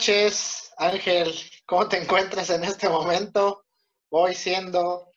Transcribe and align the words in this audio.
Noches, 0.00 0.72
Ángel. 0.78 1.30
¿Cómo 1.66 1.86
te 1.86 1.98
encuentras 1.98 2.48
en 2.48 2.64
este 2.64 2.88
momento? 2.88 3.66
Hoy 4.08 4.34
siendo 4.34 5.10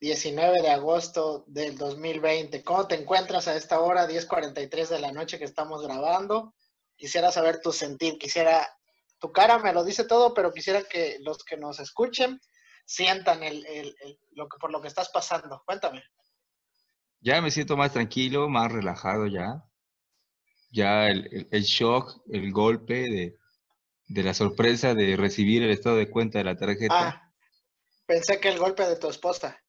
19 0.00 0.60
de 0.60 0.68
agosto 0.68 1.44
del 1.46 1.78
2020. 1.78 2.62
¿Cómo 2.62 2.86
te 2.86 3.00
encuentras 3.00 3.48
a 3.48 3.56
esta 3.56 3.80
hora, 3.80 4.06
10.43 4.06 4.88
de 4.88 4.98
la 5.00 5.12
noche 5.12 5.38
que 5.38 5.46
estamos 5.46 5.82
grabando? 5.82 6.54
Quisiera 6.94 7.32
saber 7.32 7.62
tu 7.62 7.72
sentir, 7.72 8.18
quisiera, 8.18 8.68
tu 9.18 9.32
cara 9.32 9.58
me 9.58 9.72
lo 9.72 9.82
dice 9.82 10.04
todo, 10.04 10.34
pero 10.34 10.52
quisiera 10.52 10.82
que 10.82 11.16
los 11.20 11.42
que 11.42 11.56
nos 11.56 11.80
escuchen 11.80 12.38
sientan 12.84 13.42
el, 13.42 13.96
lo 14.32 14.46
que, 14.46 14.58
por 14.58 14.70
lo 14.70 14.82
que 14.82 14.88
estás 14.88 15.08
pasando. 15.08 15.62
Cuéntame. 15.64 16.04
Ya 17.22 17.40
me 17.40 17.50
siento 17.50 17.78
más 17.78 17.94
tranquilo, 17.94 18.50
más 18.50 18.70
relajado 18.70 19.26
ya 19.26 19.64
ya 20.72 21.08
el, 21.08 21.62
shock, 21.62 22.22
el 22.30 22.50
golpe 22.50 22.94
de, 22.94 23.38
de, 24.08 24.22
la 24.22 24.34
sorpresa 24.34 24.94
de 24.94 25.16
recibir 25.16 25.62
el 25.62 25.70
estado 25.70 25.96
de 25.96 26.10
cuenta 26.10 26.38
de 26.38 26.44
la 26.44 26.56
tarjeta. 26.56 27.08
Ah, 27.08 27.32
pensé 28.06 28.40
que 28.40 28.48
el 28.48 28.58
golpe 28.58 28.84
de 28.86 28.96
tu 28.96 29.08
esposa. 29.08 29.62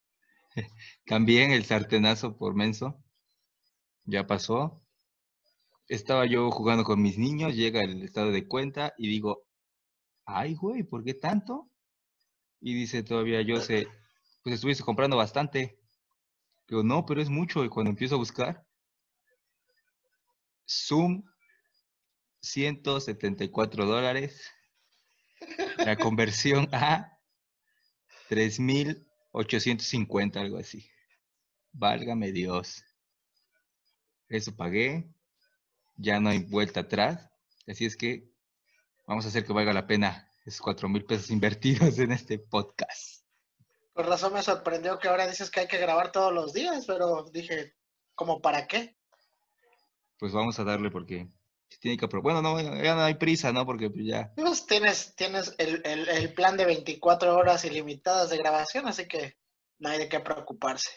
También 1.06 1.52
el 1.52 1.66
sartenazo 1.66 2.38
por 2.38 2.56
menso. 2.56 3.04
Ya 4.06 4.28
pasó. 4.28 4.82
Estaba 5.88 6.26
yo 6.26 6.50
jugando 6.52 6.84
con 6.84 7.02
mis 7.02 7.18
niños, 7.18 7.56
llega 7.56 7.82
el 7.82 8.04
estado 8.04 8.32
de 8.32 8.48
cuenta 8.48 8.94
y 8.98 9.08
digo, 9.08 9.46
ay, 10.26 10.56
güey, 10.56 10.84
¿por 10.84 11.04
qué 11.04 11.14
tanto? 11.14 11.70
Y 12.62 12.74
dice 12.74 13.04
todavía 13.04 13.42
yo 13.42 13.60
sé, 13.60 13.88
pues 14.44 14.56
estuviste 14.56 14.84
comprando 14.84 15.18
bastante. 15.18 15.78
Digo, 16.68 16.84
no, 16.84 17.06
pero 17.06 17.22
es 17.22 17.30
mucho. 17.30 17.64
Y 17.64 17.70
cuando 17.70 17.90
empiezo 17.90 18.16
a 18.16 18.20
buscar, 18.20 18.66
Zoom, 20.68 21.24
174 22.44 23.86
dólares. 23.86 24.50
La 25.78 25.98
conversión 25.98 26.70
a 26.72 27.20
3.850, 28.30 30.38
algo 30.38 30.58
así. 30.58 30.90
Válgame 31.72 32.32
Dios. 32.32 32.86
Eso 34.30 34.56
pagué. 34.56 35.12
Ya 35.96 36.20
no 36.20 36.30
hay 36.30 36.40
vuelta 36.40 36.80
atrás. 36.82 37.30
Así 37.68 37.86
es 37.86 37.98
que 37.98 38.32
vamos 39.08 39.26
a 39.26 39.30
hacer 39.30 39.44
que 39.46 39.54
valga 39.54 39.74
la 39.74 39.88
pena 39.88 40.30
esos 40.46 40.62
cuatro 40.62 40.88
mil 40.90 41.06
pesos 41.06 41.32
invertidos 41.32 41.98
en 42.00 42.12
este 42.12 42.38
podcast. 42.38 43.24
Por 43.94 44.06
razón 44.08 44.34
me 44.34 44.44
sorprendió 44.44 45.00
que 45.00 45.08
ahora 45.08 45.26
dices 45.28 45.50
que 45.50 45.62
hay 45.62 45.68
que 45.68 45.78
grabar 45.78 46.12
todos 46.12 46.34
los 46.34 46.52
días, 46.52 46.86
pero 46.86 47.24
dije, 47.32 47.78
¿como 48.16 48.42
para 48.42 48.68
qué? 48.68 48.98
pues 50.24 50.32
vamos 50.32 50.58
a 50.58 50.64
darle 50.64 50.90
porque 50.90 51.28
tiene 51.80 51.98
que... 51.98 52.06
Bueno, 52.06 52.42
no, 52.42 52.60
ya 52.60 52.96
no 52.96 53.04
hay 53.04 53.16
prisa, 53.16 53.52
¿no? 53.52 53.66
Porque 53.66 53.90
pues 53.90 54.06
ya... 54.06 54.32
Pues 54.36 54.66
tienes, 54.66 55.16
tienes 55.16 55.56
el, 55.58 55.82
el, 55.86 56.34
plan 56.34 56.58
de 56.58 56.66
24 56.66 57.36
horas 57.36 57.66
ilimitadas 57.66 58.30
de 58.30 58.38
grabación, 58.38 58.88
así 58.88 59.08
que 59.08 59.38
no 59.80 59.90
hay 59.90 60.00
de 60.00 60.10
qué 60.10 60.20
preocuparse. 60.20 60.92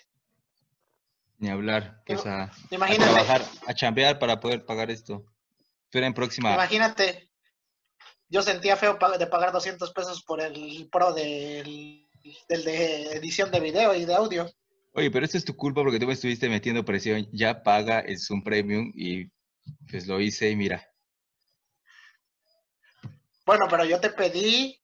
Ni 1.39 1.51
hablar, 1.51 2.03
pues 2.07 2.25
a, 2.25 2.45
a, 2.45 2.51
trabajar, 2.71 3.43
a 3.67 3.75
chambear 3.75 4.19
para 4.19 4.41
poder 4.41 4.65
pagar 4.65 4.91
esto. 4.91 5.27
Pero 5.91 6.07
en 6.07 6.15
próxima... 6.15 6.55
Imagínate, 6.55 7.31
yo 8.29 8.43
sentía 8.43 8.77
feo 8.77 8.99
de 9.19 9.27
pagar 9.27 9.53
200 9.53 9.93
pesos 9.93 10.23
por 10.23 10.41
el 10.41 10.89
pro 10.91 11.13
del, 11.13 12.09
del 12.49 12.65
de 12.65 13.13
edición 13.13 13.51
de 13.51 13.61
video 13.61 13.95
y 13.95 14.05
de 14.05 14.15
audio. 14.15 14.51
Oye, 14.95 15.11
pero 15.11 15.27
esto 15.27 15.37
es 15.37 15.45
tu 15.45 15.55
culpa 15.55 15.83
porque 15.83 15.99
tú 15.99 16.07
me 16.07 16.15
estuviste 16.15 16.49
metiendo 16.49 16.85
presión. 16.85 17.29
Ya 17.31 17.63
paga 17.63 18.01
el 18.01 18.19
Zoom 18.19 18.43
Premium 18.43 18.93
y 18.95 19.27
pues 19.91 20.07
lo 20.07 20.21
hice 20.21 20.51
y 20.51 20.57
mira. 20.57 20.87
Bueno, 23.45 23.67
pero 23.71 23.85
yo 23.85 24.01
te 24.01 24.11
pedí 24.11 24.81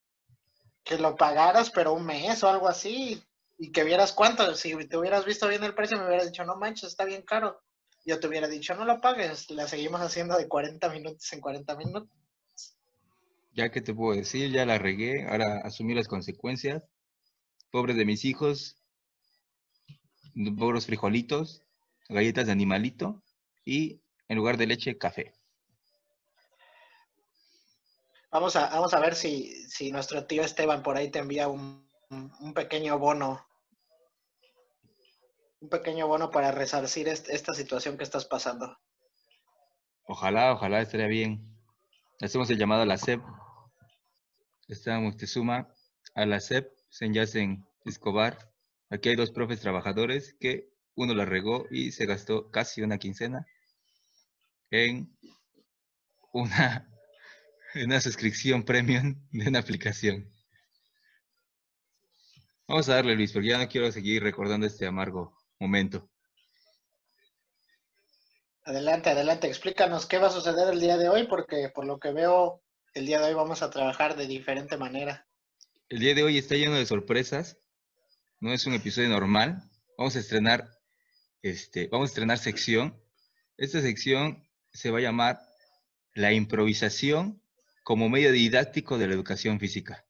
que 0.84 0.98
lo 0.98 1.16
pagaras, 1.16 1.70
pero 1.70 1.92
un 1.92 2.04
mes 2.04 2.42
o 2.42 2.48
algo 2.48 2.68
así, 2.68 3.22
y 3.58 3.72
que 3.72 3.84
vieras 3.84 4.12
cuánto. 4.12 4.54
Si 4.54 4.74
te 4.86 4.96
hubieras 4.96 5.24
visto 5.24 5.48
bien 5.48 5.64
el 5.64 5.74
precio, 5.74 5.98
me 5.98 6.06
hubieras 6.06 6.26
dicho, 6.26 6.44
no 6.44 6.56
manches, 6.56 6.90
está 6.90 7.04
bien 7.04 7.22
caro. 7.22 7.60
Yo 8.04 8.18
te 8.18 8.26
hubiera 8.26 8.48
dicho, 8.48 8.74
no 8.74 8.84
lo 8.84 9.00
pagues, 9.00 9.50
la 9.50 9.68
seguimos 9.68 10.00
haciendo 10.00 10.36
de 10.36 10.48
40 10.48 10.88
minutos 10.90 11.32
en 11.32 11.40
40 11.40 11.76
minutos. 11.76 12.10
Ya 13.54 13.70
que 13.70 13.80
te 13.80 13.94
puedo 13.94 14.16
decir, 14.16 14.50
ya 14.50 14.64
la 14.64 14.78
regué, 14.78 15.26
ahora 15.28 15.60
asumí 15.64 15.94
las 15.94 16.08
consecuencias. 16.08 16.82
Pobre 17.70 17.94
de 17.94 18.04
mis 18.04 18.24
hijos, 18.24 18.76
puros 20.58 20.86
frijolitos, 20.86 21.62
galletas 22.08 22.46
de 22.46 22.52
animalito 22.52 23.22
y 23.64 24.01
en 24.32 24.38
lugar 24.38 24.56
de 24.56 24.66
leche, 24.66 24.96
café. 24.96 25.34
Vamos 28.30 28.56
a, 28.56 28.70
vamos 28.70 28.94
a 28.94 29.00
ver 29.00 29.14
si, 29.14 29.52
si 29.68 29.92
nuestro 29.92 30.24
tío 30.24 30.42
Esteban 30.42 30.82
por 30.82 30.96
ahí 30.96 31.10
te 31.10 31.18
envía 31.18 31.48
un, 31.48 31.86
un 32.08 32.54
pequeño 32.54 32.98
bono. 32.98 33.46
Un 35.60 35.68
pequeño 35.68 36.08
bono 36.08 36.30
para 36.30 36.50
resarcir 36.50 37.08
esta 37.08 37.52
situación 37.52 37.98
que 37.98 38.04
estás 38.04 38.24
pasando. 38.24 38.78
Ojalá, 40.04 40.54
ojalá 40.54 40.80
estaría 40.80 41.08
bien. 41.08 41.54
Hacemos 42.22 42.48
el 42.48 42.56
llamado 42.56 42.82
a 42.82 42.86
la 42.86 42.96
SEP. 42.96 43.20
Está 44.66 44.98
Moctezuma, 44.98 45.68
a 46.14 46.24
la 46.24 46.40
SEP, 46.40 46.72
en 47.02 47.66
Escobar, 47.84 48.38
Aquí 48.88 49.10
hay 49.10 49.16
dos 49.16 49.30
profes 49.30 49.60
trabajadores 49.60 50.34
que 50.40 50.70
uno 50.94 51.12
la 51.14 51.26
regó 51.26 51.66
y 51.70 51.92
se 51.92 52.06
gastó 52.06 52.50
casi 52.50 52.80
una 52.80 52.96
quincena 52.96 53.46
en 54.72 55.16
una, 56.32 56.88
una 57.76 58.00
suscripción 58.00 58.64
premium 58.64 59.14
de 59.30 59.48
una 59.48 59.60
aplicación. 59.60 60.28
Vamos 62.66 62.88
a 62.88 62.96
darle, 62.96 63.14
Luis, 63.14 63.32
porque 63.32 63.48
ya 63.48 63.58
no 63.58 63.68
quiero 63.68 63.92
seguir 63.92 64.24
recordando 64.24 64.66
este 64.66 64.84
amargo 64.84 65.32
momento. 65.60 66.10
Adelante, 68.64 69.10
adelante, 69.10 69.46
explícanos 69.46 70.06
qué 70.06 70.18
va 70.18 70.26
a 70.26 70.30
suceder 70.30 70.72
el 70.72 70.80
día 70.80 70.96
de 70.96 71.08
hoy, 71.08 71.28
porque 71.28 71.70
por 71.72 71.84
lo 71.84 72.00
que 72.00 72.10
veo, 72.10 72.64
el 72.94 73.06
día 73.06 73.20
de 73.20 73.28
hoy 73.28 73.34
vamos 73.34 73.62
a 73.62 73.70
trabajar 73.70 74.16
de 74.16 74.26
diferente 74.26 74.76
manera. 74.76 75.28
El 75.88 76.00
día 76.00 76.14
de 76.14 76.24
hoy 76.24 76.38
está 76.38 76.56
lleno 76.56 76.74
de 76.74 76.86
sorpresas 76.86 77.62
no 78.42 78.52
es 78.52 78.66
un 78.66 78.74
episodio 78.74 79.08
normal. 79.08 79.62
Vamos 79.96 80.16
a 80.16 80.18
estrenar, 80.18 80.68
este, 81.42 81.86
vamos 81.86 82.08
a 82.08 82.10
estrenar 82.10 82.38
sección. 82.38 83.00
Esta 83.56 83.80
sección 83.80 84.41
se 84.72 84.90
va 84.90 84.98
a 84.98 85.02
llamar 85.02 85.40
la 86.14 86.32
improvisación 86.32 87.40
como 87.82 88.08
medio 88.08 88.32
didáctico 88.32 88.98
de 88.98 89.08
la 89.08 89.14
educación 89.14 89.58
física. 89.58 90.04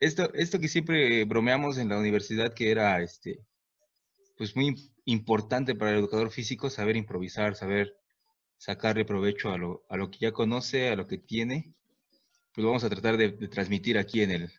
Esto, 0.00 0.32
esto 0.34 0.58
que 0.58 0.68
siempre 0.68 1.24
bromeamos 1.24 1.78
en 1.78 1.88
la 1.88 1.98
universidad 1.98 2.54
que 2.54 2.70
era 2.70 3.00
este, 3.02 3.38
pues 4.36 4.56
muy 4.56 4.92
importante 5.04 5.74
para 5.74 5.92
el 5.92 5.98
educador 5.98 6.30
físico 6.30 6.70
saber 6.70 6.96
improvisar, 6.96 7.54
saber 7.54 7.96
sacarle 8.56 9.04
provecho 9.04 9.50
a 9.50 9.58
lo, 9.58 9.84
a 9.88 9.96
lo 9.96 10.10
que 10.10 10.18
ya 10.18 10.32
conoce, 10.32 10.88
a 10.88 10.96
lo 10.96 11.06
que 11.06 11.18
tiene, 11.18 11.74
pues 12.54 12.64
vamos 12.64 12.84
a 12.84 12.90
tratar 12.90 13.16
de, 13.16 13.30
transmitir 13.48 13.98
aquí 13.98 14.22
en, 14.22 14.30
el, 14.30 14.52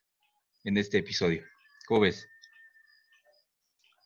en 0.64 0.78
este 0.78 0.98
episodio. 0.98 1.44
¿Cómo 1.88 2.02
ves? 2.02 2.28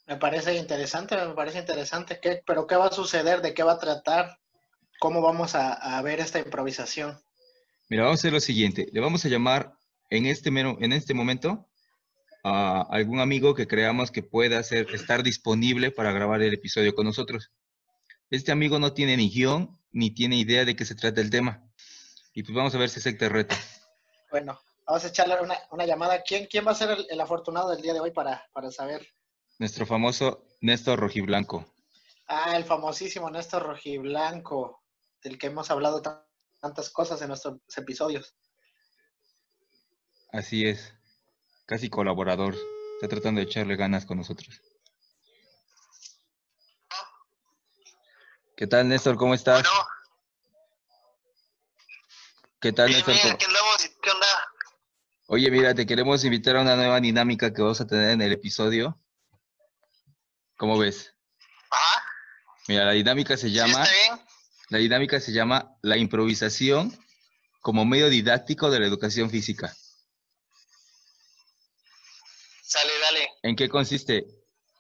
Me 0.08 0.16
parece 0.16 0.56
interesante, 0.56 1.18
me 1.18 1.34
parece 1.34 1.60
interesante. 1.60 2.20
¿Qué, 2.22 2.42
¿Pero 2.46 2.66
qué 2.66 2.78
va 2.78 2.88
a 2.88 2.92
suceder? 2.92 3.42
¿De 3.42 3.54
qué 3.54 3.64
va 3.64 3.74
a 3.74 3.80
tratar? 3.80 4.40
¿Cómo 5.00 5.22
vamos 5.22 5.54
a, 5.54 6.02
ver 6.02 6.22
esta 6.22 6.40
improvisación? 6.40 7.20
Mira, 7.90 8.04
vamos 8.04 8.20
a 8.20 8.22
hacer 8.22 8.34
lo 8.34 8.40
siguiente. 8.40 8.88
Le 8.92 9.02
vamos 9.02 9.26
a 9.26 9.28
llamar 9.28 9.74
en 10.10 10.26
este, 10.26 10.50
en 10.50 10.94
este 10.94 11.14
momento 11.14 11.68
a 12.44 12.88
algún 12.90 13.20
amigo 13.20 13.54
que 13.54 13.68
creamos 13.68 14.10
que 14.10 14.24
pueda 14.24 14.64
ser, 14.64 14.88
estar 14.96 15.24
disponible 15.24 15.92
para 15.92 16.14
grabar 16.14 16.42
el 16.42 16.54
episodio 16.54 16.96
con 16.96 17.06
nosotros. 17.06 17.52
Este 18.30 18.54
amigo 18.54 18.80
no 18.80 18.94
tiene 18.94 19.18
ni 19.18 19.30
guion 19.30 19.78
ni 19.92 20.12
tiene 20.12 20.38
idea 20.38 20.64
de 20.64 20.76
qué 20.76 20.86
se 20.86 20.96
trata 20.96 21.20
el 21.20 21.30
tema. 21.30 21.64
Y 22.34 22.44
pues 22.44 22.56
vamos 22.56 22.74
a 22.74 22.78
ver 22.78 22.90
si 22.90 23.00
acepta 23.00 23.26
el 23.26 23.32
reto. 23.32 23.56
Bueno, 24.32 24.60
Vamos 24.88 25.04
a 25.04 25.10
echarle 25.10 25.36
una, 25.42 25.86
llamada. 25.86 26.22
¿Quién, 26.22 26.46
¿Quién 26.46 26.66
va 26.66 26.72
a 26.72 26.76
ser 26.76 26.98
el, 27.10 27.20
afortunado 27.20 27.70
del 27.72 27.82
día 27.82 27.94
de 27.94 28.00
hoy 28.00 28.12
para, 28.12 28.48
para 28.54 28.72
saber? 28.72 29.06
Nuestro 29.60 29.88
famoso 29.88 30.46
Néstor 30.62 31.00
Rojiblanco. 31.00 31.66
Ah, 32.28 32.56
el 32.58 32.64
famosísimo 32.64 33.30
Néstor 33.32 33.64
Rojiblanco. 33.64 34.84
del 35.24 35.40
que 35.40 35.48
hemos 35.48 35.72
hablado 35.72 36.02
tantas 36.62 36.90
cosas 36.92 37.22
en 37.22 37.30
nuestros 37.30 37.60
episodios. 37.76 38.36
Así 40.32 40.68
es, 40.68 40.94
casi 41.66 41.90
colaborador, 41.90 42.56
está 42.96 43.08
tratando 43.08 43.40
de 43.40 43.48
echarle 43.48 43.76
ganas 43.76 44.06
con 44.06 44.18
nosotros. 44.18 44.62
¿Qué 48.56 48.68
tal, 48.68 48.88
Néstor? 48.88 49.18
¿Cómo 49.18 49.34
estás? 49.34 49.68
¿Qué 52.60 52.74
tal, 52.74 52.92
Néstor? 52.92 53.16
¿Qué 53.38 54.12
onda? 54.12 54.28
Oye, 55.28 55.50
mira, 55.50 55.74
te 55.74 55.86
queremos 55.86 56.24
invitar 56.24 56.58
a 56.58 56.62
una 56.62 56.76
nueva 56.76 57.00
dinámica 57.00 57.52
que 57.52 57.62
vamos 57.62 57.82
a 57.82 57.88
tener 57.88 58.12
en 58.12 58.22
el 58.22 58.32
episodio. 58.32 59.00
¿Cómo 60.58 60.78
ves? 60.78 61.14
Ajá. 61.70 62.04
Mira, 62.68 62.86
la 62.86 62.92
dinámica 62.92 63.38
se 63.38 63.52
llama. 63.52 63.88
La 64.70 64.80
dinámica 64.80 65.20
se 65.20 65.32
llama 65.32 65.78
la 65.82 65.98
improvisación 65.98 66.92
como 67.62 67.86
medio 67.86 68.10
didáctico 68.10 68.70
de 68.70 68.80
la 68.80 68.88
educación 68.88 69.30
física. 69.30 69.74
Sale, 72.64 72.92
dale. 73.02 73.30
¿En 73.44 73.56
qué 73.56 73.70
consiste? 73.70 74.26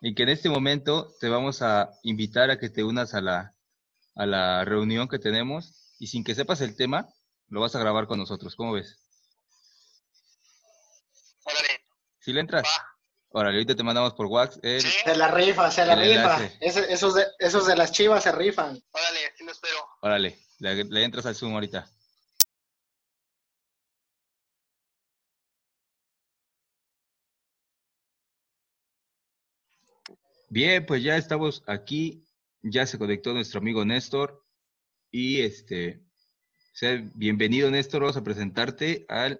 En 0.01 0.13
que 0.13 0.23
en 0.23 0.29
este 0.29 0.49
momento 0.49 1.15
te 1.19 1.29
vamos 1.29 1.61
a 1.61 1.89
invitar 2.03 2.51
a 2.51 2.59
que 2.59 2.69
te 2.69 2.83
unas 2.83 3.13
a 3.13 3.21
la, 3.21 3.53
a 4.15 4.25
la 4.25 4.65
reunión 4.65 5.07
que 5.07 5.19
tenemos 5.19 5.93
y 5.99 6.07
sin 6.07 6.23
que 6.23 6.35
sepas 6.35 6.59
el 6.61 6.75
tema, 6.75 7.07
lo 7.47 7.61
vas 7.61 7.75
a 7.75 7.79
grabar 7.79 8.07
con 8.07 8.19
nosotros. 8.19 8.55
¿Cómo 8.55 8.73
ves? 8.73 8.97
Órale. 11.43 11.85
¿Sí 12.19 12.33
le 12.33 12.41
entras? 12.41 12.67
Órale, 13.37 13.57
ahorita 13.57 13.75
te 13.75 13.83
mandamos 13.83 14.15
por 14.15 14.25
WhatsApp. 14.25 14.63
Se 14.63 15.15
la 15.15 15.27
rifa, 15.29 15.69
se 15.69 15.85
la 15.85 15.93
rifa. 15.93 16.43
esos, 16.59 17.13
de, 17.13 17.23
esos 17.37 17.67
de 17.67 17.75
las 17.75 17.91
chivas 17.91 18.23
se 18.23 18.31
rifan. 18.31 18.81
Órale, 18.91 19.19
sí 19.37 19.45
lo 19.45 19.51
espero. 19.51 19.77
Órale, 20.01 20.39
le, 20.57 21.03
entras 21.03 21.23
al 21.27 21.35
Zoom 21.35 21.53
ahorita. 21.53 21.87
Bien, 30.49 30.83
pues 30.83 31.03
ya 31.03 31.15
estamos 31.15 31.61
aquí. 31.67 32.25
Ya 32.63 32.87
se 32.87 32.97
conectó 32.97 33.33
nuestro 33.33 33.59
amigo 33.59 33.85
Néstor. 33.85 34.43
Y 35.11 35.41
este, 35.41 36.01
sea, 36.73 36.99
bienvenido 37.13 37.69
Néstor, 37.69 38.01
vamos 38.01 38.17
a 38.17 38.23
presentarte 38.23 39.05
al 39.09 39.39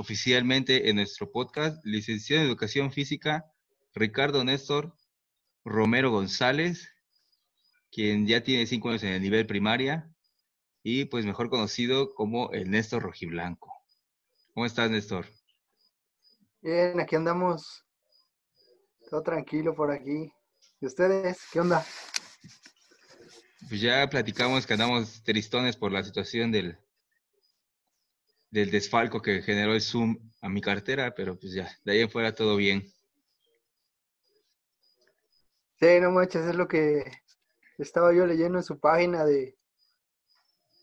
oficialmente 0.00 0.88
en 0.88 0.96
nuestro 0.96 1.30
podcast, 1.30 1.84
licenciado 1.84 2.40
en 2.40 2.48
Educación 2.48 2.90
Física, 2.90 3.52
Ricardo 3.94 4.42
Néstor 4.44 4.96
Romero 5.62 6.10
González, 6.10 6.88
quien 7.92 8.26
ya 8.26 8.42
tiene 8.42 8.64
cinco 8.66 8.88
años 8.88 9.02
en 9.02 9.12
el 9.12 9.20
nivel 9.20 9.46
primaria 9.46 10.10
y 10.82 11.04
pues 11.04 11.26
mejor 11.26 11.50
conocido 11.50 12.14
como 12.14 12.50
el 12.52 12.70
Néstor 12.70 13.02
Rojiblanco. 13.02 13.70
¿Cómo 14.54 14.64
estás, 14.64 14.90
Néstor? 14.90 15.26
Bien, 16.62 16.98
aquí 16.98 17.16
andamos. 17.16 17.84
Todo 19.10 19.22
tranquilo 19.22 19.74
por 19.74 19.90
aquí. 19.90 20.32
¿Y 20.80 20.86
ustedes? 20.86 21.40
¿Qué 21.52 21.60
onda? 21.60 21.84
Pues 23.68 23.82
ya 23.82 24.08
platicamos 24.08 24.66
que 24.66 24.72
andamos 24.72 25.22
tristones 25.24 25.76
por 25.76 25.92
la 25.92 26.02
situación 26.02 26.52
del, 26.52 26.78
del 28.50 28.70
desfalco 28.70 29.22
que 29.22 29.42
generó 29.42 29.74
el 29.74 29.80
Zoom 29.80 30.16
a 30.40 30.48
mi 30.48 30.60
cartera, 30.60 31.14
pero 31.14 31.38
pues 31.38 31.52
ya, 31.52 31.70
de 31.84 31.92
ahí 31.92 32.00
en 32.00 32.10
fuera 32.10 32.34
todo 32.34 32.56
bien. 32.56 32.92
Sí, 35.78 36.00
no 36.00 36.10
manches, 36.10 36.46
es 36.46 36.54
lo 36.56 36.68
que 36.68 37.04
estaba 37.78 38.12
yo 38.12 38.26
leyendo 38.26 38.58
en 38.58 38.64
su 38.64 38.78
página 38.78 39.24
de, 39.24 39.56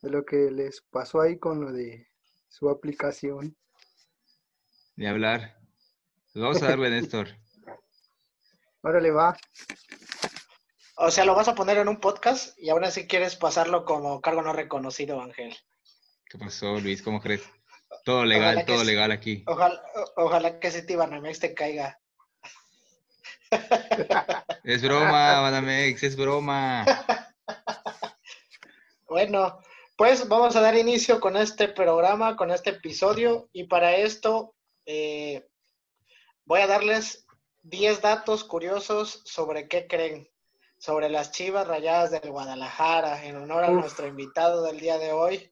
de 0.02 0.10
lo 0.10 0.26
que 0.26 0.50
les 0.50 0.82
pasó 0.90 1.22
ahí 1.22 1.38
con 1.38 1.62
lo 1.62 1.72
de 1.72 2.08
su 2.48 2.70
aplicación. 2.70 3.56
De 4.96 5.08
hablar. 5.08 5.58
Pues 6.34 6.42
vamos 6.42 6.64
a 6.64 6.70
darle, 6.70 6.90
Néstor. 7.02 7.28
Órale, 8.82 9.12
va. 9.12 9.38
O 10.96 11.12
sea, 11.12 11.26
lo 11.26 11.36
vas 11.36 11.48
a 11.48 11.54
poner 11.54 11.78
en 11.78 11.90
un 11.90 12.00
podcast 12.00 12.58
y 12.58 12.70
ahora 12.70 12.90
sí 12.90 13.06
quieres 13.06 13.36
pasarlo 13.36 13.86
como 13.86 14.20
cargo 14.22 14.42
no 14.42 14.54
reconocido, 14.54 15.22
Ángel. 15.22 15.56
¿Qué 16.30 16.40
pasó, 16.40 16.80
Luis? 16.80 17.04
¿Cómo 17.04 17.22
crees? 17.22 17.44
Todo 18.08 18.24
legal, 18.24 18.64
todo 18.66 18.86
legal 18.86 19.12
aquí. 19.12 19.44
Ojalá, 19.48 19.84
ojalá 20.16 20.60
que 20.62 20.70
ese 20.70 20.82
Tibanamex 20.82 21.40
te 21.40 21.54
caiga. 21.54 22.00
Es 24.64 24.82
broma, 24.82 25.42
Banamex, 25.42 26.04
es 26.04 26.16
broma. 26.16 26.86
Bueno, 29.10 29.60
pues 29.98 30.28
vamos 30.30 30.56
a 30.56 30.62
dar 30.62 30.78
inicio 30.78 31.20
con 31.20 31.36
este 31.36 31.68
programa, 31.68 32.38
con 32.38 32.52
este 32.52 32.70
episodio, 32.70 33.50
y 33.52 33.66
para 33.66 33.96
esto 33.96 34.54
eh, 34.86 35.46
voy 36.46 36.62
a 36.62 36.68
darles 36.68 37.26
10 37.64 38.02
datos 38.02 38.46
curiosos 38.46 39.22
sobre 39.26 39.68
qué 39.68 39.88
creen, 39.88 40.30
sobre 40.78 41.10
las 41.10 41.32
Chivas 41.32 41.68
Rayadas 41.68 42.12
del 42.12 42.32
Guadalajara, 42.32 43.26
en 43.26 43.36
honor 43.36 43.66
a 43.66 43.70
nuestro 43.70 44.08
invitado 44.08 44.64
del 44.64 44.80
día 44.80 44.98
de 44.98 45.12
hoy. 45.12 45.52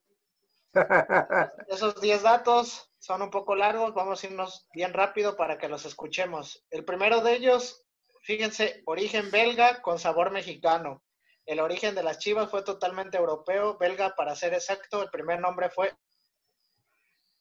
Esos 1.68 2.00
10 2.02 2.22
datos 2.22 2.92
son 3.00 3.22
un 3.22 3.30
poco 3.30 3.56
largos, 3.56 3.94
vamos 3.94 4.24
a 4.24 4.28
irnos 4.28 4.68
bien 4.74 4.94
rápido 4.94 5.36
para 5.36 5.58
que 5.58 5.70
los 5.70 5.86
escuchemos. 5.86 6.66
El 6.70 6.84
primero 6.84 7.22
de 7.22 7.36
ellos, 7.36 7.86
fíjense, 8.24 8.82
origen 8.86 9.32
belga 9.32 9.82
con 9.82 10.00
sabor 10.00 10.32
mexicano. 10.32 11.04
El 11.46 11.60
origen 11.60 11.94
de 11.94 12.04
las 12.04 12.18
Chivas 12.18 12.50
fue 12.50 12.64
totalmente 12.64 13.18
europeo, 13.18 13.78
belga 13.78 14.16
para 14.16 14.36
ser 14.36 14.54
exacto. 14.54 15.04
El 15.04 15.10
primer 15.10 15.40
nombre 15.40 15.70
fue 15.70 15.94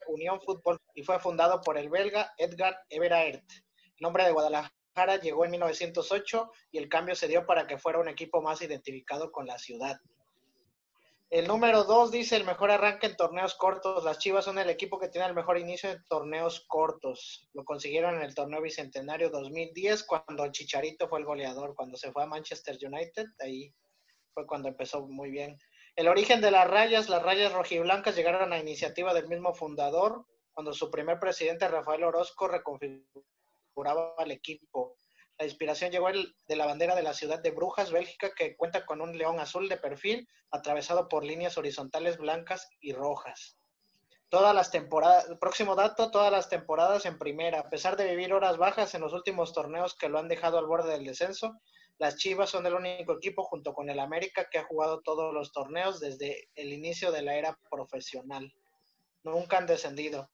Unión 0.07 0.41
Fútbol 0.43 0.79
y 0.95 1.03
fue 1.03 1.19
fundado 1.19 1.61
por 1.63 1.79
el 1.79 1.89
belga 1.89 2.35
Edgar 2.37 2.79
Everaert. 2.89 3.45
El 3.51 4.01
nombre 4.01 4.25
de 4.25 4.33
Guadalajara 4.33 5.17
llegó 5.23 5.45
en 5.45 5.53
1908 5.53 6.51
y 6.71 6.79
el 6.79 6.89
cambio 6.89 7.15
se 7.15 7.29
dio 7.29 7.47
para 7.47 7.67
que 7.67 7.79
fuera 7.79 7.99
un 7.99 8.09
equipo 8.09 8.43
más 8.43 8.61
identificado 8.63 9.33
con 9.33 9.47
la 9.47 9.59
ciudad. 9.59 9.99
El 11.35 11.49
número 11.49 11.83
dos 11.83 12.13
dice 12.13 12.37
el 12.37 12.45
mejor 12.45 12.71
arranque 12.71 13.09
en 13.09 13.17
torneos 13.17 13.57
cortos. 13.57 14.05
Las 14.05 14.21
Chivas 14.21 14.45
son 14.45 14.57
el 14.61 14.71
equipo 14.71 15.01
que 15.01 15.09
tiene 15.09 15.27
el 15.27 15.35
mejor 15.35 15.59
inicio 15.59 15.91
en 15.91 16.05
torneos 16.05 16.65
cortos. 16.69 17.49
Lo 17.55 17.65
consiguieron 17.65 18.15
en 18.15 18.23
el 18.23 18.37
torneo 18.37 18.63
bicentenario 18.63 19.31
2010 19.31 20.05
cuando 20.05 20.53
Chicharito 20.53 21.09
fue 21.09 21.19
el 21.19 21.25
goleador. 21.25 21.75
Cuando 21.75 21.97
se 21.97 22.13
fue 22.13 22.23
a 22.23 22.27
Manchester 22.27 22.79
United, 22.81 23.27
ahí 23.41 23.75
fue 24.33 24.47
cuando 24.47 24.69
empezó 24.69 25.09
muy 25.09 25.33
bien. 25.33 25.59
El 25.97 26.07
origen 26.07 26.41
de 26.41 26.53
las 26.53 26.71
rayas, 26.71 27.09
las 27.09 27.25
rayas 27.25 27.53
rojiblancas 27.53 28.15
llegaron 28.15 28.53
a 28.53 28.61
iniciativa 28.61 29.13
del 29.13 29.27
mismo 29.27 29.53
fundador 29.55 30.25
cuando 30.53 30.73
su 30.73 30.89
primer 30.89 31.19
presidente 31.19 31.67
Rafael 31.67 32.05
Orozco 32.05 32.47
reconfiguraba 32.47 34.15
el 34.21 34.31
equipo. 34.31 34.99
La 35.39 35.47
inspiración 35.47 35.91
llegó 35.91 36.09
de 36.11 36.57
la 36.57 36.67
bandera 36.67 36.95
de 36.95 37.03
la 37.03 37.13
ciudad 37.13 37.41
de 37.41 37.51
Brujas, 37.51 37.91
Bélgica, 37.91 38.33
que 38.35 38.57
cuenta 38.57 38.87
con 38.87 39.01
un 39.01 39.19
león 39.19 39.41
azul 39.41 39.69
de 39.69 39.77
perfil 39.77 40.29
atravesado 40.51 41.09
por 41.09 41.25
líneas 41.25 41.59
horizontales 41.59 42.19
blancas 42.19 42.69
y 42.81 42.93
rojas. 42.93 43.59
Todas 44.29 44.55
las 44.55 44.71
temporadas, 44.71 45.27
próximo 45.41 45.75
dato, 45.75 46.11
todas 46.11 46.31
las 46.31 46.49
temporadas 46.49 47.05
en 47.07 47.19
primera. 47.19 47.61
A 47.61 47.71
pesar 47.71 47.97
de 47.97 48.09
vivir 48.09 48.33
horas 48.33 48.57
bajas 48.57 48.95
en 48.95 49.01
los 49.01 49.13
últimos 49.13 49.53
torneos 49.53 49.97
que 49.97 50.09
lo 50.09 50.19
han 50.19 50.29
dejado 50.29 50.59
al 50.59 50.67
borde 50.67 50.93
del 50.93 51.05
descenso, 51.05 51.61
las 51.99 52.17
Chivas 52.17 52.51
son 52.51 52.67
el 52.67 52.75
único 52.75 53.13
equipo 53.13 53.45
junto 53.45 53.73
con 53.73 53.91
el 53.91 54.01
América 54.01 54.49
que 54.51 54.59
ha 54.59 54.65
jugado 54.65 55.03
todos 55.03 55.33
los 55.33 55.53
torneos 55.53 56.01
desde 56.01 56.49
el 56.55 56.73
inicio 56.73 57.13
de 57.13 57.23
la 57.23 57.37
era 57.37 57.59
profesional. 57.71 58.53
Nunca 59.23 59.59
han 59.59 59.67
descendido. 59.67 60.31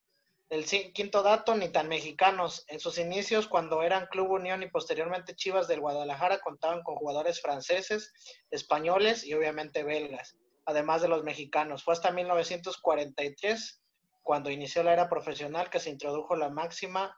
El 0.50 0.64
quinto 0.64 1.22
dato, 1.22 1.54
ni 1.54 1.68
tan 1.68 1.86
mexicanos. 1.86 2.64
En 2.66 2.80
sus 2.80 2.98
inicios, 2.98 3.46
cuando 3.46 3.84
eran 3.84 4.08
Club 4.08 4.32
Unión 4.32 4.64
y 4.64 4.68
posteriormente 4.68 5.36
Chivas 5.36 5.68
del 5.68 5.78
Guadalajara, 5.78 6.40
contaban 6.40 6.82
con 6.82 6.96
jugadores 6.96 7.40
franceses, 7.40 8.12
españoles 8.50 9.24
y 9.24 9.32
obviamente 9.34 9.84
belgas, 9.84 10.36
además 10.66 11.02
de 11.02 11.08
los 11.08 11.22
mexicanos. 11.22 11.84
Fue 11.84 11.94
hasta 11.94 12.10
1943, 12.10 13.80
cuando 14.24 14.50
inició 14.50 14.82
la 14.82 14.92
era 14.92 15.08
profesional, 15.08 15.70
que 15.70 15.78
se 15.78 15.90
introdujo 15.90 16.34
la 16.34 16.50
máxima 16.50 17.16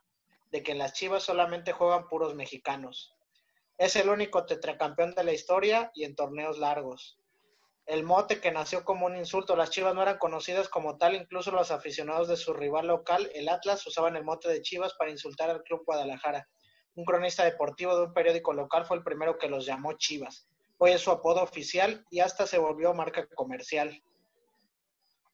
de 0.51 0.63
que 0.63 0.75
las 0.75 0.93
Chivas 0.93 1.23
solamente 1.23 1.73
juegan 1.73 2.09
puros 2.09 2.35
mexicanos. 2.35 3.15
Es 3.79 3.97
el 3.97 4.11
único 4.11 4.45
tetracampeón 4.45 5.15
de 5.15 5.25
la 5.25 5.33
historia 5.33 5.91
y 5.95 6.05
en 6.05 6.15
torneos 6.15 6.59
largos 6.59 7.22
el 7.87 8.05
mote 8.05 8.41
que 8.41 8.53
nació 8.53 8.85
como 8.85 9.07
un 9.07 9.17
insulto. 9.17 9.57
Las 9.57 9.71
Chivas 9.71 9.95
no 9.95 10.03
eran 10.03 10.19
conocidas 10.19 10.69
como 10.69 10.97
tal, 10.97 11.15
incluso 11.15 11.51
los 11.51 11.71
aficionados 11.71 12.29
de 12.29 12.37
su 12.37 12.53
rival 12.53 12.87
local, 12.87 13.31
el 13.35 13.49
Atlas, 13.49 13.87
usaban 13.87 14.17
el 14.17 14.25
mote 14.25 14.49
de 14.49 14.63
Chivas 14.63 14.95
para 14.95 15.11
insultar 15.11 15.51
al 15.51 15.63
Club 15.63 15.83
Guadalajara. 15.85 16.49
Un 16.95 17.05
cronista 17.05 17.45
deportivo 17.45 17.97
de 17.97 18.05
un 18.05 18.13
periódico 18.13 18.53
local 18.53 18.85
fue 18.85 18.99
el 18.99 19.03
primero 19.03 19.39
que 19.39 19.49
los 19.49 19.67
llamó 19.67 19.95
Chivas. 19.95 20.47
Hoy 20.79 20.91
es 20.93 21.01
su 21.01 21.11
apodo 21.11 21.43
oficial 21.43 22.05
y 22.11 22.21
hasta 22.21 22.47
se 22.47 22.59
volvió 22.59 22.93
marca 22.93 23.27
comercial. 23.35 24.03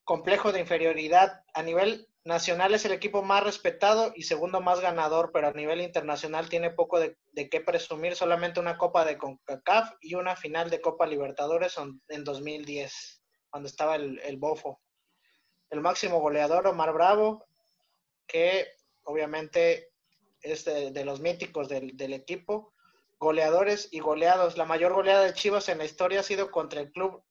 Complejo 0.08 0.52
de 0.52 0.60
inferioridad. 0.60 1.44
A 1.52 1.62
nivel 1.62 2.08
nacional 2.24 2.72
es 2.72 2.86
el 2.86 2.92
equipo 2.92 3.20
más 3.20 3.44
respetado 3.44 4.10
y 4.16 4.22
segundo 4.22 4.62
más 4.62 4.80
ganador, 4.80 5.32
pero 5.34 5.48
a 5.48 5.52
nivel 5.52 5.82
internacional 5.82 6.48
tiene 6.48 6.70
poco 6.70 6.98
de, 6.98 7.18
qué 7.50 7.60
presumir, 7.60 8.16
solamente 8.16 8.58
una 8.58 8.78
Copa 8.78 9.04
de 9.04 9.18
CONCACAF 9.18 9.96
y 10.00 10.14
una 10.14 10.34
final 10.34 10.70
de 10.70 10.80
Copa 10.80 11.06
Libertadores 11.06 11.76
en 12.08 12.24
2010. 12.24 13.22
cuando 13.50 13.68
estaba 13.68 13.96
el, 13.96 14.36
Bofo. 14.38 14.80
El 15.68 15.82
máximo 15.82 16.20
goleador, 16.20 16.66
Omar 16.66 16.94
Bravo, 16.94 17.44
que 18.26 18.66
obviamente 19.02 19.90
es 20.40 20.64
de, 20.64 20.90
de 20.90 21.04
los 21.04 21.20
míticos 21.20 21.68
del, 21.68 21.98
del 21.98 22.14
equipo. 22.14 22.72
Goleadores 23.18 23.90
y 23.92 24.00
goleados. 24.00 24.56
La 24.56 24.64
mayor 24.64 24.94
goleada 24.94 25.24
de 25.24 25.34
Chivas 25.34 25.68
en 25.68 25.76
la 25.76 25.84
historia 25.84 26.20
ha 26.20 26.22
sido 26.22 26.50
contra 26.50 26.80
el 26.80 26.92
club 26.92 27.22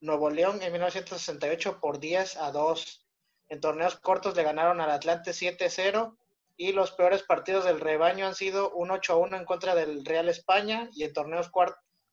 Nuevo 0.00 0.30
León 0.30 0.62
en 0.62 0.72
1968 0.72 1.80
por 1.80 1.98
10 1.98 2.36
a 2.36 2.52
2. 2.52 3.06
En 3.48 3.60
torneos 3.60 3.96
cortos 3.96 4.36
le 4.36 4.42
ganaron 4.42 4.80
al 4.80 4.90
Atlante 4.90 5.30
7-0 5.30 6.16
y 6.56 6.72
los 6.72 6.92
peores 6.92 7.22
partidos 7.22 7.64
del 7.64 7.80
rebaño 7.80 8.26
han 8.26 8.34
sido 8.34 8.72
un 8.72 8.88
8-1 8.88 9.38
en 9.38 9.44
contra 9.44 9.74
del 9.74 10.04
Real 10.04 10.28
España 10.28 10.90
y 10.92 11.04
en 11.04 11.12
torneos 11.12 11.50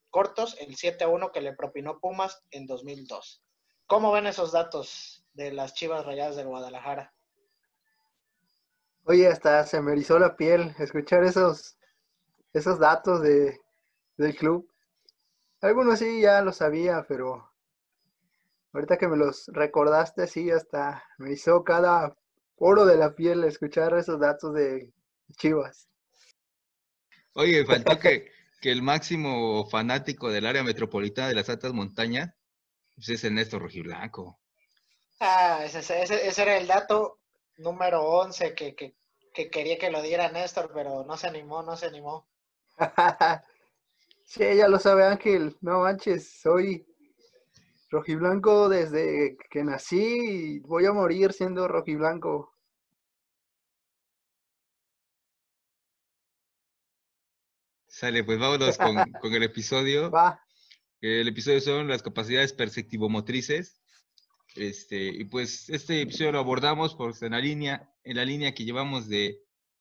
cortos 0.09 0.57
el 0.59 0.75
7-1 0.75 1.31
que 1.31 1.41
le 1.41 1.53
propinó 1.53 1.99
Pumas 1.99 2.43
en 2.51 2.65
2002. 2.67 3.43
¿Cómo 3.87 4.11
ven 4.11 4.27
esos 4.27 4.51
datos 4.51 5.25
de 5.33 5.51
las 5.51 5.73
Chivas 5.73 6.05
Rayadas 6.05 6.35
de 6.35 6.45
Guadalajara? 6.45 7.13
Oye, 9.05 9.27
hasta 9.27 9.65
se 9.65 9.81
me 9.81 9.91
erizó 9.91 10.17
la 10.17 10.35
piel 10.37 10.73
escuchar 10.79 11.23
esos, 11.23 11.77
esos 12.53 12.79
datos 12.79 13.21
de, 13.21 13.59
del 14.17 14.35
club. 14.35 14.71
Algunos 15.61 15.99
sí 15.99 16.21
ya 16.21 16.41
lo 16.41 16.53
sabía, 16.53 17.05
pero 17.07 17.52
ahorita 18.73 18.97
que 18.97 19.07
me 19.07 19.17
los 19.17 19.47
recordaste, 19.47 20.27
sí, 20.27 20.51
hasta 20.51 21.03
me 21.17 21.33
hizo 21.33 21.63
cada 21.63 22.15
poro 22.57 22.85
de 22.85 22.97
la 22.97 23.15
piel 23.15 23.43
escuchar 23.45 23.93
esos 23.97 24.19
datos 24.19 24.53
de 24.53 24.93
Chivas. 25.37 25.89
Oye, 27.35 27.63
faltó 27.65 27.99
que, 27.99 28.31
que 28.61 28.71
el 28.71 28.81
máximo 28.81 29.67
fanático 29.69 30.31
del 30.31 30.45
área 30.47 30.63
metropolitana 30.63 31.27
de 31.27 31.35
las 31.35 31.49
altas 31.49 31.73
montañas 31.73 32.33
pues 32.95 33.09
es 33.09 33.23
el 33.25 33.35
Néstor 33.35 33.61
Rojiblanco. 33.63 34.39
Ah, 35.19 35.63
ese, 35.65 35.79
ese- 35.79 36.27
ese 36.27 36.41
era 36.41 36.57
el 36.57 36.67
dato 36.67 37.19
número 37.57 38.03
11 38.03 38.53
que, 38.53 38.75
que, 38.75 38.95
que 39.33 39.49
quería 39.49 39.77
que 39.77 39.89
lo 39.91 40.01
diera 40.01 40.29
Néstor, 40.31 40.71
pero 40.73 41.03
no 41.03 41.17
se 41.17 41.27
animó, 41.27 41.63
no 41.63 41.75
se 41.77 41.87
animó. 41.87 42.27
Sí, 44.25 44.43
ya 44.57 44.67
lo 44.67 44.79
sabe 44.79 45.05
Ángel, 45.05 45.57
no 45.61 45.81
manches, 45.81 46.41
soy 46.41 46.85
rojiblanco 47.93 48.69
desde 48.69 49.37
que 49.49 49.63
nací 49.63 50.57
y 50.57 50.59
voy 50.61 50.85
a 50.87 50.93
morir 50.93 51.31
siendo 51.31 51.67
rojiblanco. 51.67 52.51
Sale, 57.87 58.23
pues 58.23 58.39
vámonos 58.39 58.77
con, 58.77 58.95
con 59.21 59.33
el 59.33 59.43
episodio. 59.43 60.09
Va, 60.09 60.43
El 60.99 61.27
episodio 61.27 61.61
son 61.61 61.87
las 61.87 62.01
capacidades 62.01 62.51
perceptivo-motrices. 62.53 63.79
Este, 64.55 65.07
y 65.09 65.25
pues 65.25 65.69
este 65.69 66.01
episodio 66.01 66.31
lo 66.31 66.39
abordamos 66.39 66.95
pues, 66.95 67.21
en 67.21 67.31
la 67.31 67.39
línea, 67.39 67.93
en 68.03 68.17
la 68.17 68.25
línea 68.25 68.53
que 68.53 68.65
llevamos 68.65 69.07
de, 69.07 69.39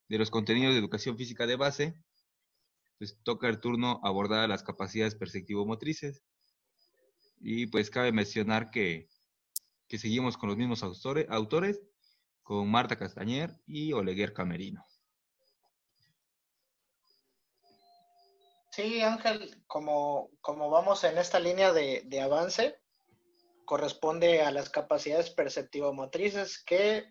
de 0.08 0.18
los 0.18 0.30
contenidos 0.30 0.74
de 0.74 0.80
educación 0.80 1.16
física 1.16 1.46
de 1.46 1.56
base. 1.56 1.94
Pues 2.98 3.18
toca 3.22 3.48
el 3.48 3.60
turno 3.60 4.00
abordar 4.04 4.46
las 4.50 4.62
capacidades 4.62 5.14
perceptivo-motrices. 5.14 6.22
Y 7.42 7.66
pues 7.66 7.90
cabe 7.90 8.12
mencionar 8.12 8.70
que, 8.70 9.08
que 9.88 9.98
seguimos 9.98 10.36
con 10.36 10.48
los 10.48 10.56
mismos 10.56 10.82
autores, 10.84 11.26
autores, 11.28 11.82
con 12.44 12.70
Marta 12.70 12.96
Castañer 12.96 13.50
y 13.66 13.92
Oleguer 13.92 14.32
Camerino. 14.32 14.84
Sí, 18.70 19.02
Ángel, 19.02 19.62
como, 19.66 20.30
como 20.40 20.70
vamos 20.70 21.04
en 21.04 21.18
esta 21.18 21.40
línea 21.40 21.72
de, 21.72 22.02
de 22.06 22.20
avance, 22.20 22.80
corresponde 23.64 24.42
a 24.42 24.50
las 24.50 24.70
capacidades 24.70 25.30
perceptivo-motrices 25.30 26.62
que 26.64 27.04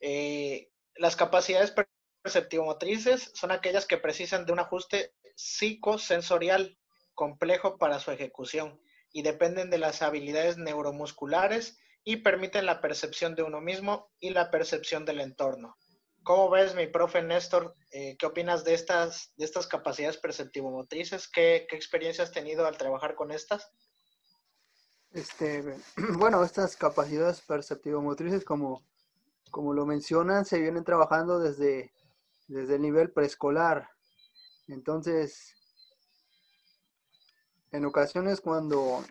eh, 0.00 0.70
las 0.94 1.16
capacidades 1.16 1.72
per- 1.72 1.90
perceptivo-motrices 2.22 3.32
son 3.34 3.50
aquellas 3.50 3.86
que 3.86 3.98
precisan 3.98 4.46
de 4.46 4.52
un 4.52 4.60
ajuste 4.60 5.14
psicosensorial 5.36 6.78
complejo 7.14 7.76
para 7.76 7.98
su 7.98 8.10
ejecución 8.10 8.80
y 9.12 9.22
dependen 9.22 9.70
de 9.70 9.78
las 9.78 10.02
habilidades 10.02 10.58
neuromusculares 10.58 11.78
y 12.04 12.16
permiten 12.16 12.66
la 12.66 12.80
percepción 12.80 13.34
de 13.34 13.42
uno 13.42 13.60
mismo 13.60 14.10
y 14.20 14.30
la 14.30 14.50
percepción 14.50 15.04
del 15.04 15.20
entorno. 15.20 15.76
¿Cómo 16.22 16.50
ves, 16.50 16.74
mi 16.74 16.86
profe 16.86 17.22
Néstor? 17.22 17.74
Eh, 17.90 18.16
¿Qué 18.18 18.26
opinas 18.26 18.64
de 18.64 18.74
estas, 18.74 19.32
de 19.36 19.44
estas 19.44 19.66
capacidades 19.66 20.18
perceptivo-motrices? 20.18 21.28
¿Qué, 21.28 21.66
¿Qué 21.68 21.76
experiencia 21.76 22.24
has 22.24 22.32
tenido 22.32 22.66
al 22.66 22.76
trabajar 22.76 23.14
con 23.14 23.30
estas? 23.30 23.72
este, 25.12 25.76
bueno, 26.18 26.42
estas 26.44 26.76
capacidades 26.76 27.40
perceptivo-motrices, 27.42 28.44
como, 28.44 28.84
como 29.50 29.72
lo 29.72 29.86
mencionan, 29.86 30.44
se 30.44 30.60
vienen 30.60 30.84
trabajando 30.84 31.38
desde, 31.38 31.92
desde 32.46 32.76
el 32.76 32.82
nivel 32.82 33.12
preescolar. 33.12 33.88
Entonces, 34.66 35.54
en 37.72 37.84
ocasiones 37.84 38.40
cuando, 38.40 39.02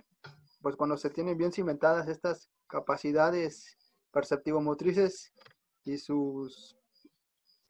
pues 0.61 0.75
cuando 0.75 0.97
se 0.97 1.09
tienen 1.09 1.37
bien 1.37 1.51
cimentadas 1.51 2.07
estas 2.07 2.49
capacidades 2.67 3.77
perceptivo-motrices 4.11 5.33
y 5.85 5.97
sus, 5.97 6.77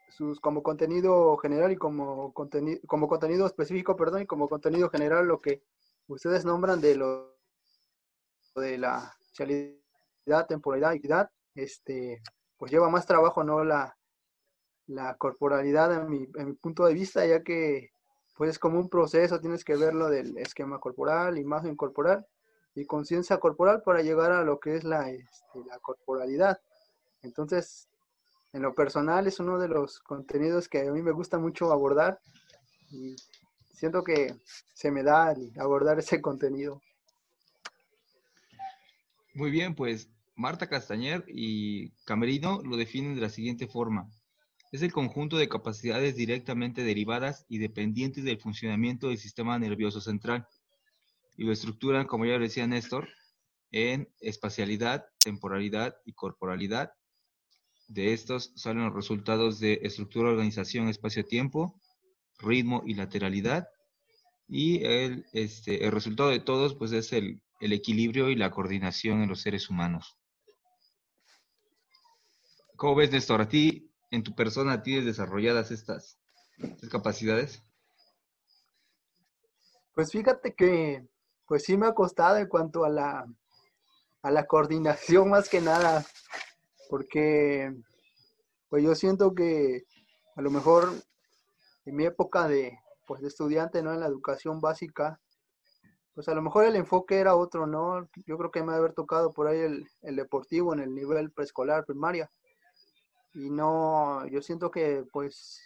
sus 0.10 0.39
como 0.39 0.63
contenido 0.63 1.38
general 1.38 1.72
y 1.72 1.75
como, 1.75 2.34
conteni- 2.34 2.79
como 2.88 3.08
contenido 3.08 3.46
específico, 3.46 3.96
perdón, 3.96 4.22
y 4.24 4.25
como 4.25 4.48
contenido 4.50 4.89
general 4.89 5.27
lo 5.27 5.41
que 5.41 5.62
ustedes 6.08 6.46
nombran 6.46 6.82
de 6.82 6.96
lo 6.96 7.38
de 8.56 8.77
la 8.79 9.15
realidad, 9.38 10.48
temporalidad 10.48 10.94
equidad, 10.94 11.29
este, 11.53 12.22
pues 12.58 12.72
lleva 12.72 12.89
más 12.89 13.06
trabajo, 13.06 13.44
¿no? 13.44 13.63
La, 13.63 13.96
la 14.88 15.15
corporalidad 15.17 15.94
en 15.94 16.10
mi, 16.10 16.27
en 16.36 16.48
mi 16.48 16.53
punto 16.53 16.86
de 16.86 16.94
vista, 16.96 17.24
ya 17.25 17.44
que 17.44 17.91
pues 18.38 18.51
es 18.51 18.60
como 18.60 18.79
un 18.79 18.88
proceso, 18.88 19.39
tienes 19.39 19.63
que 19.63 19.75
ver 19.75 19.96
lo 19.96 20.10
del 20.10 20.38
esquema 20.38 20.79
corporal, 20.79 21.39
imagen 21.39 21.75
corporal 21.75 22.25
y 22.75 22.86
conciencia 22.86 23.39
corporal 23.39 23.82
para 23.84 24.03
llegar 24.03 24.32
a 24.32 24.44
lo 24.44 24.60
que 24.60 24.75
es 24.75 24.84
la, 24.84 25.10
este, 25.10 25.60
la 25.67 25.79
corporalidad. 25.79 26.62
Entonces, 27.24 27.89
en 28.53 28.62
lo 28.62 28.75
personal 28.75 29.25
es 29.25 29.39
uno 29.39 29.58
de 29.58 29.67
los 29.67 30.00
contenidos 30.00 30.70
que 30.70 30.88
a 30.88 30.91
mí 30.91 31.01
me 31.01 31.12
gusta 31.12 31.39
mucho 31.39 31.72
abordar 31.72 32.20
y 32.91 33.15
siento 33.74 34.03
que 34.03 34.36
se 34.74 34.91
me 34.91 35.01
da 35.01 35.36
abordar 35.60 35.98
ese 35.98 36.22
contenido. 36.22 36.82
Muy 39.34 39.50
bien, 39.50 39.75
pues 39.75 40.10
Marta 40.36 40.67
Castañer 40.67 41.25
y 41.27 41.89
Camerino 42.06 42.62
lo 42.63 42.77
definen 42.77 43.15
de 43.15 43.22
la 43.22 43.29
siguiente 43.29 43.67
forma. 43.67 44.08
Es 44.72 44.82
el 44.82 44.92
conjunto 44.92 45.38
de 45.38 45.48
capacidades 45.48 46.16
directamente 46.16 46.84
derivadas 46.84 47.46
y 47.48 47.58
dependientes 47.58 48.24
del 48.24 48.40
funcionamiento 48.40 49.08
del 49.08 49.18
sistema 49.18 49.58
nervioso 49.58 50.02
central. 50.02 50.46
Y 51.38 51.46
lo 51.46 51.54
estructuran, 51.54 52.06
como 52.06 52.26
ya 52.26 52.38
decía 52.38 52.68
Néstor, 52.68 53.08
en 53.72 54.10
espacialidad, 54.20 55.06
temporalidad 55.24 55.96
y 56.06 56.14
corporalidad. 56.14 56.92
De 57.88 58.12
estos 58.12 58.52
salen 58.56 58.84
los 58.84 58.94
resultados 58.94 59.60
de 59.60 59.80
estructura, 59.84 60.30
organización, 60.30 60.90
espacio-tiempo, 60.90 61.80
ritmo 62.40 62.84
y 62.86 62.96
lateralidad. 62.96 63.68
Y 64.50 64.84
el, 64.84 65.26
este, 65.32 65.86
el 65.86 65.92
resultado 65.92 66.30
de 66.30 66.40
todos 66.40 66.76
pues, 66.76 66.92
es 66.92 67.14
el, 67.14 67.42
el 67.62 67.72
equilibrio 67.72 68.30
y 68.30 68.36
la 68.36 68.52
coordinación 68.52 69.22
en 69.22 69.30
los 69.30 69.42
seres 69.42 69.70
humanos. 69.70 70.18
¿Cómo 72.76 72.96
ves, 72.96 73.12
Néstor? 73.12 73.42
¿A 73.42 73.50
ti, 73.50 73.87
en 74.12 74.24
tu 74.24 74.36
persona, 74.36 74.84
tienes 74.84 75.06
desarrolladas 75.06 75.72
estas, 75.72 76.20
capacidades? 76.92 77.64
Pues 79.94 80.12
fíjate 80.12 80.54
que, 80.54 81.08
pues 81.46 81.64
sí 81.64 81.78
me 81.78 81.88
ha 81.88 81.94
costado 81.94 82.38
en 82.38 82.48
cuanto 82.48 82.86
a 82.86 82.90
la, 82.90 83.26
a 84.22 84.32
la 84.32 84.46
coordinación 84.46 85.30
más 85.30 85.50
que 85.50 85.62
nada, 85.62 86.06
porque 86.90 87.74
pues 88.70 88.84
yo 88.84 88.96
siento 88.96 89.34
que 89.34 89.86
a 90.36 90.42
lo 90.42 90.52
mejor 90.52 90.92
en 91.86 91.96
mi 91.96 92.06
época 92.06 92.48
de, 92.48 92.78
pues 93.06 93.22
de 93.22 93.30
estudiante, 93.30 93.82
¿no? 93.82 93.94
En 93.94 94.02
la 94.02 94.08
educación 94.08 94.60
básica, 94.60 95.20
pues 96.14 96.28
a 96.28 96.34
lo 96.34 96.42
mejor 96.42 96.66
el 96.66 96.76
enfoque 96.76 97.20
era 97.20 97.36
otro, 97.36 97.66
¿no? 97.66 98.10
Yo 98.26 98.38
creo 98.38 98.52
que 98.52 98.64
me 98.64 98.74
ha 98.74 98.76
haber 98.76 98.94
tocado 98.94 99.34
por 99.34 99.48
ahí 99.48 99.60
el, 99.60 99.88
el 100.02 100.16
deportivo 100.16 100.74
en 100.74 100.80
el 100.80 100.94
nivel 100.94 101.32
preescolar, 101.32 101.86
primaria. 101.86 102.30
Y 103.34 103.50
no, 103.50 104.26
yo 104.28 104.42
siento 104.42 104.72
que 104.72 105.06
pues, 105.12 105.62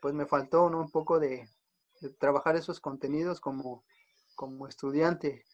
pues 0.00 0.14
me 0.14 0.26
faltó, 0.26 0.70
¿no? 0.70 0.80
Un 0.80 0.90
poco 0.90 1.18
de, 1.18 1.48
trabajar 2.18 2.56
esos 2.56 2.80
contenidos 2.80 3.40
como, 3.40 3.84
como 4.36 4.66
estudiante. 4.66 5.44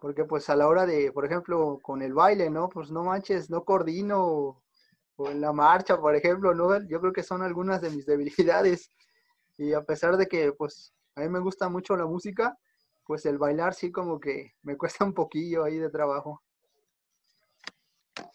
Porque 0.00 0.24
pues 0.24 0.50
a 0.50 0.56
la 0.56 0.68
hora 0.68 0.86
de, 0.86 1.12
por 1.12 1.24
ejemplo, 1.24 1.78
con 1.82 2.02
el 2.02 2.14
baile, 2.14 2.50
¿no? 2.50 2.68
Pues 2.68 2.90
no 2.90 3.04
manches, 3.04 3.50
no 3.50 3.64
coordino. 3.64 4.24
O, 4.24 4.62
o 5.16 5.30
en 5.30 5.40
la 5.40 5.52
marcha, 5.52 5.98
por 5.98 6.14
ejemplo, 6.16 6.54
¿no? 6.54 6.80
Yo 6.88 7.00
creo 7.00 7.12
que 7.12 7.22
son 7.22 7.42
algunas 7.42 7.80
de 7.80 7.90
mis 7.90 8.06
debilidades. 8.06 8.90
Y 9.58 9.74
a 9.74 9.82
pesar 9.82 10.16
de 10.16 10.26
que 10.26 10.52
pues 10.52 10.92
a 11.14 11.20
mí 11.20 11.28
me 11.28 11.40
gusta 11.40 11.68
mucho 11.68 11.96
la 11.96 12.06
música, 12.06 12.56
pues 13.04 13.26
el 13.26 13.38
bailar 13.38 13.74
sí 13.74 13.92
como 13.92 14.18
que 14.20 14.52
me 14.62 14.76
cuesta 14.78 15.04
un 15.04 15.14
poquillo 15.14 15.64
ahí 15.64 15.78
de 15.78 15.90
trabajo. 15.90 16.42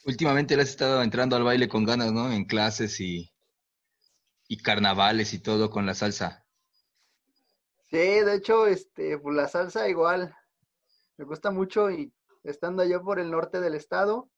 Últimamente 0.06 0.56
le 0.56 0.64
has 0.64 0.70
estado 0.70 1.04
entrando 1.04 1.36
al 1.36 1.44
baile 1.44 1.68
con 1.68 1.84
ganas, 1.84 2.12
¿no? 2.12 2.32
En 2.32 2.46
clases 2.46 3.00
y, 3.00 3.32
y 4.48 4.58
carnavales 4.58 5.34
y 5.34 5.40
todo 5.40 5.70
con 5.70 5.86
la 5.86 5.94
salsa. 5.94 6.46
Sí, 7.90 7.98
de 7.98 8.36
hecho, 8.36 8.68
este, 8.68 9.18
pues 9.18 9.36
la 9.36 9.48
salsa 9.48 9.88
igual, 9.88 10.36
me 11.18 11.26
gusta 11.26 11.52
mucho 11.52 11.90
y 11.90 12.14
estando 12.44 12.84
allá 12.84 13.00
por 13.00 13.20
el 13.20 13.32
norte 13.32 13.62
del 13.62 13.76
estado, 13.76 14.30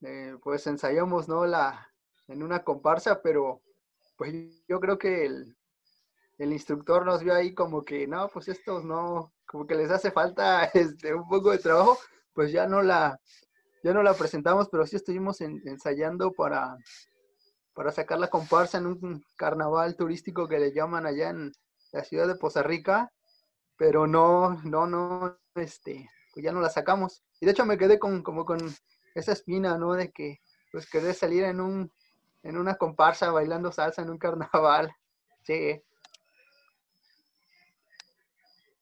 eh, 0.00 0.36
pues 0.42 0.66
ensayamos, 0.66 1.28
¿no? 1.28 1.46
La, 1.46 1.92
en 2.28 2.42
una 2.42 2.64
comparsa, 2.64 3.22
pero 3.22 3.62
pues 4.16 4.34
yo 4.68 4.80
creo 4.80 4.98
que 4.98 5.26
el, 5.26 5.56
el 6.38 6.52
instructor 6.52 7.06
nos 7.06 7.22
vio 7.22 7.34
ahí 7.34 7.54
como 7.54 7.84
que, 7.84 8.06
no, 8.06 8.28
pues 8.28 8.48
estos 8.48 8.84
no, 8.84 9.32
como 9.46 9.66
que 9.66 9.74
les 9.74 9.90
hace 9.90 10.10
falta 10.10 10.64
este, 10.74 11.14
un 11.14 11.28
poco 11.28 11.50
de 11.50 11.58
trabajo, 11.58 11.98
pues 12.32 12.50
ya 12.50 12.66
no 12.66 12.82
la, 12.82 13.20
ya 13.82 13.92
no 13.92 14.02
la 14.02 14.14
presentamos, 14.14 14.68
pero 14.68 14.86
sí 14.86 14.96
estuvimos 14.96 15.40
ensayando 15.40 16.32
para, 16.32 16.76
para 17.74 17.90
sacar 17.90 18.18
la 18.18 18.28
comparsa 18.28 18.78
en 18.78 18.86
un 18.86 19.24
carnaval 19.36 19.96
turístico 19.96 20.48
que 20.48 20.58
le 20.58 20.72
llaman 20.72 21.06
allá 21.06 21.30
en 21.30 21.52
la 21.92 22.04
ciudad 22.04 22.26
de 22.26 22.36
Poza 22.36 22.62
Rica, 22.62 23.12
pero 23.76 24.06
no, 24.06 24.60
no, 24.64 24.86
no, 24.86 25.38
este, 25.54 26.08
pues 26.32 26.44
ya 26.44 26.52
no 26.52 26.60
la 26.60 26.70
sacamos. 26.70 27.22
Y 27.40 27.46
de 27.46 27.52
hecho 27.52 27.66
me 27.66 27.78
quedé 27.78 27.98
con, 27.98 28.22
como 28.22 28.44
con 28.44 28.58
esa 29.14 29.32
espina, 29.32 29.76
¿no? 29.76 29.94
De 29.94 30.10
que, 30.12 30.38
pues 30.70 30.88
quería 30.88 31.12
salir 31.12 31.44
en 31.44 31.60
un, 31.60 31.92
en 32.42 32.56
una 32.56 32.76
comparsa 32.76 33.30
bailando 33.30 33.72
salsa 33.72 34.02
en 34.02 34.10
un 34.10 34.18
carnaval. 34.18 34.94
Sí. 35.44 35.82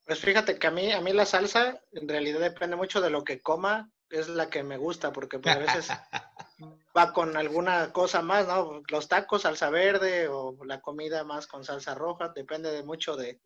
Pues 0.04 0.20
fíjate 0.20 0.58
que 0.58 0.66
a 0.66 0.70
mí, 0.70 0.92
a 0.92 1.00
mí 1.00 1.14
la 1.14 1.24
salsa 1.24 1.80
en 1.92 2.06
realidad 2.06 2.38
depende 2.38 2.76
mucho 2.76 3.00
de 3.00 3.08
lo 3.08 3.24
que 3.24 3.40
coma, 3.40 3.90
es 4.10 4.28
la 4.28 4.50
que 4.50 4.62
me 4.62 4.76
gusta, 4.76 5.12
porque 5.12 5.38
pues, 5.38 5.56
a 5.56 5.58
veces 5.58 5.88
va 6.96 7.12
con 7.12 7.36
alguna 7.36 7.92
cosa 7.92 8.22
más, 8.22 8.46
¿no? 8.46 8.82
Los 8.88 9.08
tacos, 9.08 9.42
salsa 9.42 9.70
verde 9.70 10.28
o 10.28 10.56
la 10.64 10.80
comida 10.80 11.24
más 11.24 11.46
con 11.46 11.64
salsa 11.64 11.94
roja, 11.94 12.32
depende 12.34 12.70
de 12.70 12.82
mucho 12.82 13.16
de, 13.16 13.40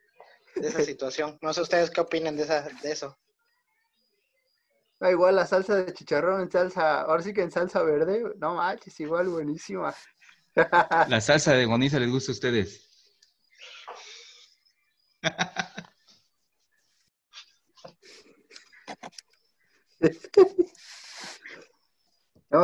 esa 0.56 0.80
situación. 0.84 1.38
No 1.42 1.52
sé 1.52 1.62
ustedes 1.62 1.90
qué 1.90 2.00
opinan 2.00 2.36
de, 2.36 2.44
esa, 2.44 2.62
de 2.62 2.92
eso. 2.92 3.16
Igual 5.00 5.36
la 5.36 5.46
salsa 5.46 5.76
de 5.76 5.92
chicharrón 5.92 6.40
en 6.40 6.50
salsa, 6.50 7.02
ahora 7.02 7.22
sí 7.22 7.34
que 7.34 7.42
en 7.42 7.50
salsa 7.50 7.82
verde, 7.82 8.22
no 8.38 8.54
manches, 8.54 8.98
igual 9.00 9.28
buenísima. 9.28 9.94
La 11.08 11.20
salsa 11.20 11.52
de 11.52 11.66
goniza 11.66 11.98
les 11.98 12.10
gusta 12.10 12.32
a 12.32 12.34
ustedes. 12.34 12.93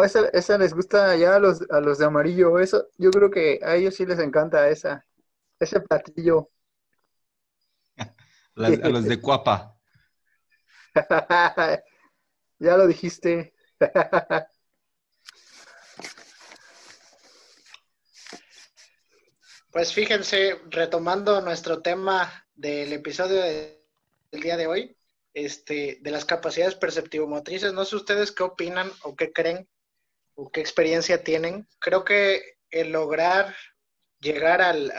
No, 0.00 0.06
esa, 0.06 0.28
esa 0.32 0.56
les 0.56 0.72
gusta 0.72 1.14
ya 1.16 1.36
a 1.36 1.38
los, 1.38 1.60
a 1.70 1.78
los 1.78 1.98
de 1.98 2.06
amarillo. 2.06 2.58
Eso, 2.58 2.88
yo 2.96 3.10
creo 3.10 3.30
que 3.30 3.60
a 3.62 3.76
ellos 3.76 3.94
sí 3.94 4.06
les 4.06 4.18
encanta 4.18 4.66
esa, 4.70 5.04
ese 5.58 5.78
platillo. 5.80 6.48
a 8.56 8.88
los 8.88 9.04
de 9.04 9.20
Cuapa. 9.20 9.76
ya 12.58 12.76
lo 12.76 12.86
dijiste. 12.86 13.54
Pues 19.72 19.94
fíjense, 19.94 20.60
retomando 20.68 21.40
nuestro 21.42 21.80
tema 21.80 22.44
del 22.56 22.92
episodio 22.92 23.40
del 23.40 23.78
día 24.32 24.56
de 24.56 24.66
hoy, 24.66 24.96
este, 25.32 26.00
de 26.00 26.10
las 26.10 26.24
capacidades 26.24 26.74
perceptivo-motrices, 26.74 27.72
no 27.72 27.84
sé 27.84 27.94
ustedes 27.94 28.32
qué 28.32 28.42
opinan 28.42 28.90
o 29.04 29.14
qué 29.14 29.32
creen 29.32 29.68
qué 30.52 30.60
experiencia 30.60 31.22
tienen. 31.22 31.68
Creo 31.78 32.04
que 32.04 32.42
el 32.70 32.92
lograr 32.92 33.54
llegar 34.20 34.62
al, 34.62 34.92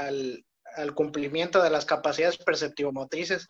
al, 0.76 0.94
cumplimiento 0.94 1.62
de 1.64 1.70
las 1.70 1.86
capacidades 1.86 2.38
perceptivo-motrices, 2.38 3.48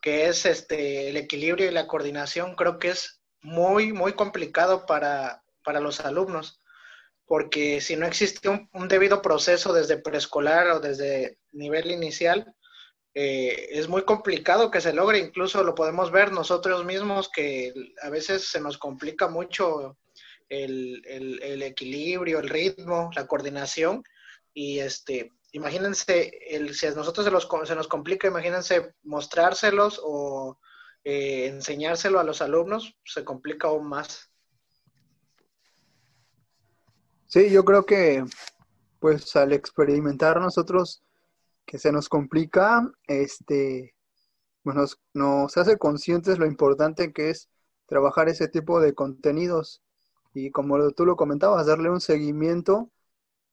que 0.00 0.28
es 0.28 0.46
este, 0.46 1.08
el 1.08 1.16
equilibrio 1.16 1.68
y 1.68 1.72
la 1.72 1.86
coordinación, 1.86 2.54
creo 2.54 2.78
que 2.78 2.90
es 2.90 3.20
muy, 3.40 3.92
muy 3.92 4.12
complicado 4.12 4.86
para, 4.86 5.42
para 5.64 5.80
los 5.80 6.00
alumnos 6.00 6.62
porque 7.32 7.80
si 7.80 7.96
no 7.96 8.04
existe 8.04 8.48
un, 8.48 8.88
debido 8.88 9.22
proceso 9.22 9.72
desde 9.72 9.96
preescolar 9.96 10.66
o 10.68 10.80
desde 10.80 11.38
nivel 11.52 11.90
inicial, 11.90 12.54
eh, 13.14 13.68
es 13.70 13.88
muy 13.88 14.02
complicado 14.02 14.70
que 14.70 14.82
se 14.82 14.92
logre, 14.92 15.18
incluso 15.18 15.64
lo 15.64 15.74
podemos 15.74 16.10
ver 16.10 16.30
nosotros 16.30 16.84
mismos 16.84 17.30
que 17.30 17.72
a 18.02 18.10
veces 18.10 18.48
se 18.48 18.60
nos 18.60 18.76
complica 18.76 19.28
mucho 19.28 19.96
el, 20.52 21.62
equilibrio, 21.62 22.38
el 22.38 22.48
ritmo, 22.48 23.10
la 23.14 23.26
coordinación 23.26 24.02
y 24.52 24.80
este, 24.80 25.32
imagínense, 25.52 26.30
el, 26.48 26.74
si 26.74 26.86
a 26.86 26.90
nosotros 26.92 27.24
se, 27.24 27.30
los, 27.30 27.48
se 27.64 27.74
nos 27.74 27.88
complica, 27.88 28.28
imagínense 28.28 28.94
mostrárselos 29.02 30.00
o 30.04 30.58
eh, 31.04 31.46
enseñárselo 31.46 32.20
a 32.20 32.24
los 32.24 32.42
alumnos, 32.42 32.94
se 33.04 33.24
complica 33.24 33.68
aún 33.68 33.88
más. 33.88 34.30
Sí, 37.26 37.50
yo 37.50 37.64
creo 37.64 37.86
que 37.86 38.24
pues 38.98 39.34
al 39.36 39.52
experimentar 39.52 40.38
nosotros 40.38 41.02
que 41.64 41.78
se 41.78 41.90
nos 41.90 42.08
complica, 42.08 42.88
este, 43.06 43.94
pues 44.62 44.98
nos 45.14 45.56
hace 45.56 45.78
conscientes 45.78 46.38
lo 46.38 46.46
importante 46.46 47.12
que 47.12 47.30
es 47.30 47.48
trabajar 47.86 48.28
ese 48.28 48.48
tipo 48.48 48.80
de 48.80 48.94
contenidos 48.94 49.82
y 50.34 50.50
como 50.50 50.90
tú 50.92 51.04
lo 51.04 51.16
comentabas, 51.16 51.66
darle 51.66 51.90
un 51.90 52.00
seguimiento 52.00 52.90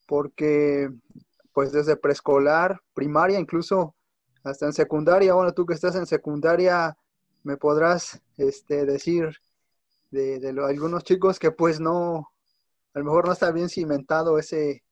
porque 0.08 0.90
pues 1.54 1.72
desde 1.72 1.98
preescolar, 1.98 2.82
primaria, 2.94 3.40
incluso 3.40 3.96
hasta 4.44 4.66
en 4.66 4.74
secundaria, 4.74 5.34
bueno, 5.34 5.54
tú 5.54 5.66
que 5.66 5.74
estás 5.74 5.96
en 5.96 6.06
secundaria 6.06 6.98
me 7.44 7.58
podrás 7.58 8.22
este, 8.38 8.86
decir 8.86 9.38
de, 10.12 10.56
algunos 10.66 11.04
chicos 11.04 11.40
que 11.40 11.52
pues 11.52 11.80
no, 11.80 12.32
a 12.94 13.00
lo 13.00 13.06
mejor 13.06 13.28
no 13.28 13.34
está 13.34 13.52
bien 13.52 13.70
cimentado 13.70 14.40
ese, 14.40 14.84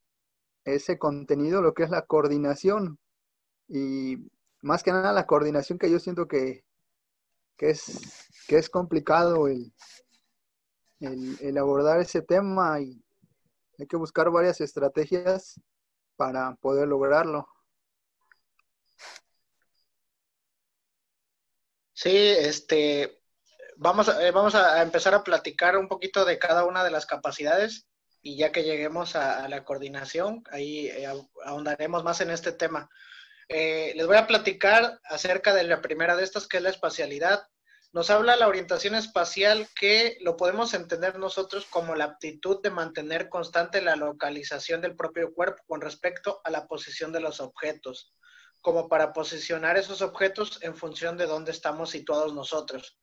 ese 0.66 1.00
contenido, 1.00 1.62
lo 1.62 1.74
que 1.74 1.84
es 1.84 1.90
la 1.90 2.04
coordinación. 2.04 3.00
Y 3.68 4.30
más 4.62 4.84
que 4.84 4.92
nada 4.92 5.14
la 5.14 5.26
coordinación 5.26 5.80
que 5.80 5.90
yo 5.90 6.00
siento 6.00 6.28
que, 6.28 6.64
es, 7.58 8.30
que 8.48 8.58
es 8.58 8.70
complicado 8.70 9.48
el, 9.48 9.74
el, 11.00 11.58
abordar 11.58 12.00
ese 12.00 12.22
tema 12.22 12.80
y 12.82 13.04
hay 13.80 13.88
que 13.88 13.98
buscar 13.98 14.30
varias 14.32 14.62
estrategias 14.62 15.60
para 16.16 16.56
poder 16.56 16.88
lograrlo. 16.88 17.48
Sí, 21.94 22.16
este, 22.16 23.22
vamos, 23.78 24.08
eh, 24.08 24.32
vamos 24.32 24.56
a 24.56 24.82
empezar 24.82 25.14
a 25.14 25.24
platicar 25.24 25.78
un 25.78 25.88
poquito 25.88 26.26
de 26.26 26.38
cada 26.40 26.66
una 26.66 26.84
de 26.84 26.92
las 26.92 27.06
capacidades 27.06 27.88
y 28.22 28.38
ya 28.38 28.52
que 28.52 28.64
lleguemos 28.64 29.16
a, 29.16 29.48
la 29.48 29.64
coordinación, 29.64 30.44
ahí 30.52 30.88
eh, 30.88 31.08
ahondaremos 31.46 32.04
más 32.04 32.22
en 32.22 32.32
este 32.32 32.52
tema. 32.52 32.90
Eh, 33.48 33.94
les 33.96 34.06
voy 34.06 34.18
a 34.18 34.28
platicar 34.28 35.00
acerca 35.06 35.54
de 35.54 35.64
la 35.64 35.82
primera 35.82 36.16
de 36.16 36.24
estas, 36.24 36.48
que 36.48 36.58
es 36.58 36.64
la 36.64 36.70
espacialidad. 36.70 37.48
Nos 37.98 38.12
habla 38.12 38.36
la 38.36 38.48
orientación 38.48 38.94
espacial 38.94 39.68
que 39.74 40.20
lo 40.22 40.38
podemos 40.38 40.76
entender 40.76 41.18
nosotros 41.18 41.66
como 41.66 41.96
la 41.96 42.04
aptitud 42.04 42.62
de 42.62 42.70
mantener 42.70 43.28
constante 43.28 43.82
la 43.82 43.96
localización 43.96 44.82
del 44.82 44.96
propio 44.96 45.34
cuerpo 45.34 45.64
con 45.66 45.82
respecto 45.82 46.40
a 46.44 46.52
la 46.52 46.68
posición 46.68 47.12
de 47.12 47.22
los 47.22 47.40
objetos, 47.40 48.14
como 48.62 48.88
para 48.88 49.14
posicionar 49.14 49.78
esos 49.78 50.04
objetos 50.04 50.60
en 50.62 50.76
función 50.76 51.18
de 51.18 51.26
dónde 51.26 51.50
estamos 51.50 51.90
situados 51.90 52.36
nosotros. 52.36 53.00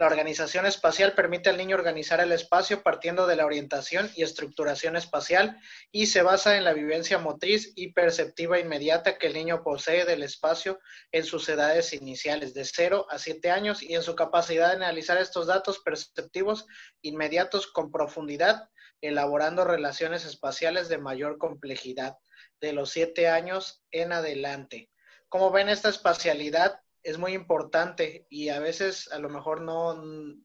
La 0.00 0.06
organización 0.06 0.64
espacial 0.64 1.12
permite 1.12 1.50
al 1.50 1.58
niño 1.58 1.76
organizar 1.76 2.20
el 2.20 2.32
espacio 2.32 2.82
partiendo 2.82 3.26
de 3.26 3.36
la 3.36 3.44
orientación 3.44 4.10
y 4.16 4.22
estructuración 4.22 4.96
espacial 4.96 5.60
y 5.92 6.06
se 6.06 6.22
basa 6.22 6.56
en 6.56 6.64
la 6.64 6.72
vivencia 6.72 7.18
motriz 7.18 7.74
y 7.76 7.92
perceptiva 7.92 8.58
inmediata 8.58 9.18
que 9.18 9.26
el 9.26 9.34
niño 9.34 9.62
posee 9.62 10.06
del 10.06 10.22
espacio 10.22 10.80
en 11.12 11.24
sus 11.24 11.46
edades 11.50 11.92
iniciales 11.92 12.54
de 12.54 12.64
0 12.64 13.08
a 13.10 13.18
7 13.18 13.50
años 13.50 13.82
y 13.82 13.94
en 13.94 14.02
su 14.02 14.14
capacidad 14.14 14.68
de 14.68 14.76
analizar 14.76 15.18
estos 15.18 15.46
datos 15.46 15.80
perceptivos 15.80 16.66
inmediatos 17.02 17.66
con 17.66 17.92
profundidad, 17.92 18.70
elaborando 19.02 19.66
relaciones 19.66 20.24
espaciales 20.24 20.88
de 20.88 20.96
mayor 20.96 21.36
complejidad 21.36 22.16
de 22.58 22.72
los 22.72 22.88
7 22.92 23.28
años 23.28 23.84
en 23.90 24.14
adelante. 24.14 24.88
Como 25.28 25.50
ven, 25.50 25.68
esta 25.68 25.90
espacialidad 25.90 26.80
es 27.02 27.18
muy 27.18 27.32
importante 27.34 28.26
y 28.28 28.50
a 28.50 28.60
veces 28.60 29.10
a 29.12 29.18
lo 29.18 29.28
mejor 29.28 29.60
no, 29.60 30.02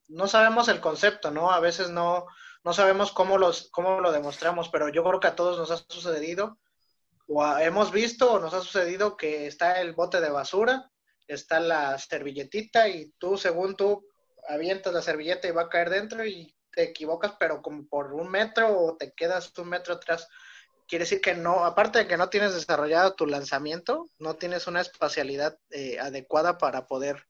no 0.07 0.27
sabemos 0.27 0.67
el 0.67 0.79
concepto, 0.79 1.31
¿no? 1.31 1.51
A 1.51 1.59
veces 1.59 1.89
no, 1.89 2.25
no 2.63 2.73
sabemos 2.73 3.11
cómo, 3.11 3.37
los, 3.37 3.69
cómo 3.71 4.01
lo 4.01 4.11
demostramos, 4.11 4.69
pero 4.69 4.89
yo 4.89 5.03
creo 5.03 5.19
que 5.19 5.27
a 5.27 5.35
todos 5.35 5.57
nos 5.57 5.71
ha 5.71 5.77
sucedido 5.77 6.57
o 7.27 7.57
hemos 7.57 7.91
visto 7.91 8.33
o 8.33 8.39
nos 8.39 8.53
ha 8.53 8.61
sucedido 8.61 9.17
que 9.17 9.47
está 9.47 9.81
el 9.81 9.93
bote 9.93 10.21
de 10.21 10.29
basura 10.29 10.91
está 11.27 11.59
la 11.59 11.97
servilletita 11.97 12.87
y 12.87 13.11
tú, 13.17 13.37
según 13.37 13.75
tú, 13.75 14.07
avientas 14.47 14.93
la 14.93 15.01
servilleta 15.01 15.47
y 15.47 15.51
va 15.51 15.63
a 15.63 15.69
caer 15.69 15.89
dentro 15.89 16.25
y 16.25 16.55
te 16.71 16.83
equivocas, 16.83 17.33
pero 17.39 17.61
como 17.61 17.87
por 17.87 18.13
un 18.13 18.29
metro 18.29 18.79
o 18.79 18.97
te 18.97 19.13
quedas 19.13 19.57
un 19.57 19.69
metro 19.69 19.95
atrás. 19.95 20.27
Quiere 20.87 21.05
decir 21.05 21.19
que 21.19 21.33
no, 21.33 21.65
aparte 21.65 21.99
de 21.99 22.07
que 22.07 22.17
no 22.17 22.29
tienes 22.29 22.53
desarrollado 22.53 23.15
tu 23.15 23.25
lanzamiento, 23.25 24.05
no 24.19 24.35
tienes 24.35 24.67
una 24.67 24.81
espacialidad 24.81 25.57
eh, 25.71 25.99
adecuada 25.99 26.59
para 26.59 26.85
poder 26.85 27.25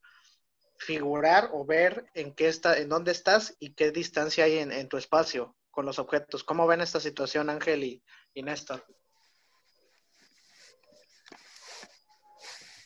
figurar 0.78 1.50
o 1.52 1.64
ver 1.64 2.10
en 2.12 2.34
qué 2.34 2.48
está, 2.48 2.76
en 2.78 2.90
dónde 2.90 3.12
estás 3.12 3.56
y 3.58 3.72
qué 3.72 3.92
distancia 3.92 4.44
hay 4.44 4.58
en, 4.58 4.88
tu 4.88 4.98
espacio 4.98 5.56
con 5.70 5.86
los 5.86 5.98
objetos. 5.98 6.44
¿Cómo 6.44 6.66
ven 6.66 6.82
esta 6.82 7.00
situación, 7.00 7.48
Ángel 7.48 7.82
y, 7.84 8.02
y 8.34 8.42
Néstor? 8.42 8.84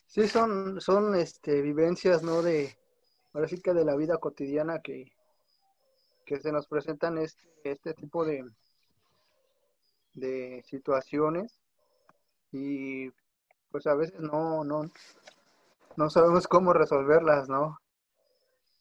Sí, 0.07 0.29
son, 0.29 0.81
son 0.81 1.17
este, 1.17 1.63
vivencias, 1.63 2.23
¿no? 2.23 2.43
De, 2.43 2.77
ahora 3.33 3.49
sí 3.49 3.61
que 3.61 3.73
de 3.73 3.85
la 3.85 3.97
vida 3.97 4.19
cotidiana 4.19 4.81
que, 4.81 5.13
que 6.25 6.41
se 6.41 6.53
nos 6.53 6.69
presentan 6.69 7.19
este, 7.19 7.49
este 7.65 7.95
tipo 7.95 8.25
de, 8.25 8.45
de 10.15 10.63
situaciones 10.67 11.61
y 12.53 13.11
pues 13.71 13.87
a 13.87 13.95
veces 13.95 14.21
no, 14.21 14.65
no, 14.65 14.91
no 15.97 16.11
sabemos 16.11 16.49
cómo 16.49 16.73
resolverlas, 16.73 17.49
¿no? 17.49 17.79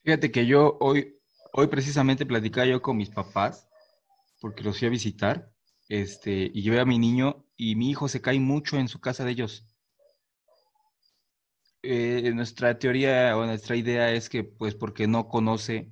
Fíjate 0.03 0.31
que 0.31 0.45
yo 0.45 0.77
hoy, 0.79 1.19
hoy 1.53 1.67
precisamente 1.67 2.25
platicaba 2.25 2.65
yo 2.65 2.81
con 2.81 2.97
mis 2.97 3.09
papás, 3.09 3.67
porque 4.41 4.63
los 4.63 4.79
fui 4.79 4.87
a 4.87 4.91
visitar, 4.91 5.51
este, 5.89 6.51
y 6.53 6.61
llevé 6.61 6.79
a 6.79 6.85
mi 6.85 6.97
niño 6.97 7.45
y 7.55 7.75
mi 7.75 7.89
hijo 7.89 8.07
se 8.07 8.21
cae 8.21 8.39
mucho 8.39 8.77
en 8.77 8.87
su 8.87 8.99
casa 8.99 9.25
de 9.25 9.31
ellos. 9.31 9.65
Eh, 11.81 12.31
nuestra 12.33 12.77
teoría 12.77 13.37
o 13.37 13.45
nuestra 13.45 13.75
idea 13.75 14.11
es 14.11 14.29
que 14.29 14.43
pues 14.43 14.75
porque 14.75 15.07
no 15.07 15.29
conoce 15.29 15.89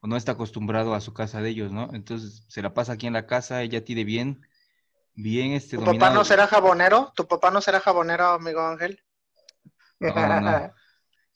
o 0.00 0.06
no 0.06 0.16
está 0.16 0.32
acostumbrado 0.32 0.94
a 0.94 1.00
su 1.00 1.14
casa 1.14 1.40
de 1.40 1.50
ellos, 1.50 1.72
¿no? 1.72 1.88
Entonces 1.94 2.44
se 2.48 2.62
la 2.62 2.74
pasa 2.74 2.94
aquí 2.94 3.06
en 3.06 3.14
la 3.14 3.26
casa, 3.26 3.62
ella 3.62 3.84
tiene 3.84 4.04
bien, 4.04 4.42
bien 5.14 5.52
este 5.52 5.76
¿Tu 5.76 5.84
papá 5.84 6.10
no 6.10 6.24
será 6.24 6.46
jabonero? 6.46 7.12
¿Tu 7.14 7.26
papá 7.26 7.50
no 7.50 7.60
será 7.60 7.80
jabonero, 7.80 8.26
amigo 8.28 8.60
Ángel? 8.60 9.02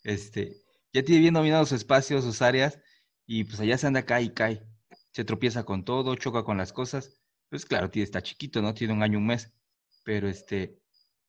Este, 0.02 0.56
ya 0.92 1.02
tiene 1.02 1.20
bien 1.20 1.34
dominados 1.34 1.70
sus 1.70 1.78
espacios, 1.78 2.24
sus 2.24 2.40
áreas, 2.40 2.78
y 3.26 3.44
pues 3.44 3.58
allá 3.60 3.76
se 3.76 3.86
anda 3.86 4.00
acá 4.00 4.20
y 4.20 4.32
cae. 4.32 4.64
Se 5.12 5.24
tropieza 5.24 5.64
con 5.64 5.84
todo, 5.84 6.14
choca 6.14 6.44
con 6.44 6.56
las 6.56 6.72
cosas. 6.72 7.20
Pues 7.48 7.64
claro, 7.64 7.90
tiene, 7.90 8.04
está 8.04 8.22
chiquito, 8.22 8.62
¿no? 8.62 8.74
Tiene 8.74 8.92
un 8.92 9.02
año, 9.02 9.18
un 9.18 9.26
mes. 9.26 9.52
Pero 10.04 10.28
este, 10.28 10.78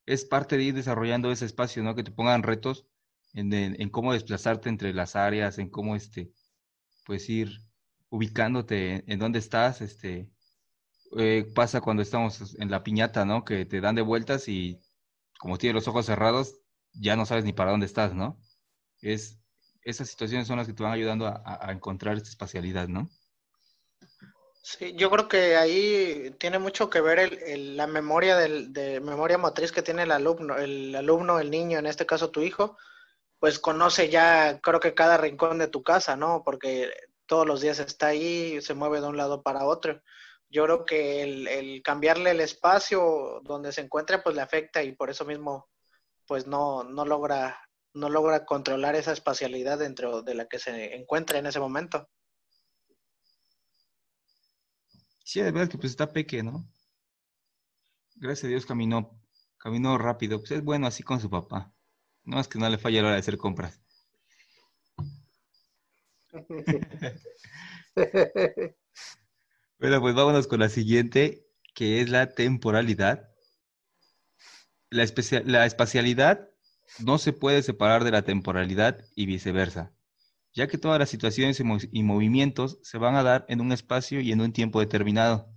es 0.05 0.25
parte 0.25 0.57
de 0.57 0.63
ir 0.63 0.73
desarrollando 0.73 1.31
ese 1.31 1.45
espacio, 1.45 1.83
¿no? 1.83 1.95
Que 1.95 2.03
te 2.03 2.11
pongan 2.11 2.43
retos 2.43 2.85
en, 3.33 3.89
cómo 3.89 4.13
desplazarte 4.13 4.69
entre 4.69 4.93
las 4.93 5.15
áreas, 5.15 5.57
en 5.57 5.69
cómo, 5.69 5.95
este, 5.95 6.31
pues 7.05 7.29
ir 7.29 7.59
ubicándote 8.09 9.03
en, 9.11 9.19
dónde 9.19 9.39
estás, 9.39 9.81
este, 9.81 10.29
eh, 11.17 11.45
pasa 11.55 11.81
cuando 11.81 12.03
estamos 12.03 12.55
en 12.59 12.71
la 12.71 12.83
piñata, 12.83 13.25
¿no? 13.25 13.45
Que 13.45 13.65
te 13.65 13.81
dan 13.81 13.95
de 13.95 14.01
vueltas 14.01 14.47
y 14.47 14.81
como 15.39 15.57
tienes 15.57 15.75
los 15.75 15.87
ojos 15.87 16.05
cerrados, 16.05 16.59
ya 16.93 17.15
no 17.15 17.25
sabes 17.25 17.45
ni 17.45 17.53
para 17.53 17.71
dónde 17.71 17.85
estás, 17.85 18.13
¿no? 18.13 18.39
Es, 19.01 19.39
esas 19.83 20.09
situaciones 20.09 20.47
son 20.47 20.57
las 20.57 20.67
que 20.67 20.73
te 20.73 20.83
van 20.83 20.93
ayudando 20.93 21.27
a 21.27 21.71
encontrar 21.71 22.17
esta 22.17 22.29
espacialidad, 22.29 22.87
¿no? 22.87 23.09
Sí, 24.69 24.93
yo 24.97 25.09
creo 25.09 25.29
que 25.29 25.55
ahí 25.55 26.35
tiene 26.39 26.59
mucho 26.59 26.89
que 26.89 26.99
ver 26.99 27.19
el, 27.19 27.77
la 27.77 27.87
memoria 27.87 28.35
del, 28.35 28.73
de 28.73 28.99
memoria 28.99 29.37
motriz 29.37 29.71
que 29.71 29.81
tiene 29.81 30.03
el 30.03 30.11
alumno, 30.11 30.57
el 30.57 30.93
alumno, 30.93 31.39
el 31.39 31.49
niño, 31.49 31.79
en 31.79 31.85
este 31.85 32.05
caso 32.05 32.31
tu 32.31 32.41
hijo, 32.41 32.77
pues 33.39 33.59
conoce 33.59 34.09
ya, 34.09 34.59
creo 34.59 34.81
que 34.81 34.93
cada 34.93 35.15
rincón 35.15 35.57
de 35.57 35.69
tu 35.69 35.83
casa, 35.83 36.17
¿no? 36.17 36.43
Porque 36.43 36.91
todos 37.27 37.47
los 37.47 37.61
días 37.61 37.79
está 37.79 38.07
ahí, 38.07 38.61
se 38.61 38.73
mueve 38.73 38.99
de 38.99 39.07
un 39.07 39.15
lado 39.15 39.41
para 39.41 39.63
otro. 39.63 40.01
Yo 40.49 40.63
creo 40.63 40.85
que 40.85 41.23
el, 41.23 41.47
el 41.47 41.83
cambiarle 41.83 42.31
el 42.31 42.39
espacio 42.39 43.41
donde 43.43 43.71
se 43.71 43.81
encuentra, 43.81 44.23
pues 44.23 44.35
le 44.35 44.41
afecta 44.41 44.83
y 44.83 44.93
por 44.93 45.09
eso 45.09 45.25
mismo, 45.25 45.69
pues 46.25 46.47
no, 46.47 46.83
no 46.83 47.05
logra, 47.05 47.59
no 47.93 48.09
logra 48.09 48.45
controlar 48.45 48.95
esa 48.95 49.11
espacialidad 49.11 49.79
dentro 49.79 50.21
de 50.21 50.35
la 50.35 50.47
que 50.47 50.59
se 50.59 50.95
encuentra 50.95 51.39
en 51.39 51.47
ese 51.47 51.59
momento. 51.59 52.09
Sí, 55.23 55.41
de 55.41 55.51
verdad 55.51 55.69
que 55.69 55.77
pues 55.77 55.91
está 55.91 56.13
peque, 56.13 56.41
¿no? 56.41 56.65
Gracias 58.15 58.45
a 58.45 58.47
Dios 58.47 58.65
caminó, 58.65 59.21
caminó 59.57 59.97
rápido. 59.97 60.39
Pues 60.39 60.51
es 60.51 60.63
bueno 60.63 60.87
así 60.87 61.03
con 61.03 61.19
su 61.19 61.29
papá. 61.29 61.73
No 62.23 62.39
es 62.39 62.47
que 62.47 62.57
no 62.57 62.69
le 62.69 62.77
falle 62.77 62.99
a 62.99 63.01
la 63.01 63.07
hora 63.09 63.15
de 63.15 63.19
hacer 63.19 63.37
compras. 63.37 63.81
bueno, 69.79 70.01
pues 70.01 70.15
vámonos 70.15 70.47
con 70.47 70.59
la 70.59 70.69
siguiente, 70.69 71.47
que 71.73 72.01
es 72.01 72.09
la 72.09 72.29
temporalidad. 72.33 73.29
La, 74.89 75.03
espacialidad 75.03 76.49
no 76.99 77.17
se 77.17 77.33
puede 77.33 77.61
separar 77.61 78.03
de 78.03 78.11
la 78.11 78.21
temporalidad 78.23 79.03
y 79.15 79.25
viceversa 79.25 79.93
ya 80.57 80.67
que 80.67 80.79
todas 80.79 80.97
las 80.97 81.11
situaciones 81.11 81.61
y 81.91 82.01
movimientos 82.01 82.79
se 82.81 82.97
van 82.97 83.13
a 83.13 83.21
dar 83.21 83.45
en 83.47 83.61
un 83.61 83.71
espacio 83.71 84.21
y 84.21 84.31
en 84.31 84.41
un 84.41 84.51
tiempo 84.51 84.79
determinado. 84.79 85.53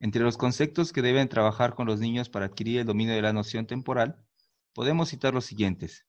Entre 0.00 0.20
los 0.22 0.36
conceptos 0.36 0.92
que 0.92 1.00
deben 1.00 1.30
trabajar 1.30 1.74
con 1.74 1.86
los 1.86 1.98
niños 1.98 2.28
para 2.28 2.44
adquirir 2.44 2.80
el 2.80 2.86
dominio 2.86 3.14
de 3.14 3.22
la 3.22 3.32
noción 3.32 3.66
temporal, 3.66 4.22
podemos 4.74 5.08
citar 5.08 5.32
los 5.32 5.46
siguientes. 5.46 6.04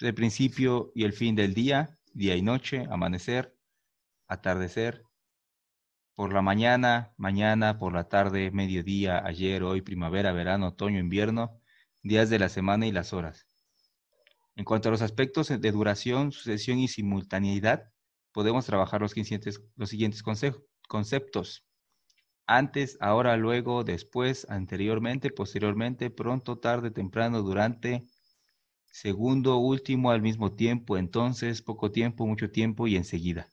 El 0.00 0.12
principio 0.12 0.90
y 0.92 1.04
el 1.04 1.12
fin 1.12 1.36
del 1.36 1.54
día, 1.54 2.00
día 2.14 2.34
y 2.34 2.42
noche, 2.42 2.84
amanecer, 2.90 3.56
atardecer, 4.26 5.04
por 6.14 6.32
la 6.32 6.42
mañana, 6.42 7.12
mañana, 7.16 7.78
por 7.78 7.94
la 7.94 8.08
tarde, 8.08 8.50
mediodía, 8.50 9.24
ayer, 9.24 9.62
hoy, 9.62 9.80
primavera, 9.80 10.32
verano, 10.32 10.68
otoño, 10.68 10.98
invierno, 10.98 11.60
días 12.02 12.28
de 12.30 12.38
la 12.38 12.48
semana 12.48 12.86
y 12.86 12.92
las 12.92 13.12
horas. 13.12 13.46
En 14.54 14.64
cuanto 14.64 14.88
a 14.88 14.92
los 14.92 15.00
aspectos 15.02 15.48
de 15.48 15.72
duración, 15.72 16.32
sucesión 16.32 16.78
y 16.78 16.88
simultaneidad, 16.88 17.90
podemos 18.32 18.66
trabajar 18.66 19.00
los, 19.00 19.14
los 19.76 19.88
siguientes 19.88 20.22
conceptos. 20.88 21.64
Antes, 22.46 22.98
ahora, 23.00 23.36
luego, 23.38 23.82
después, 23.82 24.46
anteriormente, 24.50 25.30
posteriormente, 25.30 26.10
pronto, 26.10 26.58
tarde, 26.58 26.90
temprano, 26.90 27.40
durante, 27.40 28.04
segundo, 28.90 29.56
último, 29.56 30.10
al 30.10 30.20
mismo 30.20 30.52
tiempo, 30.52 30.98
entonces, 30.98 31.62
poco 31.62 31.90
tiempo, 31.90 32.26
mucho 32.26 32.50
tiempo 32.50 32.86
y 32.86 32.96
enseguida. 32.96 33.51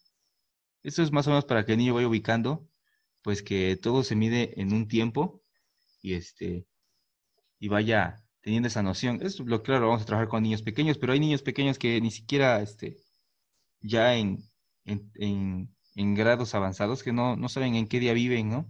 Esto 0.83 1.03
es 1.03 1.11
más 1.11 1.27
o 1.27 1.31
menos 1.31 1.45
para 1.45 1.65
que 1.65 1.73
el 1.73 1.77
niño 1.79 1.93
vaya 1.93 2.07
ubicando, 2.07 2.67
pues 3.21 3.43
que 3.43 3.77
todo 3.77 4.03
se 4.03 4.15
mide 4.15 4.59
en 4.61 4.73
un 4.73 4.87
tiempo 4.87 5.43
y 6.01 6.13
este 6.13 6.67
y 7.59 7.67
vaya 7.67 8.23
teniendo 8.41 8.67
esa 8.67 8.83
noción. 8.83 9.19
Es 9.21 9.39
lo 9.39 9.63
claro, 9.63 9.87
vamos 9.87 10.03
a 10.03 10.05
trabajar 10.05 10.29
con 10.29 10.43
niños 10.43 10.61
pequeños, 10.63 10.97
pero 10.97 11.13
hay 11.13 11.19
niños 11.19 11.41
pequeños 11.43 11.77
que 11.79 11.99
ni 12.01 12.11
siquiera 12.11 12.61
este, 12.61 12.97
ya 13.81 14.15
en, 14.15 14.39
en, 14.85 15.69
en, 15.95 16.15
grados 16.15 16.55
avanzados 16.55 17.03
que 17.03 17.13
no, 17.13 17.35
no 17.35 17.49
saben 17.49 17.75
en 17.75 17.87
qué 17.87 17.99
día 17.99 18.13
viven, 18.13 18.49
¿no? 18.49 18.67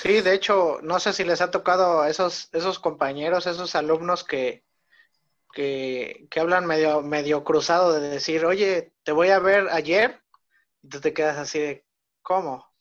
Sí, 0.00 0.22
de 0.22 0.32
hecho, 0.32 0.78
no 0.82 0.98
sé 0.98 1.12
si 1.12 1.24
les 1.24 1.42
ha 1.42 1.50
tocado 1.50 2.00
a 2.00 2.08
esos, 2.08 2.48
esos 2.52 2.78
compañeros, 2.78 3.46
esos 3.46 3.74
alumnos 3.74 4.24
que, 4.24 4.64
que, 5.52 6.26
que 6.30 6.40
hablan 6.40 6.64
medio, 6.64 7.02
medio 7.02 7.44
cruzado 7.44 7.92
de 7.92 8.08
decir, 8.08 8.46
oye, 8.46 8.94
te 9.02 9.12
voy 9.12 9.28
a 9.28 9.38
ver 9.40 9.68
ayer 9.70 10.22
y 10.82 10.88
tú 10.88 11.00
te 11.02 11.12
quedas 11.12 11.36
así 11.36 11.58
de, 11.58 11.86
¿cómo? 12.22 12.72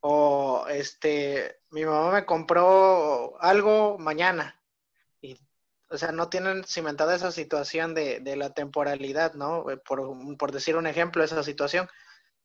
O 0.00 0.66
este, 0.68 1.58
mi 1.70 1.86
mamá 1.86 2.12
me 2.12 2.26
compró 2.26 3.40
algo 3.40 3.96
mañana. 3.98 4.62
Y, 5.22 5.40
o 5.88 5.96
sea, 5.96 6.12
no 6.12 6.28
tienen 6.28 6.64
cimentada 6.64 7.16
esa 7.16 7.32
situación 7.32 7.94
de, 7.94 8.20
de 8.20 8.36
la 8.36 8.52
temporalidad, 8.52 9.32
¿no? 9.32 9.70
Eh, 9.70 9.78
por, 9.78 10.36
por, 10.36 10.52
decir 10.52 10.76
un 10.76 10.86
ejemplo, 10.86 11.24
esa 11.24 11.42
situación. 11.42 11.88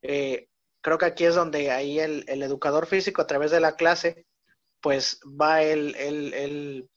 Eh, 0.01 0.49
creo 0.83 0.97
que 0.99 1.05
aquí 1.05 1.25
es 1.25 1.33
donde 1.33 1.71
ahí 1.71 1.99
el, 1.99 2.25
el, 2.27 2.43
educador 2.43 2.85
físico 2.85 3.21
a 3.21 3.27
través 3.27 3.49
de 3.49 3.59
la 3.59 3.75
clase, 3.75 4.27
pues 4.81 5.19
va 5.25 5.63
él, 5.63 5.95
él, 5.97 6.89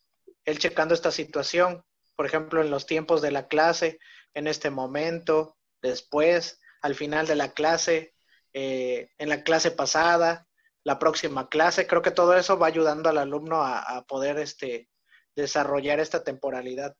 él 0.45 0.59
checando 0.59 0.93
esta 0.93 1.11
situación, 1.11 1.85
por 2.17 2.27
ejemplo, 2.27 2.61
en 2.61 2.71
los 2.71 2.85
tiempos 2.85 3.23
de 3.23 3.31
la 3.31 3.47
clase, 3.47 3.99
en 4.35 4.49
este 4.49 4.71
momento, 4.71 5.57
después, 5.81 6.61
al 6.83 6.95
final 6.95 7.27
de 7.27 7.37
la 7.37 7.53
clase, 7.53 8.15
eh, 8.53 9.11
en 9.19 9.29
la 9.29 9.43
clase 9.43 9.71
pasada, 9.71 10.49
la 10.83 10.99
próxima 10.99 11.49
clase. 11.49 11.87
Creo 11.87 12.03
que 12.03 12.11
todo 12.11 12.37
eso 12.37 12.59
va 12.59 12.67
ayudando 12.67 13.09
al 13.09 13.19
alumno 13.19 13.63
a, 13.63 14.05
poder 14.09 14.39
este, 14.39 14.89
desarrollar 15.35 16.01
esta 16.01 16.25
temporalidad. 16.25 16.97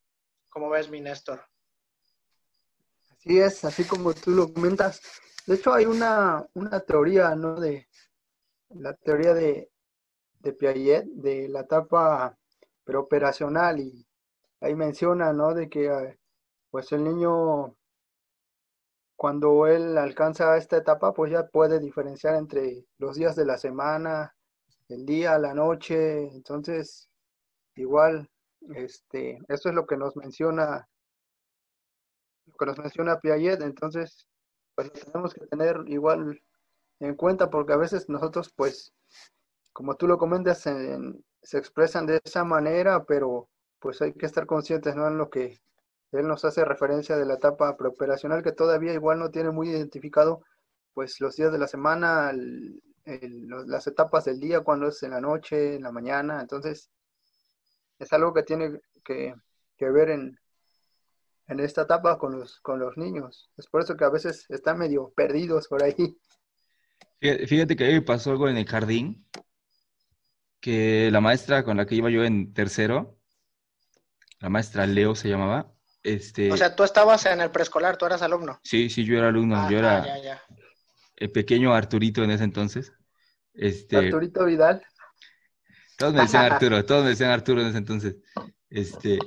¿Cómo 0.49 0.69
ves, 0.69 0.89
mi 0.89 1.01
Néstor? 1.01 1.43
Así 3.11 3.39
es, 3.39 3.65
así 3.65 3.83
como 3.83 4.13
tú 4.13 4.31
lo 4.31 4.53
comentas. 4.53 5.01
De 5.47 5.55
hecho, 5.55 5.73
hay 5.73 5.85
una, 5.85 6.45
teoría, 6.85 7.33
¿no? 7.35 7.59
De, 7.59 7.87
la 8.69 8.93
teoría 8.93 9.33
de, 9.33 9.71
de 10.39 10.53
Piaget 10.53 11.05
de 11.05 11.47
la 11.47 11.61
etapa 11.61 12.37
preoperacional 12.83 13.79
y 13.79 14.05
ahí 14.61 14.75
menciona, 14.75 15.33
¿no? 15.33 15.53
De 15.53 15.69
que 15.69 15.85
eh, 15.87 16.19
pues 16.69 16.91
el 16.91 17.03
niño 17.05 17.75
cuando 19.15 19.67
él 19.67 19.97
alcanza 19.97 20.57
esta 20.57 20.77
etapa, 20.77 21.13
pues 21.13 21.31
ya 21.31 21.47
puede 21.47 21.79
diferenciar 21.79 22.35
entre 22.35 22.85
los 22.99 23.15
días 23.15 23.35
de 23.35 23.45
la 23.45 23.57
semana, 23.57 24.35
el 24.89 25.05
día, 25.05 25.39
la 25.39 25.53
noche, 25.53 26.27
entonces 26.27 27.09
igual, 27.75 28.29
este, 28.75 29.39
eso 29.47 29.69
es 29.69 29.75
lo 29.75 29.87
que 29.87 29.97
nos 29.97 30.15
menciona, 30.17 30.87
lo 32.45 32.53
que 32.57 32.65
nos 32.65 32.77
menciona 32.77 33.19
Piaget, 33.19 33.61
entonces, 33.61 34.27
pues 34.77 34.93
tenemos 34.93 35.33
que 35.33 35.47
tener 35.47 35.83
igual 35.87 36.39
en 36.99 37.15
cuenta 37.15 37.49
porque 37.49 37.73
a 37.73 37.77
veces 37.77 38.09
nosotros, 38.09 38.53
pues, 38.55 38.93
como 39.73 39.95
tú 39.95 40.07
lo 40.07 40.19
comentas, 40.19 40.59
se 40.61 41.57
expresan 41.57 42.05
de 42.05 42.21
esa 42.23 42.43
manera, 42.43 43.03
pero 43.03 43.49
pues 43.79 44.03
hay 44.03 44.13
que 44.13 44.27
estar 44.27 44.45
conscientes, 44.45 44.95
¿no? 44.95 45.07
En 45.07 45.17
lo 45.17 45.31
que 45.31 45.59
él 46.11 46.27
nos 46.27 46.45
hace 46.45 46.63
referencia 46.63 47.17
de 47.17 47.25
la 47.25 47.35
etapa 47.35 47.75
preoperacional 47.75 48.43
que 48.43 48.51
todavía 48.51 48.93
igual 48.93 49.17
no 49.17 49.31
tiene 49.31 49.49
muy 49.49 49.69
identificado, 49.69 50.43
pues 50.93 51.19
los 51.21 51.35
días 51.35 51.51
de 51.51 51.57
la 51.57 51.67
semana, 51.67 52.31
las 53.03 53.87
etapas 53.87 54.25
del 54.25 54.39
día, 54.39 54.61
cuando 54.61 54.89
es 54.89 55.01
en 55.01 55.11
la 55.11 55.21
noche, 55.21 55.77
en 55.77 55.83
la 55.83 55.91
mañana, 55.91 56.39
entonces 56.39 56.91
es 57.97 58.13
algo 58.13 58.31
que 58.31 58.43
tiene 58.43 58.79
que, 59.03 59.33
ver 59.79 60.11
en, 60.11 60.39
en 61.47 61.59
esta 61.59 61.83
etapa 61.83 62.17
con 62.17 62.39
los, 62.39 62.59
con 62.59 62.79
los 62.79 62.97
niños. 62.97 63.49
Es 63.57 63.67
por 63.67 63.81
eso 63.81 63.95
que 63.95 64.05
a 64.05 64.09
veces 64.09 64.45
están 64.49 64.77
medio 64.77 65.11
perdidos 65.15 65.67
por 65.67 65.83
ahí. 65.83 66.17
Fíjate 67.19 67.75
que 67.75 67.85
a 67.85 67.87
mí 67.87 67.93
me 67.93 68.01
pasó 68.01 68.31
algo 68.31 68.47
en 68.49 68.57
el 68.57 68.65
jardín, 68.65 69.25
que 70.59 71.09
la 71.11 71.21
maestra 71.21 71.63
con 71.63 71.77
la 71.77 71.85
que 71.85 71.95
iba 71.95 72.09
yo 72.09 72.23
en 72.23 72.53
tercero, 72.53 73.17
la 74.39 74.49
maestra 74.49 74.85
Leo 74.85 75.15
se 75.15 75.29
llamaba, 75.29 75.73
este... 76.03 76.51
O 76.51 76.57
sea, 76.57 76.75
tú 76.75 76.83
estabas 76.83 77.25
en 77.25 77.41
el 77.41 77.49
preescolar, 77.49 77.97
tú 77.97 78.05
eras 78.05 78.21
alumno. 78.21 78.59
Sí, 78.63 78.89
sí, 78.89 79.03
yo 79.03 79.17
era 79.17 79.29
alumno, 79.29 79.69
yo 79.69 79.79
era 79.79 80.05
el 81.15 81.31
pequeño 81.31 81.73
Arturito 81.73 82.23
en 82.23 82.31
ese 82.31 82.43
entonces. 82.43 82.93
Este... 83.53 83.97
Arturito 83.97 84.45
Vidal. 84.45 84.85
Todos 85.97 86.13
me 86.13 86.21
decían 86.21 86.45
Arturo, 86.51 86.85
todos 86.85 87.03
me 87.03 87.09
decían 87.09 87.31
Arturo 87.31 87.61
en 87.61 87.67
ese 87.67 87.77
entonces. 87.79 88.17
Este, 88.69 89.17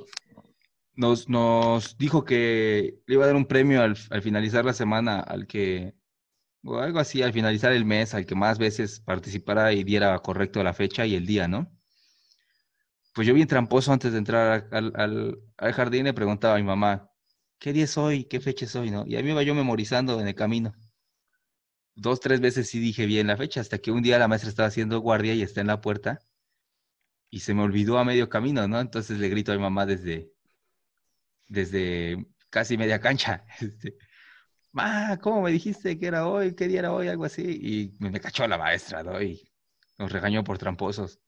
nos, 0.95 1.97
dijo 1.97 2.23
que 2.25 3.01
le 3.07 3.15
iba 3.15 3.23
a 3.23 3.27
dar 3.27 3.35
un 3.35 3.45
premio 3.45 3.81
al, 3.81 3.97
al 4.09 4.21
finalizar 4.21 4.65
la 4.65 4.73
semana 4.73 5.19
al 5.19 5.47
que, 5.47 5.95
o 6.63 6.77
algo 6.79 6.99
así, 6.99 7.21
al 7.23 7.33
finalizar 7.33 7.71
el 7.73 7.85
mes, 7.85 8.13
al 8.13 8.25
que 8.25 8.35
más 8.35 8.59
veces 8.59 8.99
participara 9.01 9.73
y 9.73 9.83
diera 9.83 10.17
correcto 10.19 10.63
la 10.63 10.73
fecha 10.73 11.05
y 11.05 11.15
el 11.15 11.25
día, 11.25 11.47
¿no? 11.47 11.71
Pues 13.13 13.27
yo 13.27 13.33
bien 13.33 13.47
tramposo 13.47 13.91
antes 13.91 14.13
de 14.13 14.19
entrar 14.19 14.69
al, 14.71 14.93
al, 15.57 15.73
jardín 15.73 16.05
le 16.05 16.13
preguntaba 16.13 16.55
a 16.55 16.57
mi 16.57 16.63
mamá, 16.63 17.09
¿qué 17.59 17.73
día 17.73 17.83
es 17.83 17.97
hoy? 17.97 18.23
¿Qué 18.25 18.39
fecha 18.39 18.65
es 18.65 18.75
hoy? 18.75 18.89
¿no? 18.89 19.05
Y 19.05 19.15
a 19.15 19.19
mí 19.19 19.25
me 19.25 19.31
iba 19.31 19.43
yo 19.43 19.53
memorizando 19.53 20.19
en 20.21 20.27
el 20.27 20.35
camino. 20.35 20.73
Dos, 21.95 22.21
tres 22.21 22.39
veces 22.39 22.69
sí 22.69 22.79
dije 22.79 23.05
bien 23.05 23.27
la 23.27 23.37
fecha, 23.37 23.59
hasta 23.59 23.79
que 23.79 23.91
un 23.91 24.01
día 24.01 24.17
la 24.17 24.27
maestra 24.29 24.49
estaba 24.49 24.67
haciendo 24.69 24.99
guardia 25.01 25.33
y 25.33 25.41
está 25.41 25.61
en 25.61 25.67
la 25.67 25.81
puerta 25.81 26.19
y 27.29 27.39
se 27.41 27.53
me 27.53 27.63
olvidó 27.63 27.97
a 27.97 28.05
medio 28.05 28.29
camino, 28.29 28.67
¿no? 28.67 28.79
Entonces 28.79 29.19
le 29.19 29.29
grito 29.29 29.51
a 29.51 29.55
mi 29.55 29.61
mamá 29.61 29.85
desde, 29.85 30.30
desde 31.51 32.25
casi 32.49 32.77
media 32.77 32.99
cancha. 32.99 33.45
Este, 33.59 33.97
Ma, 34.73 35.19
¿cómo 35.21 35.41
me 35.41 35.51
dijiste 35.51 35.99
que 35.99 36.07
era 36.07 36.27
hoy? 36.27 36.55
¿Qué 36.55 36.67
día 36.67 36.79
era 36.79 36.93
hoy? 36.93 37.09
Algo 37.09 37.25
así. 37.25 37.43
Y 37.43 37.93
me, 37.99 38.21
cachó 38.21 38.47
la 38.47 38.57
maestra, 38.57 39.03
¿no? 39.03 39.21
Y 39.21 39.43
nos 39.97 40.09
regañó 40.13 40.45
por 40.45 40.57
tramposos. 40.57 41.19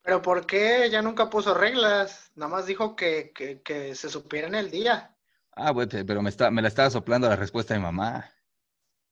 ¿Pero 0.00 0.22
por 0.22 0.46
qué? 0.46 0.88
Ya 0.90 1.02
nunca 1.02 1.28
puso 1.28 1.52
reglas. 1.52 2.32
Nada 2.34 2.50
más 2.50 2.64
dijo 2.64 2.96
que, 2.96 3.32
que, 3.34 3.94
se 3.94 4.08
supiera 4.08 4.48
en 4.48 4.54
el 4.54 4.70
día. 4.70 5.14
Ah, 5.52 5.70
güey, 5.70 5.86
pero 5.86 6.22
me, 6.22 6.30
está, 6.30 6.50
me 6.50 6.62
la 6.62 6.68
estaba 6.68 6.88
soplando 6.88 7.28
la 7.28 7.36
respuesta 7.36 7.74
de 7.74 7.80
mamá. 7.80 8.32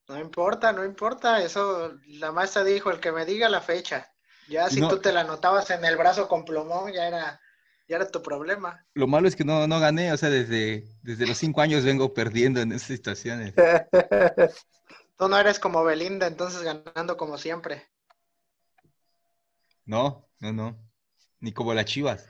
No 0.09 0.19
importa, 0.19 0.73
no 0.73 0.83
importa. 0.83 1.43
Eso, 1.43 1.99
la 2.07 2.33
maestra 2.33 2.65
dijo, 2.65 2.91
el 2.91 2.99
que 2.99 3.13
me 3.13 3.27
diga 3.27 3.51
la 3.51 3.61
fecha. 3.61 4.11
Ya 4.49 4.71
si 4.71 4.81
tú 4.81 4.99
te 5.01 5.13
la 5.13 5.21
anotabas 5.21 5.69
en 5.69 5.85
el 5.85 5.99
brazo 5.99 6.27
con 6.29 6.47
plumón, 6.47 6.95
ya 6.95 7.07
era, 7.07 7.39
ya 7.89 7.97
era 7.97 8.09
tu 8.09 8.23
problema. 8.23 8.85
Lo 8.95 9.07
malo 9.07 9.27
es 9.27 9.35
que 9.35 9.45
no, 9.45 9.67
no 9.67 9.81
gané, 9.81 10.13
o 10.13 10.17
sea, 10.17 10.29
desde, 10.29 10.85
desde 11.03 11.27
los 11.27 11.39
cinco 11.39 11.63
años 11.63 11.85
vengo 11.85 12.13
perdiendo 12.13 12.61
en 12.61 12.73
esas 12.73 12.89
situaciones. 12.89 13.55
tú 15.17 15.29
no 15.29 15.39
eres 15.39 15.59
como 15.59 15.83
Belinda, 15.83 16.27
entonces 16.27 16.63
ganando 16.63 17.17
como 17.17 17.39
siempre. 17.39 17.89
No, 19.87 20.29
no, 20.39 20.53
no. 20.53 20.77
Ni 21.41 21.53
como 21.53 21.73
las 21.73 21.87
chivas. 21.87 22.29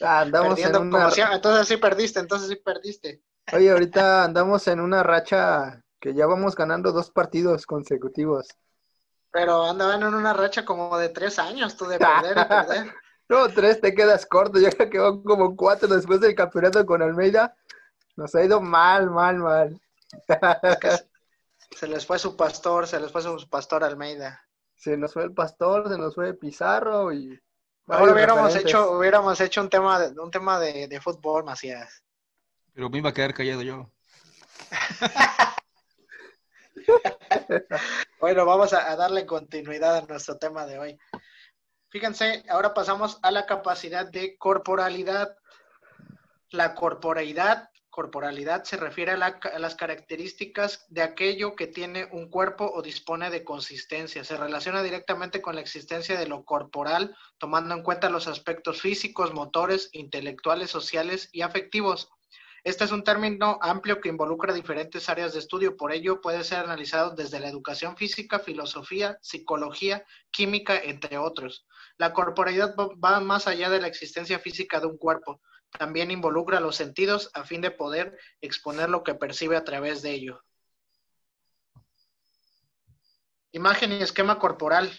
Andamos 0.00 0.58
en 0.60 0.76
una... 0.76 1.10
Entonces 1.32 1.68
sí 1.68 1.76
perdiste, 1.76 2.20
entonces 2.20 2.48
sí 2.48 2.56
perdiste. 2.56 3.22
Oye, 3.52 3.70
ahorita 3.70 4.24
andamos 4.24 4.66
en 4.68 4.80
una 4.80 5.02
racha 5.02 5.82
que 6.00 6.14
ya 6.14 6.26
vamos 6.26 6.54
ganando 6.54 6.92
dos 6.92 7.10
partidos 7.10 7.66
consecutivos. 7.66 8.46
Pero 9.32 9.64
andaban 9.64 10.02
en 10.02 10.14
una 10.14 10.32
racha 10.32 10.64
como 10.64 10.96
de 10.98 11.08
tres 11.08 11.38
años, 11.38 11.76
tú 11.76 11.86
de 11.86 11.98
perder 11.98 12.38
y 12.38 12.44
perder. 12.44 12.94
No, 13.32 13.48
tres 13.48 13.80
te 13.80 13.94
quedas 13.94 14.26
corto. 14.26 14.60
Yo 14.60 14.70
creo 14.70 14.90
que 14.90 14.98
van 14.98 15.22
como 15.22 15.56
cuatro 15.56 15.88
después 15.88 16.20
del 16.20 16.34
campeonato 16.34 16.84
con 16.84 17.02
Almeida. 17.02 17.56
Nos 18.16 18.34
ha 18.34 18.44
ido 18.44 18.60
mal, 18.60 19.10
mal, 19.10 19.38
mal. 19.38 19.80
se 21.76 21.88
les 21.88 22.04
fue 22.06 22.18
su 22.18 22.36
pastor, 22.36 22.86
se 22.86 23.00
les 23.00 23.10
fue 23.10 23.22
su 23.22 23.48
pastor 23.48 23.84
Almeida. 23.84 24.46
Se 24.76 24.96
nos 24.96 25.14
fue 25.14 25.24
el 25.24 25.32
pastor, 25.32 25.88
se 25.88 25.96
nos 25.96 26.14
fue 26.14 26.34
Pizarro 26.34 27.12
y. 27.12 27.40
Ahora 27.88 28.12
hubiéramos 28.12 28.54
hecho, 28.54 28.92
hubiéramos 28.92 29.40
hecho 29.40 29.60
un 29.60 29.68
tema 29.68 29.98
de, 29.98 30.20
un 30.20 30.30
tema 30.30 30.60
de, 30.60 30.86
de 30.86 31.00
fútbol, 31.00 31.44
Macías. 31.44 32.04
Pero 32.74 32.88
me 32.88 32.98
iba 32.98 33.10
a 33.10 33.12
quedar 33.12 33.34
callado 33.34 33.62
yo. 33.62 33.90
bueno, 38.20 38.44
vamos 38.46 38.72
a, 38.72 38.96
darle 38.96 39.26
continuidad 39.26 39.96
a 39.96 40.02
nuestro 40.02 40.38
tema 40.38 40.66
de 40.66 40.78
hoy. 40.78 40.98
Fíjense, 41.92 42.42
ahora 42.48 42.72
pasamos 42.72 43.18
a 43.20 43.30
la 43.30 43.44
capacidad 43.44 44.10
de 44.10 44.38
corporalidad. 44.38 45.36
La 46.48 46.74
corporalidad, 46.74 47.68
corporalidad 47.90 48.64
se 48.64 48.78
refiere 48.78 49.12
a, 49.12 49.16
a, 49.16 49.58
las 49.58 49.74
características 49.74 50.86
de 50.88 51.02
aquello 51.02 51.54
que 51.54 51.66
tiene 51.66 52.08
un 52.10 52.30
cuerpo 52.30 52.64
o 52.72 52.80
dispone 52.80 53.28
de 53.28 53.44
consistencia. 53.44 54.24
Se 54.24 54.38
relaciona 54.38 54.82
directamente 54.82 55.42
con 55.42 55.54
la 55.54 55.60
existencia 55.60 56.18
de 56.18 56.26
lo 56.26 56.46
corporal, 56.46 57.14
tomando 57.36 57.74
en 57.74 57.82
cuenta 57.82 58.08
los 58.08 58.26
aspectos 58.26 58.80
físicos, 58.80 59.34
motores, 59.34 59.90
intelectuales, 59.92 60.70
sociales 60.70 61.28
y 61.30 61.42
afectivos. 61.42 62.08
Este 62.64 62.84
es 62.84 62.92
un 62.92 63.02
término 63.02 63.58
amplio 63.60 64.00
que 64.00 64.08
involucra 64.08 64.54
diferentes 64.54 65.08
áreas 65.08 65.32
de 65.32 65.40
estudio, 65.40 65.76
por 65.76 65.92
ello 65.92 66.20
puede 66.20 66.44
ser 66.44 66.60
analizado 66.60 67.10
desde 67.10 67.40
la 67.40 67.48
educación 67.48 67.96
física, 67.96 68.38
filosofía, 68.38 69.18
psicología, 69.20 70.04
química, 70.30 70.78
entre 70.78 71.18
otros. 71.18 71.66
La 71.98 72.12
corporalidad 72.12 72.76
va 72.76 73.18
más 73.18 73.48
allá 73.48 73.68
de 73.68 73.80
la 73.80 73.88
existencia 73.88 74.38
física 74.38 74.78
de 74.78 74.86
un 74.86 74.96
cuerpo, 74.96 75.40
también 75.76 76.10
involucra 76.12 76.60
los 76.60 76.76
sentidos 76.76 77.30
a 77.34 77.44
fin 77.44 77.62
de 77.62 77.72
poder 77.72 78.16
exponer 78.40 78.90
lo 78.90 79.02
que 79.02 79.14
percibe 79.14 79.56
a 79.56 79.64
través 79.64 80.02
de 80.02 80.12
ello. 80.12 80.44
Imagen 83.52 83.92
y 83.92 84.02
esquema 84.02 84.38
corporal. 84.38 84.90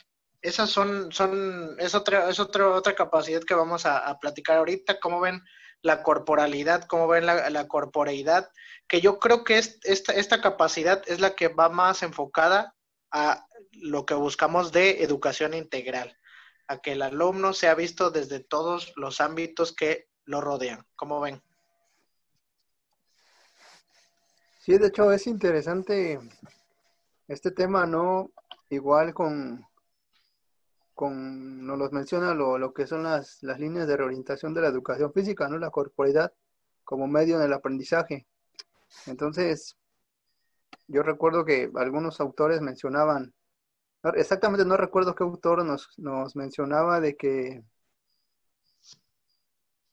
Esas 0.41 0.69
son, 0.69 1.11
son, 1.11 1.75
es 1.79 1.95
otra, 1.95 2.29
es 2.29 2.39
otra, 2.39 2.69
otra 2.69 2.93
capacidad 2.93 3.41
que 3.41 3.55
vamos 3.55 3.85
a, 3.85 3.99
a 3.99 4.19
platicar 4.19 4.57
ahorita. 4.57 4.99
Como 4.99 5.21
ven, 5.21 5.41
la 5.83 6.01
corporalidad, 6.01 6.85
cómo 6.85 7.07
ven 7.07 7.25
la, 7.25 7.67
corporeidad, 7.67 8.49
que 8.87 9.01
yo 9.01 9.19
creo 9.19 9.43
que 9.43 9.57
es, 9.57 9.79
esta, 9.83 10.13
esta 10.13 10.41
capacidad 10.41 11.03
es 11.07 11.19
la 11.19 11.35
que 11.35 11.49
va 11.49 11.69
más 11.69 12.03
enfocada 12.03 12.73
a 13.11 13.45
lo 13.73 14.05
que 14.05 14.13
buscamos 14.13 14.71
de 14.71 15.03
educación 15.03 15.53
integral, 15.53 16.17
a 16.67 16.79
que 16.79 16.93
el 16.93 17.01
alumno 17.01 17.53
sea 17.53 17.75
visto 17.75 18.11
desde 18.11 18.39
todos 18.39 18.93
los 18.95 19.19
ámbitos 19.19 19.75
que 19.75 20.07
lo 20.23 20.39
rodean. 20.39 20.85
¿Cómo 20.95 21.19
ven? 21.19 21.43
Sí, 24.59 24.77
de 24.77 24.87
hecho 24.87 25.11
es 25.11 25.27
interesante 25.27 26.17
este 27.27 27.51
tema, 27.51 27.85
¿no? 27.85 28.31
Igual 28.69 29.13
con, 29.13 29.67
con, 30.93 31.65
nos 31.65 31.77
los 31.77 31.91
menciona 31.91 32.33
lo, 32.33 32.73
que 32.73 32.87
son 32.87 33.03
las, 33.03 33.41
las, 33.43 33.59
líneas 33.59 33.87
de 33.87 33.97
reorientación 33.97 34.53
de 34.53 34.61
la 34.61 34.67
educación 34.69 35.13
física, 35.13 35.47
¿no? 35.49 35.57
La 35.57 35.71
corporalidad 35.71 36.33
como 36.83 37.07
medio 37.07 37.37
en 37.37 37.43
el 37.43 37.53
aprendizaje. 37.53 38.27
Entonces, 39.07 39.77
yo 40.87 41.03
recuerdo 41.03 41.45
que 41.45 41.71
algunos 41.75 42.19
autores 42.21 42.61
mencionaban, 42.61 43.33
exactamente 44.15 44.65
no 44.65 44.77
recuerdo 44.77 45.15
qué 45.15 45.23
autor 45.23 45.65
nos, 45.65 45.89
nos 45.97 46.35
mencionaba 46.35 46.99
de 46.99 47.15
que 47.15 47.63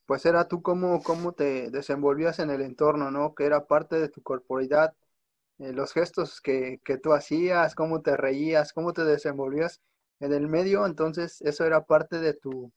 pues 0.07 0.27
era 0.27 0.49
tú 0.49 0.61
cómo, 0.63 1.03
cómo 1.03 1.33
te 1.33 1.71
desenvolvías 1.71 2.41
en 2.41 2.51
el 2.51 2.63
entorno, 2.63 3.11
¿no? 3.13 3.35
Que 3.35 3.45
era 3.47 3.67
parte 3.67 3.97
de 4.01 4.09
tu 4.09 4.23
corporalidad 4.23 4.95
eh, 5.61 5.73
los 5.73 5.93
gestos 5.93 6.41
que, 6.41 6.81
que 6.85 6.97
tú 6.99 7.13
hacías, 7.13 7.75
cómo 7.75 8.01
te 8.03 8.17
reías, 8.17 8.73
cómo 8.73 8.93
te 8.95 9.05
desenvolvías 9.05 9.81
en 10.21 10.33
el 10.35 10.47
medio, 10.49 10.87
entonces 10.87 11.41
eso 11.41 11.65
era 11.65 11.85
parte 11.85 12.19
de 12.19 12.35
tu, 12.35 12.73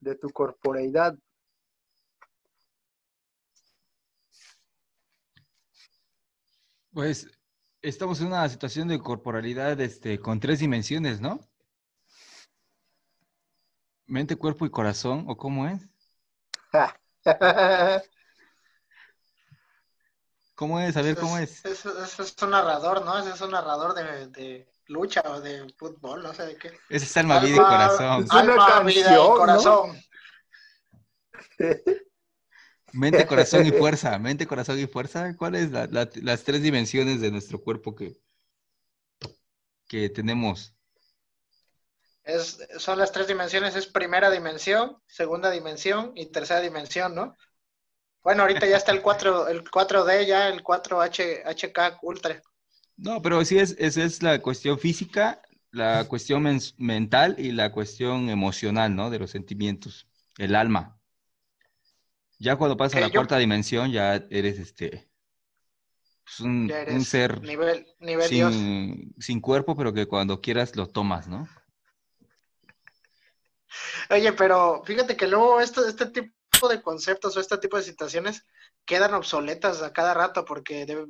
de 0.00 0.16
tu 0.16 0.28
corporeidad. 0.30 1.16
Pues 6.92 7.28
estamos 7.82 8.20
en 8.20 8.26
una 8.26 8.48
situación 8.48 8.88
de 8.88 8.98
corporalidad 8.98 9.80
este, 9.80 10.18
con 10.18 10.40
tres 10.40 10.58
dimensiones, 10.58 11.20
¿no? 11.20 11.38
Mente, 14.06 14.34
cuerpo 14.34 14.66
y 14.66 14.70
corazón, 14.70 15.24
¿o 15.28 15.36
cómo 15.36 15.68
es? 15.68 15.88
¿Cómo 20.56 20.80
es? 20.80 20.96
A 20.96 21.02
ver, 21.02 21.16
¿cómo 21.16 21.38
es? 21.38 21.64
Eso, 21.64 22.04
es 22.04 22.36
un 22.42 22.50
narrador, 22.50 23.04
¿no? 23.04 23.16
Ese 23.18 23.30
es 23.30 23.40
un 23.40 23.52
narrador 23.52 23.94
de, 23.94 24.26
de, 24.26 24.68
lucha 24.90 25.22
o 25.24 25.40
de 25.40 25.72
fútbol, 25.76 26.22
no 26.22 26.34
sé 26.34 26.46
de 26.46 26.56
qué. 26.56 26.72
Ese 26.88 27.06
es 27.06 27.16
alma, 27.16 27.40
vida 27.40 27.56
y 27.56 27.58
corazón. 27.58 28.24
Es 28.24 28.30
una 28.30 28.40
Alma, 28.40 28.66
canción, 28.66 28.86
vida 28.86 29.12
y 29.12 29.14
¿no? 29.14 29.34
corazón. 29.34 30.02
Mente, 32.92 33.26
corazón 33.26 33.66
y 33.66 33.70
fuerza. 33.70 34.18
Mente, 34.18 34.46
corazón 34.46 34.78
y 34.78 34.86
fuerza. 34.86 35.34
¿Cuáles 35.36 35.70
la, 35.70 35.86
la, 35.86 36.10
las 36.22 36.42
tres 36.42 36.62
dimensiones 36.62 37.20
de 37.20 37.30
nuestro 37.30 37.60
cuerpo 37.62 37.94
que, 37.94 38.16
que 39.86 40.10
tenemos? 40.10 40.74
Es, 42.24 42.58
son 42.78 42.98
las 42.98 43.12
tres 43.12 43.28
dimensiones, 43.28 43.76
es 43.76 43.86
primera 43.86 44.30
dimensión, 44.30 45.00
segunda 45.06 45.50
dimensión 45.50 46.12
y 46.16 46.30
tercera 46.30 46.60
dimensión, 46.60 47.14
¿no? 47.14 47.36
Bueno, 48.22 48.42
ahorita 48.42 48.66
ya 48.66 48.76
está 48.76 48.92
el 48.92 49.00
4, 49.00 49.48
el 49.48 49.64
4D, 49.64 50.26
ya 50.26 50.48
el 50.48 50.62
4H, 50.62 51.42
HK 51.46 51.98
Ultra. 52.02 52.42
No, 53.02 53.22
pero 53.22 53.42
sí 53.44 53.58
es, 53.58 53.74
esa 53.78 54.04
es 54.04 54.22
la 54.22 54.40
cuestión 54.42 54.78
física, 54.78 55.40
la 55.70 56.04
cuestión 56.06 56.42
men- 56.42 56.60
mental 56.76 57.34
y 57.38 57.52
la 57.52 57.72
cuestión 57.72 58.28
emocional, 58.28 58.94
¿no? 58.94 59.08
De 59.08 59.18
los 59.18 59.30
sentimientos, 59.30 60.06
el 60.36 60.54
alma. 60.54 60.98
Ya 62.38 62.56
cuando 62.56 62.76
pasas 62.76 62.96
a 62.98 63.00
la 63.00 63.06
yo- 63.08 63.12
cuarta 63.14 63.38
dimensión, 63.38 63.90
ya 63.90 64.14
eres 64.30 64.58
este, 64.58 65.08
pues 66.24 66.40
un, 66.40 66.68
Ya 66.68 66.76
un 66.76 66.80
eres 66.88 67.08
ser 67.08 67.40
nivel, 67.40 67.86
nivel 68.00 68.30
Dios. 68.30 68.54
sin, 69.18 69.40
cuerpo, 69.40 69.74
pero 69.76 69.94
que 69.94 70.06
cuando 70.06 70.40
quieras 70.42 70.76
lo 70.76 70.86
tomas, 70.86 71.26
¿no? 71.26 71.48
Oye, 74.10 74.32
pero 74.32 74.82
fíjate 74.84 75.16
que 75.16 75.26
luego 75.26 75.60
este, 75.60 75.80
este 75.88 76.06
tipo 76.06 76.68
de 76.68 76.82
conceptos 76.82 77.36
o 77.36 77.40
este 77.40 77.56
tipo 77.58 77.76
de 77.76 77.82
situaciones 77.82 78.44
quedan 78.84 79.14
obsoletas 79.14 79.80
a 79.82 79.92
cada 79.92 80.12
rato 80.12 80.44
porque 80.44 80.84
de- 80.84 81.06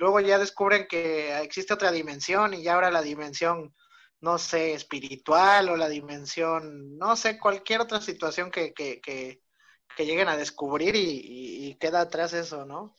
luego 0.00 0.20
ya 0.20 0.38
descubren 0.40 0.88
que 0.88 1.38
existe 1.42 1.74
otra 1.74 1.92
dimensión 1.92 2.54
y 2.54 2.64
ya 2.64 2.74
ahora 2.74 2.90
la 2.92 3.02
dimensión, 3.02 3.74
no 4.20 4.38
sé, 4.38 4.74
espiritual 4.74 5.70
o 5.70 5.76
la 5.78 5.88
dimensión, 5.90 6.98
no 6.98 7.16
sé, 7.16 7.38
cualquier 7.40 7.82
otra 7.82 8.02
situación 8.02 8.50
que, 8.52 8.74
que, 8.74 9.00
que, 9.02 9.42
que 9.96 10.06
lleguen 10.06 10.28
a 10.30 10.38
descubrir 10.38 10.96
y, 10.96 11.00
y- 11.02 11.66
y 11.70 11.76
queda 11.78 12.02
atrás 12.02 12.32
eso, 12.34 12.66
¿no? 12.66 12.96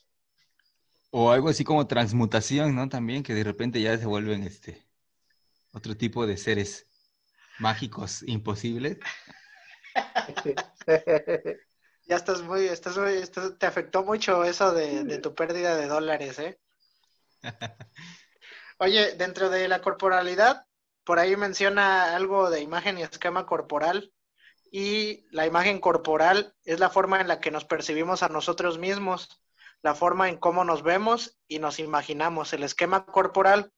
O 1.12 1.32
algo 1.32 1.50
así 1.50 1.64
como 1.64 1.88
transmutación, 1.88 2.76
¿no? 2.76 2.90
También, 2.90 3.24
que 3.24 3.34
de 3.34 3.44
repente 3.44 3.82
ya 3.82 3.98
se 3.98 4.06
vuelven 4.06 4.44
este, 4.44 4.86
otro 5.74 5.98
tipo 5.98 6.28
de 6.28 6.38
seres 6.38 6.88
mágicos 7.58 8.24
imposibles. 8.28 9.00
Ya 12.08 12.16
estás 12.18 12.42
muy, 12.42 12.66
estás 12.68 12.98
muy, 12.98 13.14
estás- 13.14 13.58
te 13.58 13.66
afectó 13.66 14.04
mucho 14.04 14.44
eso 14.44 14.74
de, 14.74 15.04
de 15.04 15.20
tu 15.20 15.34
pérdida 15.36 15.76
de 15.78 15.88
dólares, 15.88 16.40
¿eh? 16.40 16.60
Oye, 18.78 19.14
dentro 19.16 19.50
de 19.50 19.68
la 19.68 19.82
corporalidad, 19.82 20.66
por 21.04 21.20
ahí 21.20 21.36
menciona 21.36 22.16
algo 22.16 22.50
de 22.50 22.62
imagen 22.62 22.98
y 22.98 23.04
esquema 23.04 23.46
corporal. 23.46 24.14
Y 24.72 25.28
la 25.32 25.46
imagen 25.46 25.80
corporal 25.80 26.56
es 26.64 26.80
la 26.80 26.90
forma 26.90 27.20
en 27.20 27.28
la 27.28 27.40
que 27.40 27.52
nos 27.52 27.66
percibimos 27.66 28.24
a 28.24 28.30
nosotros 28.30 28.78
mismos, 28.80 29.42
la 29.82 29.96
forma 29.96 30.30
en 30.30 30.38
cómo 30.38 30.64
nos 30.64 30.84
vemos 30.84 31.38
y 31.48 31.60
nos 31.60 31.80
imaginamos. 31.80 32.54
El 32.54 32.64
esquema 32.64 33.06
corporal 33.06 33.74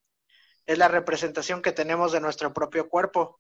es 0.66 0.78
la 0.78 0.88
representación 0.88 1.62
que 1.62 1.72
tenemos 1.72 2.12
de 2.12 2.22
nuestro 2.22 2.54
propio 2.54 2.90
cuerpo, 2.90 3.40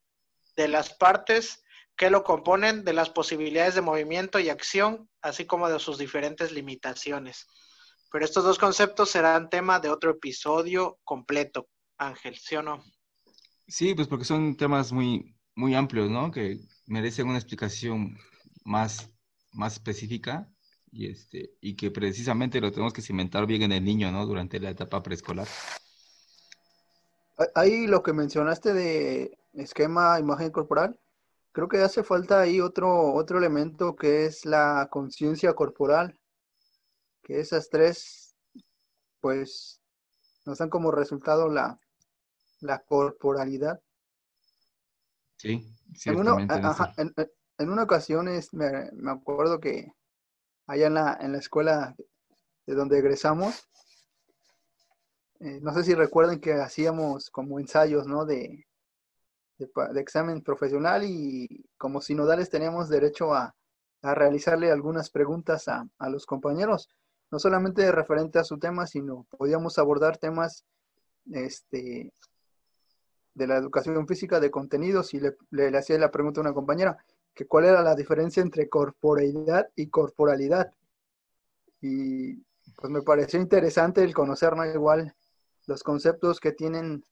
de 0.55 0.67
las 0.67 0.93
partes 0.93 1.63
que 1.95 2.09
lo 2.09 2.23
componen, 2.23 2.83
de 2.83 2.93
las 2.93 3.09
posibilidades 3.09 3.75
de 3.75 3.81
movimiento 3.81 4.39
y 4.39 4.49
acción, 4.49 5.09
así 5.21 5.45
como 5.45 5.69
de 5.69 5.79
sus 5.79 5.97
diferentes 5.97 6.51
limitaciones. 6.51 7.47
Pero 8.13 8.25
estos 8.25 8.43
dos 8.43 8.59
conceptos 8.59 9.09
serán 9.09 9.49
tema 9.49 9.79
de 9.79 9.89
otro 9.89 10.11
episodio 10.11 10.99
completo, 11.03 11.67
Ángel, 11.97 12.35
¿sí 12.35 12.55
o 12.55 12.61
no? 12.61 12.83
Sí, 13.67 13.95
pues 13.95 14.07
porque 14.07 14.23
son 14.23 14.55
temas 14.55 14.91
muy, 14.91 15.35
muy 15.55 15.73
amplios, 15.73 16.11
¿no? 16.11 16.29
Que 16.29 16.59
merecen 16.85 17.27
una 17.27 17.39
explicación 17.39 18.15
más, 18.65 19.09
más 19.51 19.73
específica 19.73 20.47
y, 20.91 21.09
este, 21.09 21.55
y 21.59 21.75
que 21.75 21.89
precisamente 21.89 22.61
lo 22.61 22.71
tenemos 22.71 22.93
que 22.93 23.01
cimentar 23.01 23.47
bien 23.47 23.63
en 23.63 23.71
el 23.71 23.83
niño, 23.83 24.11
¿no? 24.11 24.27
Durante 24.27 24.59
la 24.59 24.69
etapa 24.69 25.01
preescolar. 25.01 25.47
Ahí 27.55 27.87
lo 27.87 28.03
que 28.03 28.13
mencionaste 28.13 28.75
de 28.75 29.39
esquema, 29.53 30.19
imagen 30.19 30.51
corporal, 30.51 30.99
creo 31.51 31.67
que 31.67 31.79
hace 31.79 32.03
falta 32.03 32.41
ahí 32.41 32.61
otro, 32.61 33.15
otro 33.15 33.39
elemento 33.39 33.95
que 33.95 34.27
es 34.27 34.45
la 34.45 34.87
conciencia 34.91 35.53
corporal, 35.53 36.19
que 37.23 37.39
esas 37.39 37.69
tres, 37.69 38.35
pues, 39.21 39.81
nos 40.45 40.57
dan 40.57 40.69
como 40.69 40.91
resultado 40.91 41.49
la, 41.49 41.79
la 42.59 42.79
corporalidad. 42.79 43.81
Sí, 45.37 45.73
En 46.05 46.15
una, 46.17 46.33
ciertamente. 46.35 46.59
ajá, 46.67 46.93
en, 46.97 47.13
en- 47.15 47.31
en 47.59 47.69
una 47.69 47.83
ocasión 47.83 48.27
es- 48.27 48.53
me, 48.53 48.91
me 48.93 49.11
acuerdo 49.11 49.59
que 49.59 49.93
allá 50.67 50.87
en 50.87 50.93
la, 50.95 51.17
en 51.21 51.31
la 51.33 51.37
escuela 51.37 51.95
de 52.65 52.73
donde 52.75 52.99
egresamos, 52.99 53.67
eh, 55.39 55.59
no 55.61 55.73
sé 55.73 55.83
si 55.83 55.93
recuerdan 55.93 56.39
que 56.39 56.53
hacíamos 56.53 57.29
como 57.29 57.59
ensayos, 57.59 58.07
¿no? 58.07 58.25
De, 58.25 58.65
de, 59.57 59.69
de 59.93 60.01
examen 60.01 60.41
profesional 60.41 61.03
y 61.05 61.65
como 61.77 62.01
sinodales 62.01 62.49
teníamos 62.49 62.89
derecho 62.89 63.33
a, 63.33 63.55
a 64.01 64.15
realizarle 64.15 64.71
algunas 64.71 65.09
preguntas 65.09 65.67
a, 65.67 65.87
a 65.97 66.09
los 66.09 66.25
compañeros, 66.25 66.89
no 67.33 67.39
solamente 67.39 67.91
referente 67.91 68.37
a 68.37 68.43
su 68.43 68.59
tema, 68.59 68.85
sino 68.85 69.25
podíamos 69.39 69.79
abordar 69.79 70.19
temas 70.19 70.65
este, 71.31 72.13
de 73.33 73.47
la 73.47 73.57
educación 73.57 74.07
física 74.07 74.39
de 74.39 74.51
contenidos 74.51 75.15
y 75.15 75.19
le, 75.19 75.35
le- 75.49 75.75
hacía 75.75 75.97
la 75.97 76.11
pregunta 76.11 76.39
a 76.39 76.43
una 76.43 76.53
compañera 76.53 76.95
que 77.33 77.47
cuál 77.47 77.65
era 77.65 77.81
la 77.81 77.95
diferencia 77.95 78.43
entre 78.43 78.69
corporeidad 78.69 79.67
y 79.75 79.87
corporalidad. 79.87 80.71
Y 81.81 82.35
pues 82.75 82.91
me 82.91 83.01
pareció 83.01 83.41
interesante 83.41 84.03
el 84.03 84.13
conocer, 84.13 84.55
¿no? 84.55 84.63
Igual 84.63 85.15
los 85.65 85.81
conceptos 85.81 86.39
que 86.39 86.51
tienen 86.51 87.03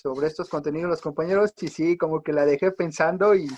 sobre 0.00 0.28
estos 0.28 0.48
contenidos 0.48 0.90
los 0.90 1.02
compañeros 1.02 1.52
y 1.60 1.66
sí, 1.66 1.98
como 1.98 2.22
que 2.22 2.32
la 2.32 2.46
dejé 2.46 2.70
pensando 2.70 3.34
y, 3.34 3.48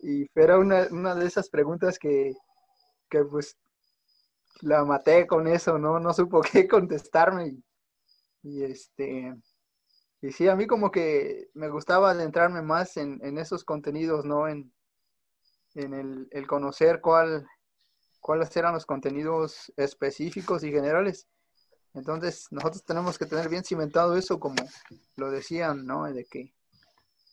y 0.00 0.26
era 0.34 0.58
una, 0.58 0.88
una 0.90 1.14
de 1.14 1.24
esas 1.24 1.48
preguntas 1.48 2.00
que, 2.00 2.34
que 3.08 3.22
pues 3.22 3.56
la 4.60 4.84
maté 4.84 5.26
con 5.26 5.46
eso, 5.46 5.78
¿no? 5.78 5.98
No 6.00 6.12
supo 6.12 6.40
qué 6.52 6.66
contestarme 6.68 7.56
y, 8.42 8.62
este... 8.62 9.34
Y 10.20 10.32
sí, 10.32 10.48
a 10.48 10.56
mí 10.56 10.66
como 10.66 10.90
que 10.90 11.48
me 11.54 11.68
gustaba 11.68 12.10
adentrarme 12.10 12.60
más 12.60 12.96
en, 12.96 13.20
en 13.22 13.38
esos 13.38 13.62
contenidos, 13.62 14.24
¿no? 14.24 14.48
En, 14.48 14.72
en 15.76 15.94
el, 15.94 16.28
el 16.32 16.46
conocer 16.48 17.00
cuál, 17.00 17.46
cuáles 18.20 18.56
eran 18.56 18.74
los 18.74 18.84
contenidos 18.84 19.72
específicos 19.76 20.64
y 20.64 20.72
generales. 20.72 21.28
Entonces, 21.94 22.48
nosotros 22.50 22.84
tenemos 22.84 23.16
que 23.16 23.26
tener 23.26 23.48
bien 23.48 23.64
cimentado 23.64 24.16
eso, 24.16 24.40
como 24.40 24.56
lo 25.16 25.30
decían, 25.30 25.86
¿no? 25.86 26.04
De 26.12 26.24
que 26.24 26.52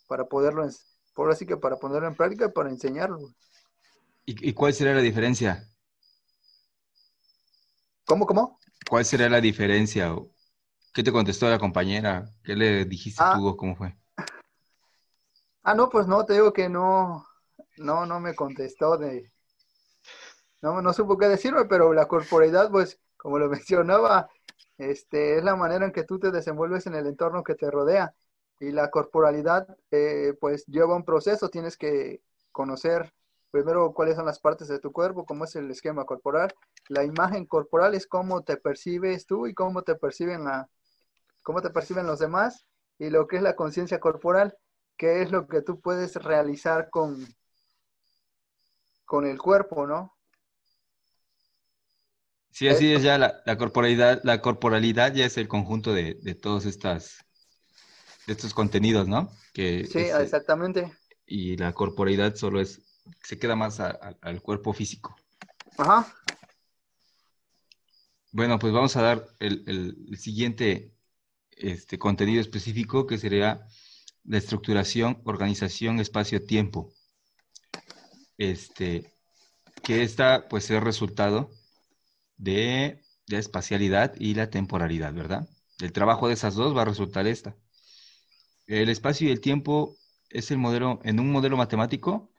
para 0.08 0.26
poderlo, 0.26 0.68
por 1.16 1.32
así 1.32 1.48
que 1.48 1.58
para 1.58 1.78
ponerlo 1.78 2.08
en 2.08 2.16
práctica, 2.16 2.50
para 2.50 2.70
enseñarlo. 2.70 3.34
¿Y, 4.26 4.50
y 4.50 4.54
cuál 4.54 4.74
sería 4.74 4.94
la 4.94 5.02
diferencia? 5.02 5.68
¿Cómo, 8.06 8.26
cómo? 8.26 8.60
¿Cuál 8.88 9.04
sería 9.04 9.30
la 9.30 9.42
diferencia? 9.42 10.16
¿Qué 10.94 11.04
te 11.04 11.12
contestó 11.12 11.50
la 11.50 11.60
compañera? 11.60 12.30
¿Qué 12.44 12.56
le 12.56 12.86
dijiste 12.86 13.22
Ah. 13.24 13.34
tú 13.36 13.56
cómo 13.56 13.76
fue? 13.76 13.96
Ah, 15.64 15.74
no, 15.74 15.90
pues 15.90 16.08
no, 16.08 16.24
te 16.24 16.34
digo 16.34 16.54
que 16.54 16.70
no, 16.70 17.26
no, 17.78 18.06
no 18.06 18.20
me 18.20 18.36
contestó 18.36 18.98
de, 18.98 19.32
no, 20.62 20.82
no 20.82 20.94
supo 20.94 21.18
qué 21.18 21.28
decirme, 21.28 21.66
pero 21.66 21.94
la 21.94 22.08
corporeidad, 22.08 22.70
pues, 22.70 23.00
como 23.18 23.40
lo 23.40 23.50
mencionaba, 23.50 24.30
este, 24.78 25.38
es 25.38 25.44
la 25.44 25.56
manera 25.56 25.86
en 25.86 25.92
que 25.92 26.04
tú 26.04 26.20
te 26.20 26.32
desenvuelves 26.32 26.86
en 26.88 26.96
el 26.96 27.08
entorno 27.08 27.44
que 27.44 27.56
te 27.56 27.72
rodea. 27.72 28.14
Y 28.60 28.72
la 28.72 28.90
corporalidad, 28.90 29.68
eh, 29.92 30.34
pues, 30.40 30.66
lleva 30.68 30.96
un 30.96 31.04
proceso, 31.04 31.50
tienes 31.50 31.78
que 31.78 32.22
conocer 32.52 33.12
primero 33.52 33.94
cuáles 33.94 34.16
son 34.16 34.26
las 34.26 34.40
partes 34.40 34.68
de 34.68 34.80
tu 34.80 34.92
cuerpo, 34.92 35.26
cómo 35.26 35.46
es 35.46 35.56
el 35.56 35.70
esquema 35.72 36.06
corporal. 36.06 36.54
La 36.90 37.04
imagen 37.04 37.46
corporal 37.46 37.96
es 37.96 38.08
cómo 38.08 38.44
te 38.44 38.58
percibes 38.58 39.26
tú 39.26 39.48
y 39.48 39.54
cómo 39.54 39.84
te 39.84 39.96
perciben 39.96 40.44
la- 40.46 40.70
cómo 41.44 41.62
te 41.62 41.70
perciben 41.70 42.08
los 42.08 42.20
demás, 42.20 42.66
y 42.98 43.10
lo 43.10 43.28
que 43.28 43.38
es 43.38 43.44
la 43.44 43.56
conciencia 43.56 44.00
corporal, 44.00 44.58
que 44.98 45.22
es 45.22 45.32
lo 45.32 45.48
que 45.48 45.62
tú 45.62 45.80
puedes 45.82 46.16
realizar 46.16 46.90
con, 46.90 47.26
con 49.06 49.26
el 49.26 49.38
cuerpo, 49.40 49.88
¿no? 49.88 50.16
Sí, 52.52 52.70
así 52.70 52.94
es 52.94 53.04
ya 53.04 53.18
la, 53.18 53.42
la 53.46 53.58
corporalidad, 53.58 54.22
la 54.24 54.42
corporalidad 54.42 55.14
ya 55.14 55.26
es 55.26 55.38
el 55.38 55.48
conjunto 55.50 55.94
de, 55.94 56.18
de 56.22 56.36
todos 56.36 56.66
estas, 56.66 57.18
de 58.28 58.34
estos 58.34 58.54
contenidos, 58.54 59.08
¿no? 59.08 59.30
Que 59.54 59.86
Sí, 59.86 60.00
es, 60.00 60.10
eh, 60.16 60.24
exactamente. 60.24 60.92
y 61.26 61.58
la 61.58 61.74
corporalidad 61.74 62.36
solo 62.36 62.62
es, 62.62 62.82
se 63.24 63.38
queda 63.38 63.56
más 63.56 63.80
a- 63.80 63.92
a- 63.92 64.16
al 64.22 64.42
cuerpo 64.42 64.74
físico. 64.74 65.16
Ajá. 65.78 66.06
Bueno, 68.36 68.60
pues 68.60 68.74
vamos 68.74 68.98
a 68.98 69.02
dar 69.02 69.28
el, 69.40 70.18
siguiente 70.18 70.94
este, 71.52 71.98
contenido 71.98 72.42
específico 72.42 73.08
que 73.08 73.18
sería 73.18 73.66
la 74.26 74.38
estructuración, 74.38 75.22
organización, 75.24 76.02
espacio-tiempo. 76.02 76.92
Este, 78.38 79.14
que 79.84 80.04
esta 80.04 80.50
pues 80.50 80.70
es 80.70 80.84
resultado 80.84 81.50
de 82.36 83.02
la 83.28 83.40
espacialidad 83.40 84.14
y 84.20 84.34
la 84.36 84.50
temporalidad, 84.50 85.14
¿verdad? 85.14 85.48
El 85.80 85.94
trabajo 85.94 86.28
de 86.28 86.34
esas 86.34 86.56
dos 86.56 86.76
va 86.76 86.82
a 86.82 86.86
resultar 86.86 87.28
esta. 87.28 87.56
El 88.68 88.90
espacio 88.90 89.30
y 89.30 89.32
el 89.32 89.40
tiempo 89.40 89.96
es 90.30 90.52
el 90.52 90.58
modelo, 90.58 91.00
en 91.06 91.22
un 91.22 91.32
modelo 91.32 91.56
matemático, 91.56 92.30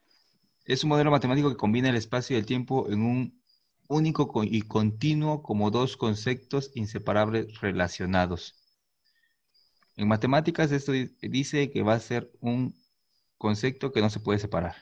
es 0.66 0.84
un 0.84 0.90
modelo 0.90 1.10
matemático 1.10 1.48
que 1.48 1.56
combina 1.56 1.88
el 1.88 1.96
espacio 1.96 2.36
y 2.36 2.40
el 2.40 2.44
tiempo 2.44 2.86
en 2.90 3.00
un 3.00 3.45
único 3.88 4.28
co- 4.28 4.44
y 4.44 4.62
continuo 4.62 5.42
como 5.42 5.70
dos 5.70 5.96
conceptos 5.96 6.70
inseparables 6.74 7.60
relacionados. 7.60 8.54
En 9.96 10.06
matemáticas 10.06 10.70
esto 10.70 10.92
di- 10.92 11.16
dice 11.20 11.70
que 11.70 11.82
va 11.82 11.94
a 11.94 12.00
ser 12.00 12.30
un 12.40 12.74
concepto 13.38 13.92
que 13.92 14.00
no 14.00 14.10
se 14.10 14.20
puede 14.20 14.38
separar. 14.38 14.76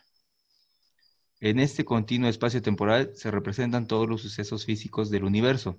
En 1.38 1.60
este 1.60 1.84
continuo 1.84 2.28
espacio 2.28 2.60
temporal 2.60 3.12
se 3.14 3.30
representan 3.30 3.86
todos 3.86 4.08
los 4.08 4.20
sucesos 4.20 4.64
físicos 4.64 5.10
del 5.10 5.22
universo. 5.22 5.78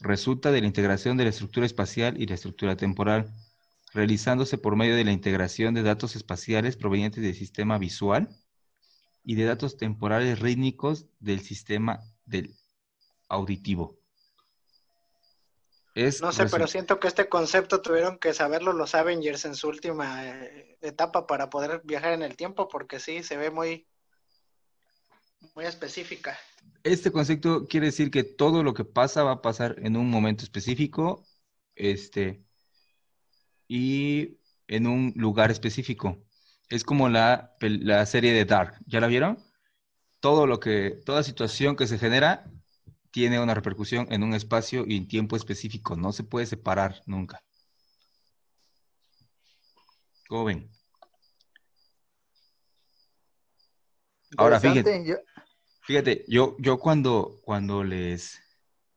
Resulta 0.00 0.50
de 0.52 0.60
la 0.60 0.66
integración 0.66 1.16
de 1.16 1.24
la 1.24 1.30
estructura 1.30 1.64
espacial 1.64 2.20
y 2.20 2.26
la 2.26 2.34
estructura 2.34 2.76
temporal, 2.76 3.32
realizándose 3.94 4.58
por 4.58 4.76
medio 4.76 4.96
de 4.96 5.04
la 5.04 5.12
integración 5.12 5.72
de 5.72 5.82
datos 5.82 6.14
espaciales 6.14 6.76
provenientes 6.76 7.22
del 7.22 7.34
sistema 7.34 7.78
visual 7.78 8.28
y 9.24 9.34
de 9.34 9.44
datos 9.44 9.76
temporales 9.76 10.40
rítmicos 10.40 11.06
del 11.20 11.40
sistema 11.40 12.00
del 12.24 12.54
auditivo. 13.28 13.98
Es 15.94 16.22
No 16.22 16.32
sé, 16.32 16.46
pero 16.46 16.66
siento 16.66 16.98
que 16.98 17.08
este 17.08 17.28
concepto 17.28 17.82
tuvieron 17.82 18.18
que 18.18 18.32
saberlo 18.32 18.72
los 18.72 18.94
Avengers 18.94 19.44
en 19.44 19.54
su 19.54 19.68
última 19.68 20.26
eh, 20.26 20.78
etapa 20.80 21.26
para 21.26 21.50
poder 21.50 21.82
viajar 21.84 22.12
en 22.12 22.22
el 22.22 22.34
tiempo, 22.34 22.68
porque 22.68 22.98
sí, 22.98 23.22
se 23.22 23.36
ve 23.36 23.50
muy, 23.50 23.86
muy 25.54 25.66
específica. 25.66 26.38
Este 26.82 27.12
concepto 27.12 27.66
quiere 27.66 27.86
decir 27.86 28.10
que 28.10 28.24
todo 28.24 28.62
lo 28.62 28.72
que 28.72 28.84
pasa 28.84 29.22
va 29.22 29.32
a 29.32 29.42
pasar 29.42 29.76
en 29.78 29.96
un 29.96 30.10
momento 30.10 30.44
específico, 30.44 31.26
este, 31.74 32.42
y 33.68 34.38
en 34.68 34.86
un 34.86 35.12
lugar 35.16 35.50
específico. 35.50 36.18
Es 36.72 36.84
como 36.84 37.10
la, 37.10 37.54
la 37.60 38.06
serie 38.06 38.32
de 38.32 38.46
Dark. 38.46 38.78
¿Ya 38.86 38.98
la 38.98 39.06
vieron? 39.06 39.36
Todo 40.20 40.46
lo 40.46 40.58
que, 40.58 41.02
toda 41.04 41.22
situación 41.22 41.76
que 41.76 41.86
se 41.86 41.98
genera 41.98 42.50
tiene 43.10 43.38
una 43.38 43.52
repercusión 43.52 44.06
en 44.10 44.22
un 44.22 44.32
espacio 44.32 44.84
y 44.86 44.96
en 44.96 45.06
tiempo 45.06 45.36
específico. 45.36 45.96
No 45.96 46.12
se 46.12 46.24
puede 46.24 46.46
separar 46.46 47.02
nunca. 47.04 47.42
¿Cómo 50.26 50.44
ven? 50.44 50.70
Ahora, 54.38 54.56
Interesante. 54.56 55.04
Yo- 55.06 55.16
Fíjate, 55.82 56.24
yo, 56.26 56.56
yo 56.58 56.78
cuando, 56.78 57.38
cuando 57.44 57.84
les, 57.84 58.40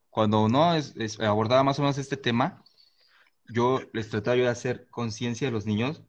cuando 0.10 0.48
no 0.48 0.76
es- 0.76 0.96
es- 0.96 1.20
abordaba 1.20 1.62
más 1.64 1.78
o 1.80 1.82
menos 1.82 1.98
este 1.98 2.16
tema, 2.16 2.64
yo 3.50 3.82
les 3.92 4.10
trataba 4.10 4.38
yo 4.38 4.44
de 4.44 4.50
hacer 4.50 4.88
conciencia 4.90 5.50
a 5.50 5.52
los 5.52 5.66
niños 5.66 6.04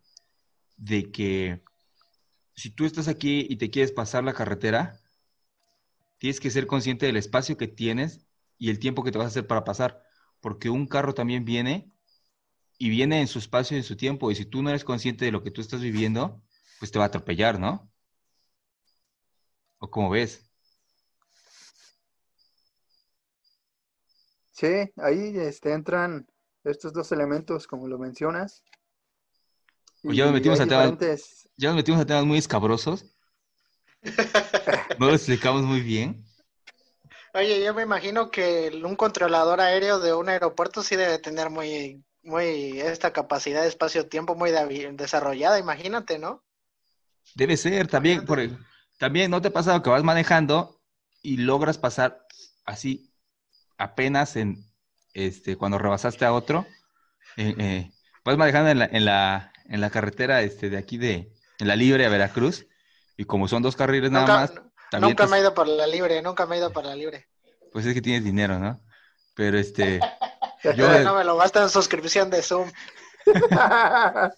de 0.77 1.11
que 1.11 1.62
si 2.55 2.70
tú 2.70 2.85
estás 2.87 3.09
aquí 3.09 3.47
y 3.49 3.57
te 3.57 3.70
quieres 3.70 3.93
pasar 3.93 4.24
la 4.24 4.35
carretera, 4.35 5.01
tienes 6.18 6.41
que 6.41 6.51
ser 6.51 6.66
consciente 6.66 7.07
del 7.07 7.16
espacio 7.16 7.57
que 7.57 7.68
tienes 7.68 8.27
y 8.59 8.70
el 8.70 8.79
tiempo 8.79 9.05
que 9.05 9.12
te 9.12 9.18
vas 9.18 9.27
a 9.27 9.29
hacer 9.29 9.47
para 9.47 9.64
pasar, 9.64 10.03
porque 10.41 10.70
un 10.70 10.87
carro 10.87 11.14
también 11.14 11.45
viene 11.45 11.93
y 12.79 12.91
viene 12.91 13.20
en 13.20 13.29
su 13.29 13.39
espacio 13.39 13.77
y 13.77 13.81
en 13.81 13.85
su 13.85 13.97
tiempo, 13.97 14.31
y 14.31 14.35
si 14.35 14.45
tú 14.45 14.62
no 14.62 14.70
eres 14.70 14.85
consciente 14.85 15.24
de 15.24 15.33
lo 15.33 15.43
que 15.43 15.51
tú 15.51 15.61
estás 15.61 15.81
viviendo, 15.81 16.43
pues 16.79 16.91
te 16.93 16.99
va 16.99 17.07
a 17.07 17.09
atropellar, 17.09 17.59
¿no? 17.59 17.91
¿O 19.79 19.91
cómo 19.91 20.11
ves? 20.11 20.47
Sí, 24.51 24.91
ahí 24.97 25.37
este, 25.39 25.72
entran 25.72 26.27
estos 26.64 26.93
dos 26.93 27.12
elementos, 27.12 27.66
como 27.66 27.89
lo 27.89 27.99
mencionas. 27.99 28.64
Pues 30.07 30.17
ya 30.17 30.25
nos 30.25 30.35
metimos 30.35 30.61
a 30.61 30.67
tema- 30.67 30.87
diferentes- 30.87 31.49
Ya 31.57 31.69
nos 31.71 31.77
metimos 31.77 32.01
a 32.01 32.07
temas 32.07 32.25
muy 32.25 32.39
escabrosos. 32.39 33.05
No 34.99 35.07
lo 35.07 35.15
explicamos 35.15 35.63
muy 35.63 35.81
bien. 35.81 36.25
Oye, 37.35 37.63
yo 37.63 37.75
me 37.75 37.83
imagino 37.83 38.31
que 38.31 38.71
un 38.83 38.97
controlador 38.97 39.61
aéreo 39.61 39.99
de 40.01 40.15
un 40.15 40.29
aeropuerto 40.29 40.83
sí 40.83 40.97
debe 40.97 41.19
tener 41.19 41.51
muy, 41.51 42.03
muy 42.23 42.81
esta 42.81 43.13
capacidad 43.13 43.63
de 43.63 43.69
espacio-tiempo 43.69 44.35
muy 44.35 44.51
desarrollada, 44.93 45.59
imagínate, 45.59 46.19
¿no? 46.19 46.43
Debe 47.35 47.57
ser 47.57 47.89
también, 47.89 48.25
por, 48.25 48.41
también 48.99 49.31
no 49.31 49.43
te 49.43 49.49
ha 49.49 49.53
pasado 49.53 49.83
que 49.83 49.91
vas 49.91 50.03
manejando 50.05 50.81
y 51.21 51.39
logras 51.39 51.77
pasar 51.77 52.25
así 52.65 53.13
apenas 53.77 54.37
en 54.37 54.65
este 55.13 55.57
cuando 55.57 55.79
rebasaste 55.79 56.25
a 56.25 56.33
otro. 56.33 56.67
eh, 57.37 57.55
eh, 57.59 57.91
vas 58.25 58.39
manejando 58.39 58.71
en 58.71 58.79
la, 58.79 58.85
en 58.87 59.05
la, 59.05 59.53
en 59.69 59.81
la 59.81 59.91
carretera 59.91 60.43
este, 60.43 60.71
de 60.71 60.77
aquí 60.77 60.99
de 60.99 61.33
en 61.59 61.69
la 61.69 61.77
libre 61.77 62.05
a 62.07 62.09
Veracruz 62.09 62.67
y 63.17 63.25
como 63.25 63.49
son 63.49 63.62
dos 63.62 63.77
carriles 63.77 64.11
nada 64.11 64.27
más, 64.27 64.51
también 64.91 65.11
nunca 65.11 65.25
te- 65.25 65.31
me 65.31 65.37
he 65.39 65.41
ido 65.41 65.55
por 65.55 65.67
la 65.69 65.87
libre, 65.87 66.21
nunca 66.23 66.47
me 66.47 66.57
he 66.57 66.59
ido 66.59 66.73
por 66.73 66.85
la 66.85 66.95
libre. 66.95 67.27
pues 67.73 67.87
es 67.87 67.95
que 67.95 68.03
tienes 68.03 68.25
dinero, 68.25 68.59
¿no? 68.59 68.81
Pero 69.35 69.59
este 69.59 70.01
Yo- 70.77 71.05
No 71.05 71.14
me 71.17 71.25
lo 71.25 71.37
gasto 71.37 71.62
en 71.62 71.69
suscripción 71.71 72.31
de 72.31 72.43
Zoom. 72.43 72.71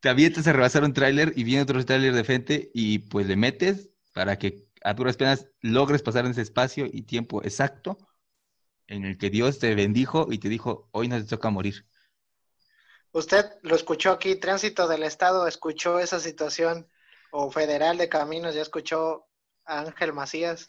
te 0.00 0.08
avientas 0.08 0.46
a 0.46 0.52
rebasar 0.52 0.84
un 0.84 0.92
tráiler 0.92 1.32
y 1.36 1.44
viene 1.44 1.62
otro 1.62 1.84
tráiler 1.84 2.14
de 2.14 2.24
frente 2.24 2.70
y 2.74 3.00
pues 3.00 3.26
le 3.26 3.36
metes 3.36 3.90
para 4.12 4.38
que 4.38 4.66
a 4.84 4.94
duras 4.94 5.16
penas 5.16 5.48
logres 5.60 6.02
pasar 6.02 6.24
en 6.24 6.32
ese 6.32 6.42
espacio 6.42 6.86
y 6.90 7.02
tiempo 7.02 7.42
exacto 7.42 7.98
en 8.88 9.04
el 9.04 9.16
que 9.18 9.30
Dios 9.30 9.58
te 9.58 9.74
bendijo 9.74 10.28
y 10.30 10.38
te 10.38 10.48
dijo, 10.48 10.88
hoy 10.92 11.08
no 11.08 11.16
te 11.18 11.24
toca 11.24 11.50
morir. 11.50 11.86
Usted 13.12 13.44
lo 13.62 13.76
escuchó 13.76 14.10
aquí, 14.12 14.36
Tránsito 14.36 14.88
del 14.88 15.02
Estado 15.02 15.46
escuchó 15.46 15.98
esa 15.98 16.18
situación, 16.18 16.88
o 17.30 17.50
Federal 17.50 17.98
de 17.98 18.08
Caminos 18.08 18.54
ya 18.54 18.62
escuchó 18.62 19.26
a 19.64 19.80
Ángel 19.80 20.12
Macías. 20.12 20.68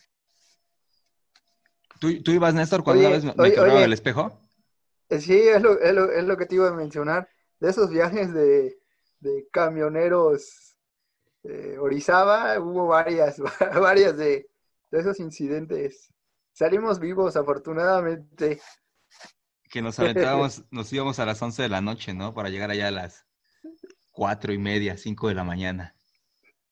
¿Tú, 1.99 2.21
tú 2.21 2.31
ibas, 2.31 2.53
Néstor, 2.53 2.83
cuando 2.83 2.99
Oye, 3.07 3.07
una 3.07 3.15
vez 3.15 3.23
me, 3.37 3.43
oye, 3.43 3.59
oye. 3.59 3.83
el 3.85 3.93
espejo? 3.93 4.39
Eh, 5.09 5.19
Sí, 5.19 5.37
es 5.39 5.61
lo, 5.61 5.79
es 5.79 5.93
lo- 5.93 6.11
es 6.11 6.23
lo 6.23 6.37
que 6.37 6.45
te 6.45 6.55
iba 6.55 6.67
a 6.67 6.73
mencionar. 6.73 7.29
De 7.59 7.69
esos 7.69 7.89
viajes 7.89 8.33
de, 8.33 8.77
de 9.19 9.47
camioneros 9.51 10.75
eh, 11.43 11.77
Orizaba, 11.79 12.59
hubo 12.59 12.87
varias, 12.87 13.37
varias 13.81 14.17
de, 14.17 14.49
de 14.91 14.99
esos 14.99 15.19
incidentes. 15.19 16.13
Salimos 16.51 16.99
vivos, 16.99 17.35
afortunadamente. 17.35 18.61
Que 19.73 19.81
nos 19.81 19.97
aventábamos, 19.99 20.61
nos 20.69 20.93
íbamos 20.93 21.17
a 21.17 21.25
las 21.25 21.41
11 21.41 21.63
de 21.63 21.69
la 21.69 21.81
noche, 21.81 22.13
¿no? 22.13 22.35
Para 22.35 22.49
llegar 22.49 22.69
allá 22.69 22.89
a 22.89 22.91
las 22.91 23.25
cuatro 24.11 24.53
y 24.53 24.59
media, 24.59 24.97
5 24.97 25.29
de 25.29 25.33
la 25.33 25.43
mañana. 25.43 25.95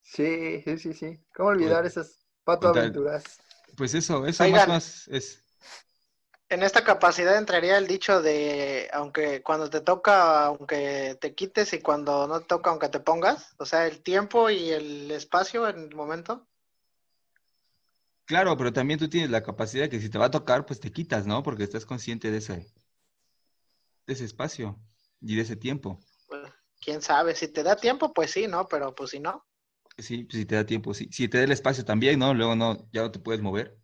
Sí, 0.04 0.62
sí, 0.62 0.78
sí, 0.78 0.94
sí. 0.94 1.20
¿Cómo 1.34 1.50
olvidar 1.50 1.84
esas 1.84 2.20
pato 2.44 2.68
aventuras? 2.68 3.24
Pues 3.76 3.96
eso, 3.96 4.28
eso 4.28 4.44
Oigan. 4.44 4.60
más 4.60 4.68
menos 4.68 5.08
es... 5.08 5.44
En 6.50 6.62
esta 6.62 6.84
capacidad 6.84 7.40
entraría 7.40 7.80
el 7.80 7.88
dicho 7.88 8.22
de, 8.22 8.88
aunque 8.94 9.42
cuando 9.42 9.68
te 9.68 9.82
toca, 9.82 10.46
aunque 10.46 11.18
te 11.20 11.34
quites 11.34 11.74
y 11.74 11.80
cuando 11.80 12.28
no 12.28 12.42
te 12.42 12.46
toca, 12.46 12.70
aunque 12.70 12.90
te 12.90 13.00
pongas, 13.00 13.56
o 13.58 13.66
sea, 13.66 13.88
el 13.88 14.04
tiempo 14.04 14.52
y 14.52 14.70
el 14.70 15.10
espacio 15.10 15.68
en 15.68 15.80
el 15.80 15.96
momento. 15.96 16.48
Claro, 18.26 18.56
pero 18.58 18.72
también 18.72 19.00
tú 19.00 19.10
tienes 19.10 19.32
la 19.32 19.42
capacidad 19.42 19.90
que 19.90 20.00
si 20.00 20.10
te 20.10 20.20
va 20.20 20.26
a 20.26 20.32
tocar, 20.32 20.68
pues 20.68 20.80
te 20.80 20.92
quitas, 20.92 21.26
¿no? 21.26 21.42
Porque 21.42 21.64
estás 21.64 21.86
consciente 21.86 22.30
de 22.30 22.38
ese, 22.38 22.68
de 24.08 24.14
ese 24.14 24.26
espacio 24.26 24.80
y 25.22 25.36
de 25.36 25.42
ese 25.44 25.56
tiempo. 25.56 26.00
Pues, 26.26 26.52
quién 26.80 27.00
sabe, 27.04 27.36
si 27.36 27.48
te 27.50 27.62
da 27.62 27.76
tiempo, 27.76 28.12
pues 28.12 28.32
sí, 28.32 28.48
¿no? 28.48 28.68
Pero 28.68 28.96
pues 28.96 29.12
si 29.12 29.20
no, 29.20 29.46
Sí, 29.98 30.24
pues 30.26 30.38
si 30.40 30.46
te 30.46 30.56
da 30.56 30.66
tiempo, 30.66 30.94
sí. 30.94 31.08
Si 31.12 31.28
te 31.30 31.38
da 31.38 31.44
el 31.46 31.52
espacio 31.54 31.86
también, 31.86 32.20
¿no? 32.20 32.34
Luego 32.34 32.56
no, 32.58 32.90
ya 32.92 33.02
no 33.04 33.12
te 33.12 33.20
puedes 33.20 33.42
mover. 33.42 33.78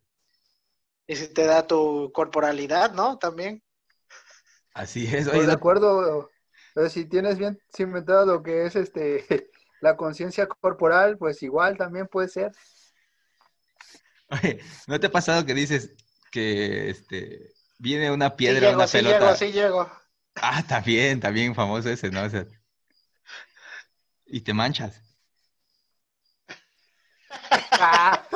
y 1.06 1.16
si 1.18 1.28
te 1.34 1.46
da 1.46 1.68
tu 1.68 2.12
corporalidad, 2.14 2.94
¿no? 2.94 3.18
También. 3.18 3.62
Así 4.74 5.06
es. 5.14 5.28
Pues 5.30 5.46
Oye, 5.46 5.48
de 5.48 5.52
acuerdo, 5.52 6.30
pero 6.74 6.90
si 6.90 7.06
tienes 7.08 7.38
bien 7.38 7.60
cimentado 7.76 8.26
lo 8.26 8.44
que 8.44 8.66
es 8.66 8.76
este 8.76 9.26
la 9.82 9.96
conciencia 9.98 10.48
corporal, 10.48 11.18
pues 11.18 11.44
igual 11.44 11.78
también 11.78 12.08
puede 12.08 12.30
ser. 12.30 12.52
oye, 14.30 14.60
¿no 14.88 15.00
te 15.00 15.08
ha 15.08 15.12
pasado 15.12 15.46
que 15.46 15.54
dices 15.54 15.96
que 16.32 16.90
este, 16.90 17.54
viene 17.78 18.12
una 18.12 18.36
Sí 18.42 18.56
piedra, 18.56 18.60
llego, 18.60 18.72
una 18.72 18.88
sí 18.88 19.02
pelota? 19.02 19.04
llego, 19.04 19.36
sí 19.36 19.52
llego. 19.52 19.92
Ah, 20.42 20.64
también, 20.68 21.20
también 21.20 21.54
famoso 21.56 21.90
ese, 21.90 22.10
¿no? 22.12 22.24
O 22.24 22.30
sea, 22.30 22.46
y 24.28 24.42
te 24.42 24.54
manchas. 24.54 25.02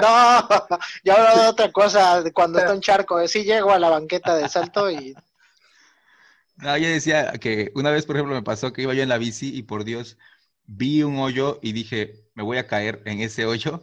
No, 0.00 0.48
yo 1.04 1.14
hablo 1.14 1.42
de 1.42 1.48
otra 1.48 1.72
cosa, 1.72 2.22
de 2.22 2.32
cuando 2.32 2.58
está 2.58 2.72
un 2.72 2.80
charco. 2.80 3.26
Sí 3.28 3.44
llego 3.44 3.70
a 3.72 3.78
la 3.78 3.90
banqueta 3.90 4.36
de 4.36 4.48
salto 4.48 4.90
y 4.90 5.14
No, 6.56 6.76
yo 6.78 6.88
decía 6.88 7.32
que 7.40 7.70
una 7.74 7.90
vez, 7.90 8.06
por 8.06 8.16
ejemplo, 8.16 8.34
me 8.34 8.42
pasó 8.42 8.72
que 8.72 8.82
iba 8.82 8.94
yo 8.94 9.02
en 9.02 9.08
la 9.08 9.18
bici 9.18 9.54
y 9.56 9.62
por 9.64 9.84
Dios 9.84 10.18
vi 10.66 11.02
un 11.02 11.18
hoyo 11.18 11.58
y 11.62 11.72
dije, 11.72 12.24
me 12.34 12.42
voy 12.42 12.58
a 12.58 12.66
caer 12.66 13.02
en 13.06 13.20
ese 13.20 13.44
hoyo. 13.46 13.82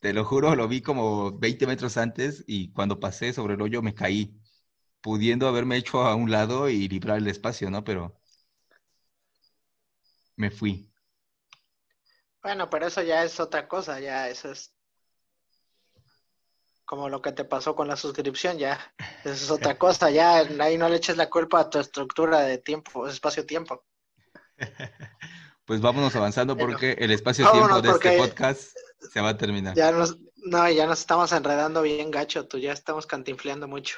Te 0.00 0.12
lo 0.12 0.24
juro, 0.24 0.54
lo 0.54 0.68
vi 0.68 0.82
como 0.82 1.32
20 1.38 1.66
metros 1.66 1.96
antes 1.96 2.44
y 2.46 2.70
cuando 2.72 3.00
pasé 3.00 3.32
sobre 3.32 3.54
el 3.54 3.62
hoyo 3.62 3.82
me 3.82 3.94
caí, 3.94 4.38
pudiendo 5.04 5.46
haberme 5.46 5.76
hecho 5.76 6.00
a 6.00 6.14
un 6.14 6.30
lado 6.30 6.70
y 6.70 6.88
librar 6.88 7.18
el 7.18 7.26
espacio, 7.26 7.70
¿no? 7.70 7.84
Pero 7.84 8.18
me 10.34 10.50
fui. 10.50 10.90
Bueno, 12.42 12.70
pero 12.70 12.86
eso 12.86 13.02
ya 13.02 13.22
es 13.22 13.38
otra 13.38 13.68
cosa, 13.68 14.00
ya 14.00 14.30
eso 14.30 14.50
es 14.50 14.74
como 16.86 17.10
lo 17.10 17.20
que 17.20 17.32
te 17.32 17.44
pasó 17.44 17.76
con 17.76 17.86
la 17.86 17.96
suscripción, 17.96 18.56
ya. 18.56 18.80
Eso 19.24 19.44
es 19.44 19.50
otra 19.50 19.76
cosa, 19.78 20.10
ya 20.10 20.38
ahí 20.38 20.78
no 20.78 20.88
le 20.88 20.96
eches 20.96 21.18
la 21.18 21.28
culpa 21.28 21.60
a 21.60 21.68
tu 21.68 21.78
estructura 21.78 22.40
de 22.40 22.56
tiempo, 22.56 23.06
espacio-tiempo. 23.06 23.84
Pues 25.66 25.80
vámonos 25.80 26.14
avanzando 26.14 26.58
porque 26.58 26.92
el 26.98 27.10
espacio-tiempo 27.10 27.80
de 27.80 27.88
este 27.88 28.18
podcast 28.18 28.76
se 29.10 29.20
va 29.22 29.30
a 29.30 29.36
terminar. 29.38 29.74
Ya 29.74 29.92
nos, 29.92 30.18
no, 30.36 30.70
ya 30.70 30.86
nos 30.86 31.00
estamos 31.00 31.32
enredando 31.32 31.80
bien 31.80 32.10
gacho, 32.10 32.46
tú 32.46 32.58
ya 32.58 32.74
estamos 32.74 33.06
cantinfleando 33.06 33.66
mucho. 33.66 33.96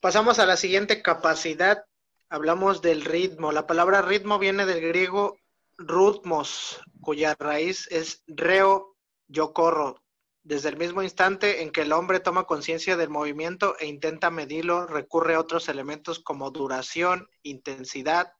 Pasamos 0.00 0.38
a 0.38 0.46
la 0.46 0.56
siguiente 0.56 1.02
capacidad. 1.02 1.84
Hablamos 2.30 2.80
del 2.80 3.04
ritmo. 3.04 3.52
La 3.52 3.66
palabra 3.66 4.00
ritmo 4.00 4.38
viene 4.38 4.64
del 4.64 4.80
griego 4.80 5.36
rutmos, 5.76 6.80
cuya 7.02 7.36
raíz 7.38 7.86
es 7.90 8.22
reo, 8.26 8.96
yo 9.28 9.52
corro. 9.52 10.02
Desde 10.42 10.70
el 10.70 10.78
mismo 10.78 11.02
instante 11.02 11.60
en 11.60 11.70
que 11.70 11.82
el 11.82 11.92
hombre 11.92 12.18
toma 12.18 12.44
conciencia 12.44 12.96
del 12.96 13.10
movimiento 13.10 13.76
e 13.78 13.88
intenta 13.88 14.30
medirlo, 14.30 14.86
recurre 14.86 15.34
a 15.34 15.40
otros 15.40 15.68
elementos 15.68 16.18
como 16.18 16.50
duración, 16.50 17.28
intensidad, 17.42 18.32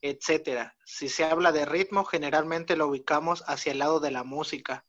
etcétera. 0.00 0.76
Si 0.84 1.08
se 1.08 1.24
habla 1.24 1.50
de 1.50 1.66
ritmo, 1.66 2.04
generalmente 2.04 2.76
lo 2.76 2.86
ubicamos 2.86 3.42
hacia 3.48 3.72
el 3.72 3.80
lado 3.80 3.98
de 3.98 4.12
la 4.12 4.22
música. 4.22 4.86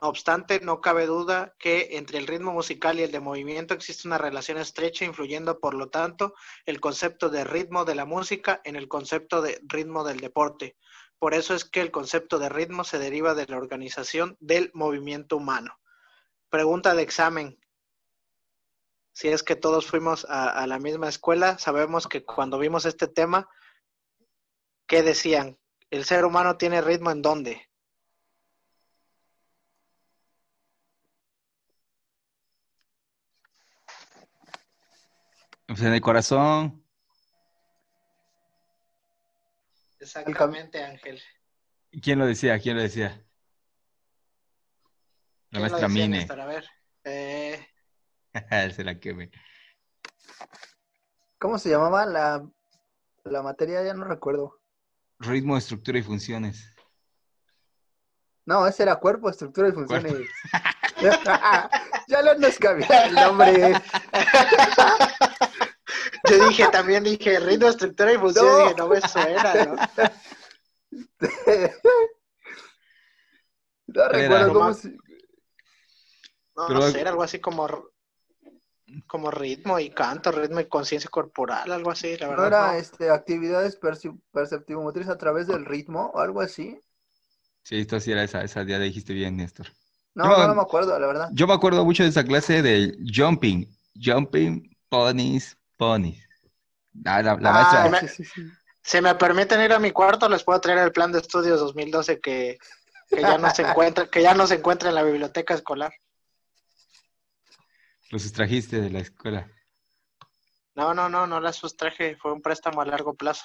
No 0.00 0.08
obstante, 0.08 0.60
no 0.60 0.80
cabe 0.80 1.04
duda 1.04 1.54
que 1.58 1.98
entre 1.98 2.16
el 2.16 2.26
ritmo 2.26 2.52
musical 2.52 2.98
y 2.98 3.02
el 3.02 3.12
de 3.12 3.20
movimiento 3.20 3.74
existe 3.74 4.08
una 4.08 4.16
relación 4.16 4.56
estrecha, 4.56 5.04
influyendo, 5.04 5.60
por 5.60 5.74
lo 5.74 5.90
tanto, 5.90 6.34
el 6.64 6.80
concepto 6.80 7.28
de 7.28 7.44
ritmo 7.44 7.84
de 7.84 7.94
la 7.94 8.06
música 8.06 8.62
en 8.64 8.76
el 8.76 8.88
concepto 8.88 9.42
de 9.42 9.60
ritmo 9.64 10.02
del 10.02 10.20
deporte. 10.20 10.76
Por 11.18 11.34
eso 11.34 11.54
es 11.54 11.66
que 11.66 11.82
el 11.82 11.90
concepto 11.90 12.38
de 12.38 12.48
ritmo 12.48 12.84
se 12.84 12.98
deriva 12.98 13.34
de 13.34 13.46
la 13.46 13.58
organización 13.58 14.36
del 14.40 14.70
movimiento 14.72 15.36
humano. 15.36 15.78
Pregunta 16.48 16.94
de 16.94 17.02
examen. 17.02 17.58
Si 19.12 19.28
es 19.28 19.42
que 19.42 19.56
todos 19.56 19.86
fuimos 19.86 20.26
a, 20.28 20.66
la 20.66 20.78
misma 20.78 21.08
escuela, 21.08 21.58
sabemos 21.58 22.08
que 22.08 22.24
cuando 22.24 22.58
vimos 22.58 22.86
este 22.86 23.08
tema, 23.08 23.46
¿qué 24.86 25.02
decían? 25.02 25.58
¿El 25.90 26.06
ser 26.06 26.24
humano 26.24 26.56
tiene 26.56 26.80
ritmo 26.80 27.10
en 27.10 27.20
dónde? 27.20 27.71
Pues 35.72 35.84
en 35.84 35.94
el 35.94 36.02
corazón, 36.02 36.84
Exactamente, 39.98 40.84
Ángel. 40.84 41.18
¿quién 42.02 42.18
lo 42.18 42.26
decía? 42.26 42.58
¿Quién 42.58 42.76
lo 42.76 42.82
decía? 42.82 43.24
La 45.48 45.60
¿Quién 45.60 45.62
lo 45.62 45.68
maestra 45.70 45.88
Mine. 45.88 46.08
Néstor? 46.08 46.40
A 46.40 46.46
ver. 46.46 46.66
Eh, 47.04 47.66
Se 48.76 48.84
la 48.84 49.00
queme. 49.00 49.30
¿Cómo 51.38 51.58
se 51.58 51.70
llamaba 51.70 52.04
la, 52.04 52.46
la 53.24 53.42
materia? 53.42 53.82
Ya 53.82 53.94
no 53.94 54.04
recuerdo. 54.04 54.60
Ritmo, 55.20 55.56
estructura 55.56 55.98
y 55.98 56.02
funciones. 56.02 56.74
No, 58.44 58.66
ese 58.66 58.82
era 58.82 58.96
cuerpo, 58.96 59.30
estructura 59.30 59.70
y 59.70 59.72
funciones. 59.72 60.16
ya 62.08 62.22
le 62.22 62.30
andas 62.30 62.58
cambiando 62.58 63.04
el 63.06 63.14
nombre. 63.14 63.72
yo 66.38 66.48
dije, 66.48 66.68
también 66.68 67.04
dije 67.04 67.38
ritmo, 67.40 67.68
estructura 67.68 68.12
y 68.12 68.18
función. 68.18 68.46
No. 68.46 68.58
Dije, 68.64 68.74
no 68.76 68.88
me 68.88 69.00
suena, 69.00 69.54
¿no? 69.64 69.76
No 73.86 74.04
era? 74.04 74.08
recuerdo 74.08 74.52
cómo 74.54 74.72
se... 74.74 74.88
No, 74.90 76.66
Pero- 76.68 76.80
no 76.80 76.90
sé, 76.90 77.00
era 77.00 77.10
algo 77.10 77.22
así 77.22 77.40
como, 77.40 77.66
como 79.06 79.30
ritmo 79.30 79.78
y 79.78 79.90
canto, 79.90 80.30
ritmo 80.32 80.60
y 80.60 80.66
conciencia 80.66 81.10
corporal, 81.10 81.70
algo 81.72 81.90
así, 81.90 82.16
la 82.18 82.26
¿No 82.26 82.32
verdad. 82.32 82.46
era 82.46 82.72
no. 82.72 82.78
este, 82.78 83.10
actividades 83.10 83.78
perceptivo-motriz 84.32 85.08
a 85.08 85.18
través 85.18 85.46
del 85.46 85.64
ritmo 85.64 86.10
o 86.14 86.20
algo 86.20 86.40
así? 86.40 86.78
Sí, 87.64 87.80
esto 87.80 88.00
sí 88.00 88.12
era 88.12 88.22
esa, 88.24 88.42
esa 88.42 88.62
ya 88.64 88.78
dijiste 88.78 89.12
bien, 89.14 89.36
Néstor. 89.36 89.66
No, 90.14 90.24
Yo- 90.24 90.38
no, 90.38 90.48
no 90.48 90.54
me 90.56 90.62
acuerdo, 90.62 90.98
la 90.98 91.06
verdad. 91.06 91.28
Yo 91.32 91.46
me 91.46 91.54
acuerdo 91.54 91.84
mucho 91.84 92.02
de 92.02 92.10
esa 92.10 92.24
clase 92.24 92.60
de 92.62 92.96
jumping, 93.14 93.66
jumping, 93.94 94.76
ponies, 94.88 95.56
ponies. 95.86 96.28
Ah, 97.04 97.22
la, 97.22 97.34
la 97.36 97.50
Ah, 97.50 97.88
maestra, 97.88 98.00
sí, 98.00 98.08
sí, 98.08 98.24
sí. 98.24 98.42
Si 98.82 99.00
me 99.00 99.14
permiten 99.14 99.60
ir 99.62 99.72
a 99.72 99.78
mi 99.78 99.90
cuarto, 99.90 100.28
les 100.28 100.44
puedo 100.44 100.60
traer 100.60 100.78
el 100.78 100.92
plan 100.92 101.12
de 101.12 101.18
estudios 101.20 101.60
2012 101.60 102.20
que, 102.20 102.58
que 103.08 103.22
ya 103.22 103.38
no 103.38 103.50
se 103.50 103.62
encuentra, 103.68 104.06
que 104.08 104.22
ya 104.22 104.34
no 104.34 104.46
se 104.46 104.56
encuentra 104.56 104.88
en 104.90 104.94
la 104.94 105.02
biblioteca 105.02 105.54
escolar. 105.54 105.92
los 108.10 108.22
sustrajiste 108.22 108.80
de 108.80 108.90
la 108.90 109.00
escuela. 109.00 109.50
No, 110.74 110.94
no, 110.94 111.08
no, 111.08 111.26
no 111.26 111.40
la 111.40 111.52
sustraje, 111.52 112.16
fue 112.16 112.32
un 112.32 112.42
préstamo 112.42 112.80
a 112.80 112.86
largo 112.86 113.14
plazo. 113.14 113.44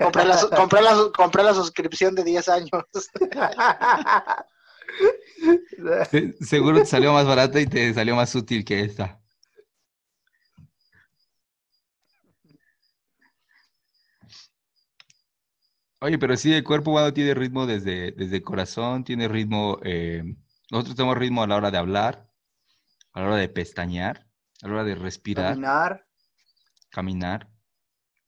Compré 0.00 0.24
la, 0.24 0.46
compré 0.56 0.82
la, 0.82 0.96
compré 1.16 1.42
la 1.42 1.54
suscripción 1.54 2.14
de 2.14 2.24
10 2.24 2.48
años. 2.48 2.70
Se- 6.10 6.32
Seguro 6.44 6.80
te 6.80 6.86
salió 6.86 7.12
más 7.12 7.26
barata 7.26 7.60
y 7.60 7.66
te 7.66 7.92
salió 7.94 8.16
más 8.16 8.34
útil 8.34 8.64
que 8.64 8.80
esta. 8.80 9.20
Oye, 16.00 16.18
pero 16.18 16.36
sí, 16.36 16.52
el 16.52 16.62
cuerpo 16.64 16.90
humano 16.92 17.12
tiene 17.12 17.34
ritmo 17.34 17.66
desde, 17.66 18.12
desde 18.12 18.36
el 18.36 18.42
corazón, 18.42 19.04
tiene 19.04 19.26
ritmo, 19.28 19.78
eh, 19.82 20.22
nosotros 20.70 20.96
tenemos 20.96 21.18
ritmo 21.18 21.42
a 21.42 21.46
la 21.46 21.56
hora 21.56 21.70
de 21.70 21.78
hablar, 21.78 22.30
a 23.12 23.20
la 23.20 23.26
hora 23.28 23.36
de 23.36 23.48
pestañear, 23.48 24.28
a 24.62 24.68
la 24.68 24.74
hora 24.74 24.84
de 24.84 24.94
respirar, 24.94 25.54
Caminar. 25.54 26.06
caminar. 26.90 27.48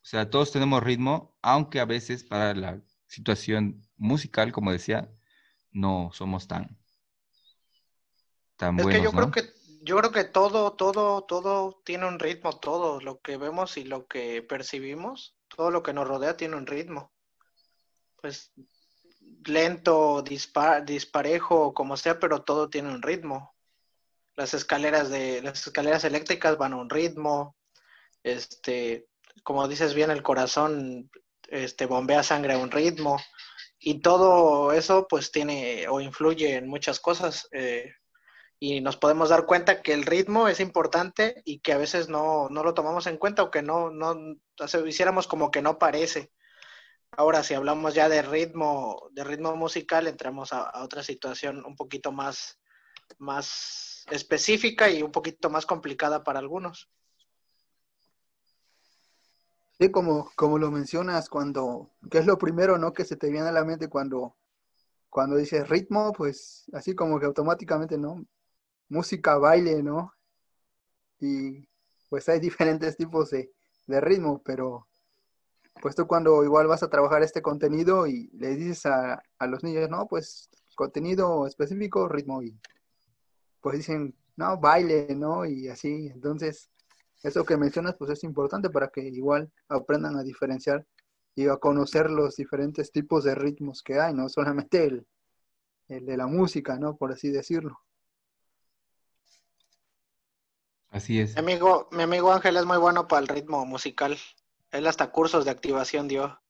O 0.03 0.07
sea, 0.07 0.31
todos 0.31 0.53
tenemos 0.53 0.83
ritmo, 0.83 1.37
aunque 1.43 1.81
a 1.81 1.85
veces 1.85 2.25
para 2.25 2.55
la 2.55 2.81
situación 3.07 3.83
musical, 3.97 4.53
como 4.53 4.73
decía, 4.73 5.11
no 5.73 6.11
somos 6.13 6.49
tan, 6.49 6.77
tan 8.57 8.79
Es 8.79 8.83
que 8.83 8.83
buenos, 8.83 9.05
yo 9.05 9.13
¿no? 9.13 9.31
creo 9.31 9.31
que 9.31 9.61
yo 9.83 9.97
creo 9.99 10.13
que 10.13 10.25
todo, 10.25 10.73
todo, 10.75 11.23
todo 11.25 11.81
tiene 11.85 12.07
un 12.07 12.19
ritmo, 12.19 12.59
todo 12.59 13.01
lo 13.01 13.21
que 13.21 13.37
vemos 13.39 13.77
y 13.79 13.85
lo 13.85 14.07
que 14.07 14.43
percibimos, 14.43 15.37
todo 15.49 15.71
lo 15.71 15.83
que 15.83 15.93
nos 15.95 16.07
rodea 16.07 16.37
tiene 16.37 16.57
un 16.57 16.67
ritmo. 16.67 17.13
Pues 18.21 18.53
lento, 19.47 20.23
dispa- 20.25 20.85
disparejo, 20.85 21.73
como 21.75 21.97
sea, 21.97 22.19
pero 22.19 22.43
todo 22.43 22.69
tiene 22.69 22.91
un 22.93 23.03
ritmo. 23.03 23.55
Las 24.37 24.55
escaleras 24.55 25.11
de, 25.11 25.43
las 25.43 25.67
escaleras 25.67 26.05
eléctricas 26.05 26.57
van 26.59 26.73
a 26.75 26.77
un 26.77 26.91
ritmo. 26.91 27.57
Este, 28.23 29.07
como 29.43 29.69
dices 29.69 29.95
bien, 29.95 30.11
el 30.11 30.23
corazón, 30.23 31.11
este, 31.49 31.87
bombea 31.87 32.23
sangre 32.23 32.55
a 32.55 32.59
un 32.59 32.71
ritmo. 32.71 33.19
Y 33.79 34.01
todo 34.01 34.73
eso, 34.73 35.07
pues, 35.09 35.33
tiene 35.33 35.89
o 35.89 36.01
influye 36.01 36.57
en 36.57 36.69
muchas 36.69 37.01
cosas. 37.01 37.49
eh, 37.53 37.93
y 38.63 38.81
nos 38.83 38.97
podemos 38.99 39.31
dar 39.31 39.47
cuenta 39.47 39.81
que 39.83 39.95
el 39.95 40.05
ritmo 40.05 40.47
es 40.47 40.61
importante 40.61 41.41
y 41.47 41.61
que 41.61 41.73
a 41.73 41.79
veces 41.79 42.11
no, 42.11 42.49
no 42.51 42.63
lo 42.63 42.75
tomamos 42.75 43.07
en 43.07 43.17
cuenta 43.17 43.43
o 43.43 43.51
que 43.51 43.63
no, 43.63 43.91
no 43.91 44.15
o 44.61 44.69
sea, 44.69 44.87
hiciéramos 44.87 45.27
como 45.27 45.51
que 45.51 45.63
no 45.63 45.79
parece. 45.79 46.31
Ahora, 47.13 47.43
si 47.43 47.55
hablamos 47.55 47.95
ya 47.95 48.09
de 48.09 48.23
ritmo, 48.23 49.09
de 49.13 49.25
ritmo 49.25 49.55
musical, 49.57 50.07
entramos 50.07 50.53
a, 50.53 50.83
otra 50.83 51.03
situación 51.03 51.65
un 51.67 51.75
poquito 51.77 52.13
más, 52.13 52.59
más 53.19 54.07
específica 54.11 54.89
y 54.91 55.03
un 55.03 55.11
poquito 55.11 55.51
más 55.51 55.67
complicada 55.67 56.23
para 56.23 56.39
algunos. 56.39 56.89
Sí, 59.79 59.91
como, 59.91 60.31
como 60.37 60.59
lo 60.59 60.71
mencionas, 60.71 61.29
cuando, 61.29 61.91
¿qué 62.11 62.19
es 62.19 62.27
lo 62.27 62.39
primero, 62.39 62.79
no? 62.79 62.93
Que 62.93 63.05
se 63.05 63.17
te 63.17 63.31
viene 63.31 63.49
a 63.49 63.53
la 63.53 63.65
mente 63.65 63.89
cuando, 63.89 64.37
cuando 65.09 65.37
dices 65.37 65.69
ritmo, 65.69 66.13
pues 66.13 66.71
así 66.73 66.95
como 66.95 67.19
que 67.19 67.27
automáticamente, 67.27 67.99
¿no? 67.99 68.25
Música, 68.89 69.39
baile, 69.39 69.83
¿no? 69.83 70.15
Y 71.19 71.67
pues 72.09 72.29
hay 72.29 72.41
diferentes 72.41 72.97
tipos 72.97 73.31
de, 73.31 73.53
de 73.87 74.01
ritmo, 74.01 74.43
pero 74.45 74.90
pues 75.81 75.95
tú 75.95 76.07
cuando 76.07 76.45
igual 76.45 76.67
vas 76.67 76.83
a 76.83 76.91
trabajar 76.91 77.23
este 77.23 77.43
contenido 77.43 78.07
y 78.07 78.31
le 78.35 78.57
dices 78.57 78.87
a, 78.87 79.23
a 79.39 79.47
los 79.47 79.63
niños, 79.63 79.89
no, 79.89 80.07
pues 80.07 80.51
contenido 80.75 81.47
específico, 81.47 82.09
ritmo, 82.09 82.43
y 82.43 82.59
pues 83.61 83.77
dicen, 83.77 84.15
no, 84.37 84.59
baile, 84.59 85.15
¿no? 85.15 85.45
Y 85.45 85.69
así, 85.69 86.09
entonces 86.09 86.71
eso 87.23 87.45
que 87.45 87.57
mencionas 87.57 87.97
pues 87.97 88.11
es 88.11 88.25
importante 88.25 88.71
para 88.71 88.89
que 88.89 89.03
igual 89.03 89.53
aprendan 89.69 90.17
a 90.17 90.23
diferenciar 90.23 90.87
y 91.35 91.49
a 91.49 91.57
conocer 91.57 92.11
los 92.11 92.37
diferentes 92.37 92.91
tipos 92.91 93.25
de 93.25 93.35
ritmos 93.35 93.83
que 93.83 94.01
hay, 94.01 94.15
no 94.15 94.29
solamente 94.29 94.85
el, 94.85 95.07
el 95.89 96.07
de 96.07 96.17
la 96.17 96.27
música, 96.27 96.79
¿no? 96.79 96.97
Por 96.97 97.13
así 97.13 97.31
decirlo. 97.31 97.79
Así 100.89 101.21
es. 101.21 101.35
Mi 101.35 101.41
amigo, 101.41 101.89
mi 101.93 102.03
amigo 102.03 102.33
Ángel 102.33 102.57
es 102.57 102.65
muy 102.65 102.79
bueno 102.79 103.07
para 103.07 103.23
el 103.23 103.29
ritmo 103.29 103.65
musical. 103.65 104.19
Él 104.71 104.87
hasta 104.87 105.11
cursos 105.11 105.45
de 105.45 105.51
activación 105.51 106.09
dio. 106.09 106.41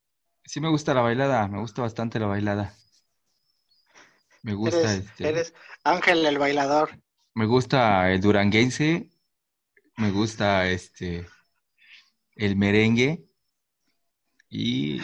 Sí 0.45 0.61
me 0.61 0.69
gusta 0.69 0.95
la 0.95 1.03
bailada, 1.03 1.47
me 1.49 1.61
gusta 1.61 1.83
bastante 1.83 2.19
la 2.19 2.27
bailada. 2.27 2.75
Me 4.43 4.55
gusta 4.55 4.79
Eres, 4.79 5.07
este, 5.07 5.29
eres 5.29 5.55
Ángel 5.85 6.25
el 6.25 6.39
bailador. 6.39 6.99
me 7.35 7.47
gusta 7.47 8.11
el 8.11 8.21
duranguense, 8.21 9.11
me 9.97 10.11
gusta 10.11 10.67
este 10.69 11.27
el 12.37 12.57
merengue 12.57 13.27
y, 14.49 15.01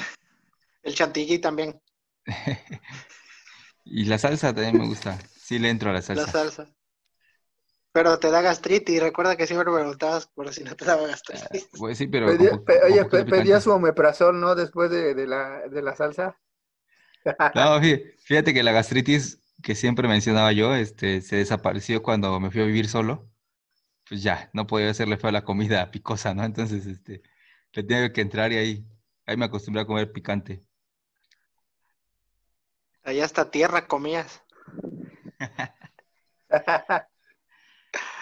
El 0.82 0.94
chantilly 0.94 1.38
también, 1.38 1.80
y 3.84 4.04
la 4.04 4.18
salsa 4.18 4.54
también 4.54 4.78
me 4.78 4.86
gusta. 4.86 5.18
Sí 5.38 5.58
le 5.58 5.70
entro 5.70 5.90
a 5.90 5.92
la 5.92 6.00
la 6.14 6.26
salsa. 6.26 6.74
Pero 7.96 8.18
te 8.18 8.30
da 8.30 8.42
gastritis. 8.42 9.00
Recuerda 9.02 9.36
que 9.36 9.46
siempre 9.46 9.70
me 9.72 9.78
preguntabas 9.78 10.26
por 10.26 10.52
si 10.52 10.62
no 10.62 10.76
te 10.76 10.84
daba 10.84 11.06
gastritis. 11.06 11.66
Pues 11.78 11.96
sí, 11.96 12.06
pero 12.06 12.26
Pedía- 12.26 12.50
con 12.50 12.62
pe- 12.66 12.78
con 12.78 12.92
oye, 12.92 13.24
pedía 13.24 13.58
su 13.58 13.70
omeprazol, 13.72 14.38
¿no? 14.38 14.54
Después 14.54 14.90
de, 14.90 15.14
de 15.14 15.26
la, 15.26 15.66
de 15.66 15.80
la 15.80 15.96
salsa. 15.96 16.38
No, 17.54 17.80
fí- 17.80 18.12
fíjate 18.18 18.52
que 18.52 18.62
la 18.62 18.72
gastritis 18.72 19.40
que 19.62 19.74
siempre 19.74 20.08
mencionaba 20.08 20.52
yo, 20.52 20.74
este, 20.74 21.22
se 21.22 21.36
desapareció 21.36 22.02
cuando 22.02 22.38
me 22.38 22.50
fui 22.50 22.60
a 22.60 22.66
vivir 22.66 22.86
solo. 22.86 23.30
Pues 24.06 24.22
ya, 24.22 24.50
no 24.52 24.66
podía 24.66 24.90
hacerle 24.90 25.16
feo 25.16 25.30
a 25.30 25.32
la 25.32 25.44
comida 25.44 25.90
picosa, 25.90 26.34
¿no? 26.34 26.44
Entonces, 26.44 26.84
este, 26.84 27.22
le 27.72 27.82
tenía 27.82 28.12
que 28.12 28.20
entrar 28.20 28.52
y 28.52 28.56
ahí, 28.58 28.86
ahí 29.24 29.38
me 29.38 29.46
acostumbré 29.46 29.80
a 29.80 29.86
comer 29.86 30.12
picante. 30.12 30.62
Allá 33.04 33.24
hasta 33.24 33.50
tierra 33.50 33.86
comías. 33.86 34.42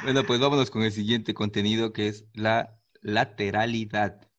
Bueno, 0.05 0.23
pues 0.27 0.39
vámonos 0.39 0.71
con 0.71 0.83
el 0.83 0.93
siguiente 0.93 1.33
contenido 1.33 1.95
que 1.95 2.09
es 2.09 2.27
la 2.35 2.79
lateralidad. 3.01 4.31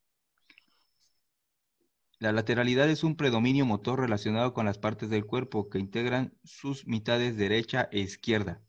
La 2.20 2.32
lateralidad 2.32 2.88
es 2.88 3.04
un 3.04 3.16
predominio 3.16 3.66
motor 3.66 4.00
relacionado 4.00 4.54
con 4.54 4.68
las 4.68 4.78
partes 4.78 5.10
del 5.10 5.26
cuerpo 5.26 5.68
que 5.68 5.80
integran 5.80 6.38
sus 6.44 6.86
mitades 6.86 7.36
derecha 7.36 7.90
e 7.92 7.98
izquierda. 8.02 8.62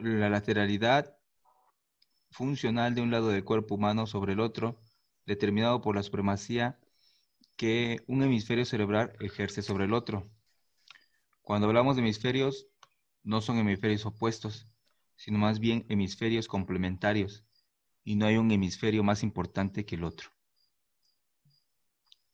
La 0.00 0.28
lateralidad 0.28 1.16
funcional 2.32 2.96
de 2.96 3.02
un 3.02 3.12
lado 3.12 3.28
del 3.28 3.44
cuerpo 3.44 3.76
humano 3.76 4.08
sobre 4.08 4.32
el 4.32 4.40
otro, 4.40 4.80
determinado 5.26 5.80
por 5.80 5.94
la 5.94 6.02
supremacía 6.02 6.80
que 7.56 8.02
un 8.08 8.24
hemisferio 8.24 8.64
cerebral 8.64 9.12
ejerce 9.20 9.62
sobre 9.62 9.84
el 9.84 9.94
otro. 9.94 10.28
Cuando 11.42 11.68
hablamos 11.68 11.94
de 11.94 12.02
hemisferios, 12.02 12.66
no 13.24 13.40
son 13.40 13.58
hemisferios 13.58 14.06
opuestos, 14.06 14.68
sino 15.16 15.38
más 15.38 15.58
bien 15.58 15.84
hemisferios 15.88 16.48
complementarios, 16.48 17.44
y 18.04 18.16
no 18.16 18.26
hay 18.26 18.36
un 18.36 18.50
hemisferio 18.50 19.04
más 19.04 19.22
importante 19.22 19.84
que 19.84 19.94
el 19.94 20.04
otro. 20.04 20.30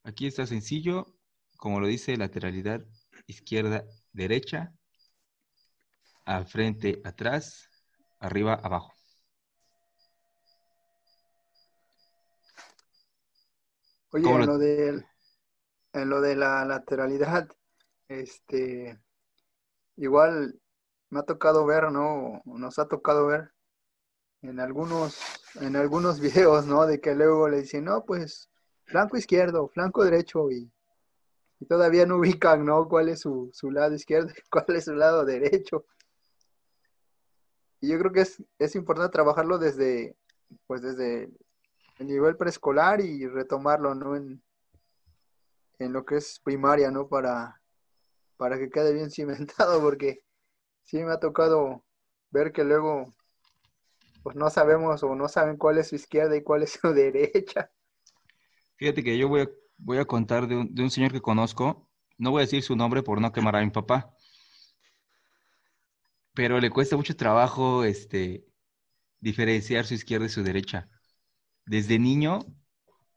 Aquí 0.04 0.26
está 0.26 0.46
sencillo, 0.46 1.14
como 1.56 1.80
lo 1.80 1.86
dice 1.86 2.16
lateralidad 2.16 2.84
izquierda-derecha, 3.26 4.72
al 6.24 6.46
frente, 6.46 7.00
atrás, 7.04 7.68
arriba, 8.18 8.54
abajo. 8.54 8.92
Oye, 14.10 14.24
¿Cómo 14.24 14.36
en 14.36 14.40
lo- 14.40 14.52
lo 14.52 14.58
de, 14.58 15.04
en 15.92 16.08
lo 16.08 16.20
de 16.20 16.36
la 16.36 16.64
lateralidad, 16.64 17.48
este, 18.08 18.98
igual 19.96 20.58
me 21.10 21.20
ha 21.20 21.22
tocado 21.22 21.64
ver, 21.66 21.90
¿no? 21.90 22.42
Nos 22.44 22.78
ha 22.78 22.86
tocado 22.86 23.26
ver 23.26 23.52
en 24.42 24.60
algunos, 24.60 25.18
en 25.60 25.76
algunos 25.76 26.20
videos, 26.20 26.66
¿no? 26.66 26.86
De 26.86 27.00
que 27.00 27.14
luego 27.14 27.48
le 27.48 27.62
dicen, 27.62 27.84
no, 27.84 28.04
pues, 28.04 28.50
flanco 28.84 29.16
izquierdo, 29.16 29.68
flanco 29.68 30.04
derecho, 30.04 30.50
y, 30.50 30.70
y 31.60 31.66
todavía 31.66 32.06
no 32.06 32.16
ubican, 32.18 32.64
¿no? 32.64 32.88
Cuál 32.88 33.08
es 33.08 33.20
su, 33.20 33.50
su 33.52 33.70
lado 33.70 33.94
izquierdo, 33.94 34.30
y 34.30 34.48
cuál 34.50 34.76
es 34.76 34.84
su 34.84 34.94
lado 34.94 35.24
derecho. 35.24 35.84
Y 37.80 37.88
yo 37.88 37.98
creo 37.98 38.12
que 38.12 38.22
es, 38.22 38.42
es 38.58 38.74
importante 38.74 39.12
trabajarlo 39.12 39.58
desde, 39.58 40.16
pues, 40.66 40.82
desde 40.82 41.30
el 41.98 42.06
nivel 42.06 42.36
preescolar 42.36 43.00
y 43.00 43.26
retomarlo, 43.26 43.94
¿no? 43.94 44.16
En, 44.16 44.42
en 45.78 45.92
lo 45.92 46.04
que 46.04 46.16
es 46.16 46.40
primaria, 46.40 46.90
¿no? 46.90 47.08
Para, 47.08 47.60
para 48.36 48.58
que 48.58 48.70
quede 48.70 48.92
bien 48.92 49.10
cimentado, 49.10 49.80
porque 49.82 50.24
sí 50.88 51.04
me 51.04 51.12
ha 51.12 51.20
tocado 51.20 51.84
ver 52.30 52.50
que 52.52 52.64
luego, 52.64 53.12
pues 54.22 54.36
no 54.36 54.48
sabemos 54.48 55.02
o 55.02 55.14
no 55.14 55.28
saben 55.28 55.56
cuál 55.56 55.78
es 55.78 55.88
su 55.88 55.96
izquierda 55.96 56.34
y 56.36 56.42
cuál 56.42 56.62
es 56.62 56.78
su 56.80 56.88
derecha. 56.94 57.70
Fíjate 58.76 59.04
que 59.04 59.18
yo 59.18 59.28
voy 59.28 59.42
a, 59.42 59.50
voy 59.76 59.98
a 59.98 60.06
contar 60.06 60.48
de 60.48 60.56
un, 60.56 60.74
de 60.74 60.82
un 60.82 60.90
señor 60.90 61.12
que 61.12 61.20
conozco, 61.20 61.90
no 62.16 62.30
voy 62.30 62.40
a 62.40 62.44
decir 62.46 62.62
su 62.62 62.74
nombre 62.74 63.02
por 63.02 63.20
no 63.20 63.32
quemar 63.32 63.56
a 63.56 63.60
mi 63.60 63.70
papá, 63.70 64.14
pero 66.34 66.60
le 66.60 66.70
cuesta 66.70 66.96
mucho 66.96 67.16
trabajo 67.16 67.84
este, 67.84 68.46
diferenciar 69.20 69.86
su 69.86 69.94
izquierda 69.94 70.26
y 70.26 70.30
su 70.30 70.42
derecha. 70.42 70.88
Desde 71.66 71.98
niño 71.98 72.40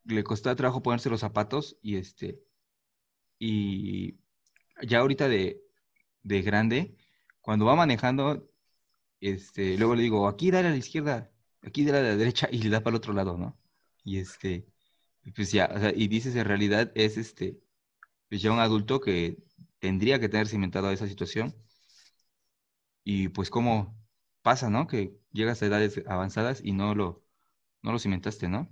le 0.05 0.23
costaba 0.23 0.55
trabajo 0.55 0.83
ponerse 0.83 1.09
los 1.09 1.21
zapatos 1.21 1.77
y 1.81 1.97
este 1.97 2.41
y 3.39 4.19
ya 4.83 4.99
ahorita 4.99 5.27
de, 5.27 5.61
de 6.23 6.41
grande, 6.41 6.97
cuando 7.41 7.65
va 7.65 7.75
manejando, 7.75 8.49
este, 9.21 9.77
luego 9.77 9.95
le 9.95 10.03
digo, 10.03 10.27
aquí 10.27 10.51
dale 10.51 10.69
a 10.69 10.71
la 10.71 10.77
izquierda, 10.77 11.31
aquí 11.61 11.85
dale 11.85 11.99
a 11.99 12.03
la 12.11 12.17
derecha 12.17 12.47
y 12.51 12.59
le 12.63 12.69
da 12.69 12.81
para 12.81 12.91
el 12.91 12.97
otro 12.97 13.13
lado, 13.13 13.37
¿no? 13.37 13.59
Y 14.03 14.19
este, 14.19 14.67
pues 15.35 15.51
ya, 15.51 15.69
o 15.75 15.79
sea, 15.79 15.93
y 15.95 16.07
dices 16.07 16.35
en 16.35 16.45
realidad 16.45 16.91
es 16.95 17.17
este, 17.17 17.59
pues 18.29 18.41
ya 18.41 18.51
un 18.51 18.59
adulto 18.59 19.01
que 19.01 19.37
tendría 19.79 20.19
que 20.19 20.29
tener 20.29 20.47
cimentado 20.47 20.91
esa 20.91 21.07
situación. 21.07 21.55
Y 23.03 23.29
pues 23.29 23.49
cómo 23.49 23.95
pasa, 24.41 24.69
¿no? 24.69 24.87
Que 24.87 25.17
llegas 25.31 25.61
a 25.61 25.65
edades 25.67 26.01
avanzadas 26.07 26.61
y 26.63 26.73
no 26.73 26.95
lo, 26.95 27.23
no 27.81 27.91
lo 27.91 27.99
cimentaste, 27.99 28.47
¿no? 28.47 28.69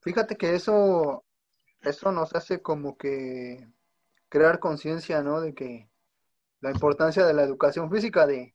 Fíjate 0.00 0.36
que 0.36 0.54
eso, 0.54 1.24
eso 1.82 2.12
nos 2.12 2.34
hace 2.34 2.62
como 2.62 2.96
que 2.96 3.68
crear 4.28 4.60
conciencia, 4.60 5.22
¿no? 5.22 5.40
De 5.40 5.54
que 5.54 5.88
la 6.60 6.70
importancia 6.70 7.24
de 7.26 7.34
la 7.34 7.42
educación 7.42 7.90
física, 7.90 8.26
de, 8.26 8.54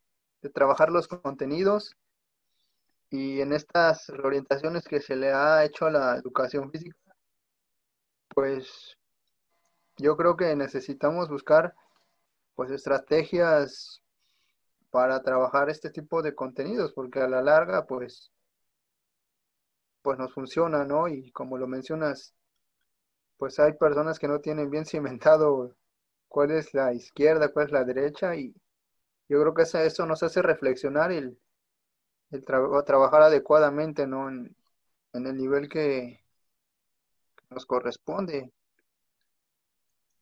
trabajar 0.54 0.90
los 0.90 1.08
contenidos 1.08 1.96
y 3.10 3.42
en 3.42 3.54
estas 3.54 4.10
orientaciones 4.10 4.88
que 4.88 5.00
se 5.00 5.16
le 5.16 5.32
ha 5.32 5.64
hecho 5.64 5.86
a 5.86 5.92
la 5.92 6.16
educación 6.16 6.72
física, 6.72 6.98
pues 8.30 8.98
yo 9.98 10.18
creo 10.18 10.36
que 10.36 10.56
necesitamos 10.56 11.30
buscar 11.30 11.76
pues 12.56 12.72
estrategias 12.72 14.02
para 14.90 15.22
trabajar 15.22 15.70
este 15.70 15.92
tipo 15.92 16.22
de 16.22 16.34
contenidos, 16.34 16.94
porque 16.94 17.20
a 17.20 17.28
la 17.28 17.42
larga 17.42 17.86
pues 17.86 18.32
pues 20.02 20.18
nos 20.18 20.34
funciona, 20.34 20.84
¿no? 20.84 21.08
Y 21.08 21.32
como 21.32 21.58
lo 21.58 21.68
mencionas, 21.68 22.34
pues 23.38 23.60
hay 23.60 23.74
personas 23.74 24.20
que 24.20 24.28
no 24.28 24.40
tienen 24.40 24.70
bien 24.70 24.86
cimentado 24.86 25.76
cuál 26.32 26.52
es 26.52 26.74
la 26.74 26.94
izquierda, 26.94 27.52
cuál 27.52 27.66
es 27.68 27.72
la 27.74 27.84
derecha 27.84 28.36
y 28.36 28.56
yo 29.28 29.42
creo 29.42 29.54
que 29.54 29.64
eso, 29.64 30.06
nos 30.06 30.24
hace 30.24 30.42
reflexionar 30.42 31.12
el, 31.12 31.38
el 32.32 32.46
tra- 32.46 32.84
trabajar 32.86 33.22
adecuadamente, 33.24 34.08
¿no? 34.08 34.30
En, 34.30 34.56
el 35.14 35.38
nivel 35.38 35.68
que, 35.70 36.24
nos 37.50 37.66
corresponde. 37.66 38.52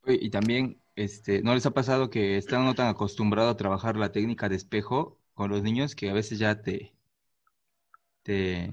Y 0.06 0.30
también 0.32 0.82
este, 0.96 1.44
¿no 1.44 1.54
les 1.54 1.66
ha 1.66 1.72
pasado 1.72 2.10
que 2.10 2.38
están 2.38 2.66
no 2.66 2.74
tan 2.74 2.88
acostumbrados 2.88 3.54
a 3.54 3.58
trabajar 3.58 3.96
la 3.96 4.12
técnica 4.12 4.50
de 4.50 4.56
espejo 4.56 5.20
con 5.36 5.52
los 5.52 5.62
niños 5.62 5.96
que 5.96 6.10
a 6.10 6.14
veces 6.14 6.40
ya 6.40 6.62
te, 6.62 6.94
te, 8.24 8.72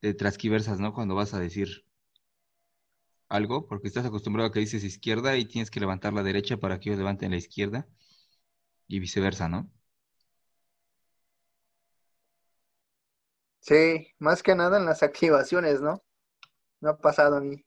te 0.00 0.16
¿no? 0.78 0.94
Cuando 0.94 1.14
vas 1.14 1.34
a 1.34 1.40
decir 1.40 1.84
algo, 3.32 3.66
porque 3.66 3.88
estás 3.88 4.06
acostumbrado 4.06 4.48
a 4.50 4.52
que 4.52 4.60
dices 4.60 4.84
izquierda 4.84 5.36
y 5.36 5.46
tienes 5.46 5.70
que 5.70 5.80
levantar 5.80 6.12
la 6.12 6.22
derecha 6.22 6.58
para 6.58 6.78
que 6.80 6.90
ellos 6.90 6.98
levanten 7.00 7.30
la 7.32 7.38
izquierda 7.38 7.88
y 8.88 9.00
viceversa, 9.00 9.48
¿no? 9.48 9.70
Sí, 13.60 14.08
más 14.18 14.42
que 14.42 14.54
nada 14.54 14.76
en 14.78 14.84
las 14.84 15.02
activaciones, 15.02 15.80
¿no? 15.80 16.02
Me 16.80 16.90
ha 16.90 16.98
pasado 16.98 17.36
a 17.36 17.40
mí. 17.40 17.64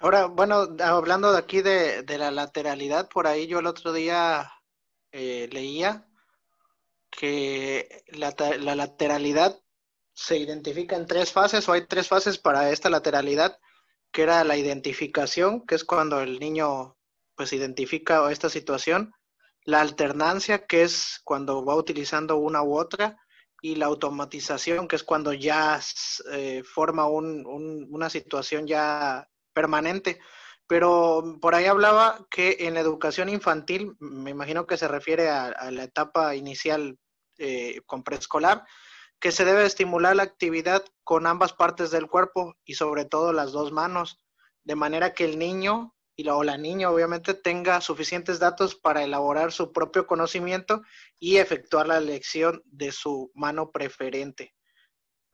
Ahora, 0.00 0.26
bueno, 0.26 0.68
hablando 0.80 1.32
de 1.32 1.38
aquí 1.38 1.62
de, 1.62 2.02
de 2.02 2.18
la 2.18 2.30
lateralidad, 2.30 3.08
por 3.08 3.26
ahí 3.26 3.46
yo 3.46 3.58
el 3.60 3.66
otro 3.66 3.92
día 3.92 4.50
eh, 5.12 5.48
leía 5.52 6.08
que 7.10 8.04
la, 8.08 8.34
la 8.58 8.74
lateralidad 8.76 9.58
se 10.14 10.38
identifica 10.38 10.96
en 10.96 11.06
tres 11.06 11.32
fases 11.32 11.68
o 11.68 11.72
hay 11.72 11.86
tres 11.86 12.08
fases 12.08 12.38
para 12.38 12.70
esta 12.70 12.88
lateralidad, 12.88 13.58
que 14.12 14.22
era 14.22 14.44
la 14.44 14.56
identificación, 14.56 15.66
que 15.66 15.74
es 15.74 15.84
cuando 15.84 16.20
el 16.20 16.38
niño 16.38 16.96
pues 17.34 17.52
identifica 17.52 18.30
esta 18.30 18.48
situación, 18.48 19.12
la 19.64 19.80
alternancia, 19.80 20.66
que 20.66 20.82
es 20.82 21.20
cuando 21.24 21.64
va 21.64 21.74
utilizando 21.74 22.36
una 22.36 22.62
u 22.62 22.78
otra, 22.78 23.18
y 23.60 23.76
la 23.76 23.86
automatización, 23.86 24.86
que 24.86 24.96
es 24.96 25.02
cuando 25.02 25.32
ya 25.32 25.80
eh, 26.32 26.62
forma 26.64 27.06
un, 27.06 27.46
un, 27.46 27.88
una 27.90 28.10
situación 28.10 28.66
ya 28.66 29.26
permanente. 29.54 30.20
Pero 30.66 31.38
por 31.40 31.54
ahí 31.54 31.64
hablaba 31.64 32.26
que 32.30 32.58
en 32.60 32.74
la 32.74 32.80
educación 32.80 33.30
infantil, 33.30 33.96
me 34.00 34.30
imagino 34.30 34.66
que 34.66 34.76
se 34.76 34.86
refiere 34.86 35.30
a, 35.30 35.46
a 35.46 35.70
la 35.70 35.84
etapa 35.84 36.36
inicial 36.36 36.98
eh, 37.38 37.80
con 37.86 38.02
preescolar, 38.02 38.64
que 39.20 39.32
se 39.32 39.44
debe 39.44 39.64
estimular 39.64 40.16
la 40.16 40.22
actividad 40.22 40.84
con 41.02 41.26
ambas 41.26 41.52
partes 41.52 41.90
del 41.90 42.08
cuerpo 42.08 42.56
y 42.64 42.74
sobre 42.74 43.04
todo 43.04 43.32
las 43.32 43.52
dos 43.52 43.72
manos, 43.72 44.20
de 44.64 44.76
manera 44.76 45.14
que 45.14 45.24
el 45.24 45.38
niño 45.38 45.94
y 46.16 46.28
o 46.28 46.44
la 46.44 46.56
niña 46.56 46.90
obviamente 46.90 47.34
tenga 47.34 47.80
suficientes 47.80 48.38
datos 48.38 48.74
para 48.74 49.02
elaborar 49.02 49.52
su 49.52 49.72
propio 49.72 50.06
conocimiento 50.06 50.82
y 51.18 51.38
efectuar 51.38 51.88
la 51.88 51.98
elección 51.98 52.62
de 52.66 52.92
su 52.92 53.32
mano 53.34 53.70
preferente. 53.72 54.54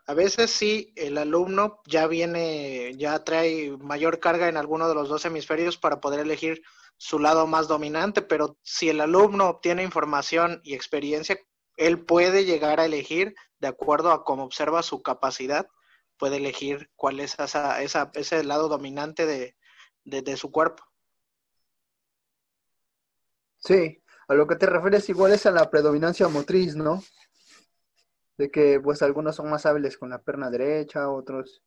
A 0.06 0.14
veces 0.14 0.50
sí, 0.50 0.92
el 0.96 1.18
alumno 1.18 1.80
ya 1.86 2.06
viene, 2.06 2.94
ya 2.96 3.22
trae 3.22 3.76
mayor 3.78 4.18
carga 4.18 4.48
en 4.48 4.56
alguno 4.56 4.88
de 4.88 4.94
los 4.94 5.08
dos 5.08 5.24
hemisferios 5.24 5.76
para 5.76 6.00
poder 6.00 6.20
elegir 6.20 6.62
su 6.96 7.18
lado 7.18 7.46
más 7.46 7.68
dominante, 7.68 8.22
pero 8.22 8.58
si 8.62 8.88
el 8.88 9.00
alumno 9.00 9.48
obtiene 9.48 9.82
información 9.82 10.60
y 10.64 10.74
experiencia, 10.74 11.38
él 11.76 12.04
puede 12.04 12.44
llegar 12.44 12.80
a 12.80 12.86
elegir 12.86 13.34
de 13.60 13.68
acuerdo 13.68 14.10
a 14.10 14.24
cómo 14.24 14.44
observa 14.44 14.82
su 14.82 15.02
capacidad, 15.02 15.68
puede 16.18 16.36
elegir 16.36 16.90
cuál 16.96 17.20
es 17.20 17.38
esa, 17.38 17.82
esa, 17.82 18.10
ese 18.14 18.42
lado 18.44 18.68
dominante 18.68 19.26
de, 19.26 19.56
de, 20.04 20.22
de, 20.22 20.36
su 20.36 20.50
cuerpo. 20.50 20.82
Sí, 23.58 24.02
a 24.28 24.34
lo 24.34 24.46
que 24.46 24.56
te 24.56 24.66
refieres 24.66 25.08
igual 25.08 25.32
es 25.32 25.46
a 25.46 25.50
la 25.50 25.70
predominancia 25.70 26.28
motriz, 26.28 26.74
¿no? 26.76 27.02
De 28.38 28.50
que 28.50 28.80
pues 28.80 29.02
algunos 29.02 29.36
son 29.36 29.50
más 29.50 29.66
hábiles 29.66 29.98
con 29.98 30.10
la 30.10 30.22
pierna 30.22 30.50
derecha, 30.50 31.10
otros 31.10 31.62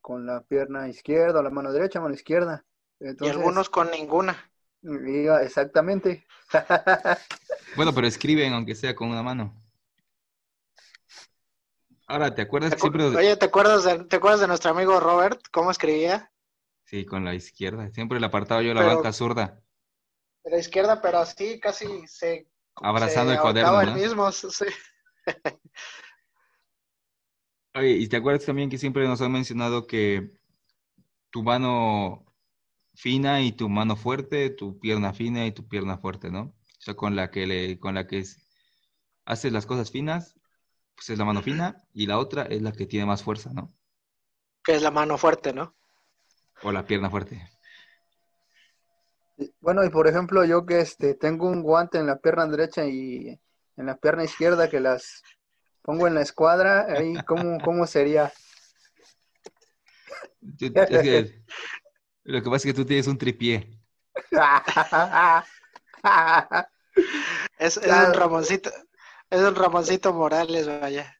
con 0.00 0.26
la 0.26 0.42
pierna 0.42 0.88
izquierda, 0.88 1.40
o 1.40 1.42
la 1.42 1.50
mano 1.50 1.72
derecha, 1.72 2.00
mano 2.00 2.14
izquierda. 2.14 2.64
Entonces, 2.98 3.36
y 3.36 3.38
algunos 3.38 3.70
con 3.70 3.90
ninguna. 3.90 4.50
Exactamente. 5.42 6.26
bueno, 7.76 7.94
pero 7.94 8.06
escriben 8.06 8.52
aunque 8.52 8.74
sea 8.74 8.94
con 8.94 9.10
una 9.10 9.22
mano. 9.22 9.54
Ahora, 12.10 12.34
¿te 12.34 12.42
acuerdas 12.42 12.70
¿Te 12.70 12.76
que 12.76 12.80
siempre... 12.80 13.04
Oye, 13.04 13.36
¿te 13.36 13.46
acuerdas, 13.46 13.84
de, 13.84 14.04
¿te 14.04 14.16
acuerdas 14.16 14.40
de 14.40 14.48
nuestro 14.48 14.72
amigo 14.72 14.98
Robert? 14.98 15.40
¿Cómo 15.52 15.70
escribía? 15.70 16.32
Sí, 16.84 17.06
con 17.06 17.24
la 17.24 17.36
izquierda. 17.36 17.88
Siempre 17.92 18.18
le 18.18 18.26
apartaba 18.26 18.62
yo 18.62 18.74
la 18.74 18.80
pero, 18.80 18.96
banca 18.96 19.12
zurda. 19.12 19.60
De 20.42 20.50
la 20.50 20.58
izquierda, 20.58 21.00
pero 21.00 21.18
así 21.18 21.60
casi 21.60 21.86
se... 22.08 22.48
Abrazando 22.74 23.30
se 23.30 23.36
el 23.36 23.40
cuaderno, 23.40 23.80
el 23.80 23.90
¿no? 23.90 23.94
mismo, 23.94 24.32
sí. 24.32 24.64
Oye, 27.76 27.90
¿y 27.90 28.08
te 28.08 28.16
acuerdas 28.16 28.44
también 28.44 28.70
que 28.70 28.78
siempre 28.78 29.06
nos 29.06 29.20
han 29.20 29.30
mencionado 29.30 29.86
que 29.86 30.32
tu 31.30 31.44
mano 31.44 32.26
fina 32.92 33.40
y 33.40 33.52
tu 33.52 33.68
mano 33.68 33.94
fuerte, 33.94 34.50
tu 34.50 34.80
pierna 34.80 35.12
fina 35.12 35.46
y 35.46 35.52
tu 35.52 35.68
pierna 35.68 35.96
fuerte, 35.96 36.32
¿no? 36.32 36.40
O 36.40 36.80
sea, 36.80 36.94
con 36.94 37.14
la 37.14 37.30
que 37.30 37.46
le, 37.46 37.78
con 37.78 37.94
la 37.94 38.08
que 38.08 38.18
es, 38.18 38.44
haces 39.26 39.52
las 39.52 39.66
cosas 39.66 39.92
finas, 39.92 40.39
pues 41.00 41.08
es 41.08 41.18
la 41.18 41.24
mano 41.24 41.40
fina, 41.40 41.82
y 41.94 42.06
la 42.06 42.18
otra 42.18 42.42
es 42.42 42.60
la 42.60 42.72
que 42.72 42.84
tiene 42.84 43.06
más 43.06 43.22
fuerza, 43.22 43.50
¿no? 43.54 43.72
Que 44.62 44.74
es 44.74 44.82
la 44.82 44.90
mano 44.90 45.16
fuerte, 45.16 45.54
¿no? 45.54 45.74
O 46.62 46.72
la 46.72 46.84
pierna 46.84 47.08
fuerte. 47.08 47.42
Bueno, 49.60 49.82
y 49.82 49.88
por 49.88 50.08
ejemplo, 50.08 50.44
yo 50.44 50.66
que 50.66 50.80
este 50.80 51.14
tengo 51.14 51.48
un 51.48 51.62
guante 51.62 51.96
en 51.96 52.06
la 52.06 52.18
pierna 52.18 52.46
derecha 52.48 52.84
y 52.84 53.40
en 53.78 53.86
la 53.86 53.96
pierna 53.96 54.24
izquierda 54.24 54.68
que 54.68 54.78
las 54.78 55.22
pongo 55.80 56.06
en 56.06 56.16
la 56.16 56.20
escuadra, 56.20 56.84
ahí 56.90 57.14
cómo, 57.26 57.56
cómo 57.64 57.86
sería. 57.86 58.30
Es 60.60 60.70
que, 60.70 61.42
lo 62.24 62.42
que 62.42 62.50
pasa 62.50 62.56
es 62.56 62.64
que 62.64 62.74
tú 62.74 62.84
tienes 62.84 63.06
un 63.06 63.16
tripié. 63.16 63.80
es, 67.58 67.78
es 67.78 67.86
un 67.86 68.12
Ramoncito, 68.12 68.70
es 69.30 69.40
un 69.40 69.54
Ramoncito 69.54 70.12
Morales, 70.12 70.66
vaya. 70.66 71.16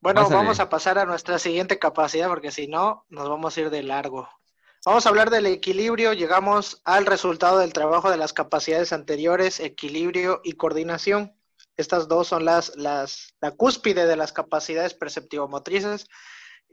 Bueno, 0.00 0.20
Pásale. 0.20 0.36
vamos 0.36 0.60
a 0.60 0.68
pasar 0.68 0.98
a 0.98 1.06
nuestra 1.06 1.38
siguiente 1.38 1.78
capacidad 1.78 2.28
porque 2.28 2.50
si 2.50 2.66
no, 2.66 3.06
nos 3.08 3.26
vamos 3.26 3.56
a 3.56 3.60
ir 3.62 3.70
de 3.70 3.82
largo. 3.82 4.28
Vamos 4.84 5.06
a 5.06 5.08
hablar 5.08 5.30
del 5.30 5.46
equilibrio, 5.46 6.12
llegamos 6.12 6.82
al 6.84 7.06
resultado 7.06 7.58
del 7.58 7.72
trabajo 7.72 8.10
de 8.10 8.18
las 8.18 8.34
capacidades 8.34 8.92
anteriores, 8.92 9.60
equilibrio 9.60 10.42
y 10.44 10.52
coordinación. 10.52 11.34
Estas 11.78 12.06
dos 12.06 12.28
son 12.28 12.44
las, 12.44 12.76
las 12.76 13.34
la 13.40 13.52
cúspide 13.52 14.04
de 14.04 14.16
las 14.16 14.34
capacidades 14.34 14.92
perceptivo-motrices. 14.92 16.06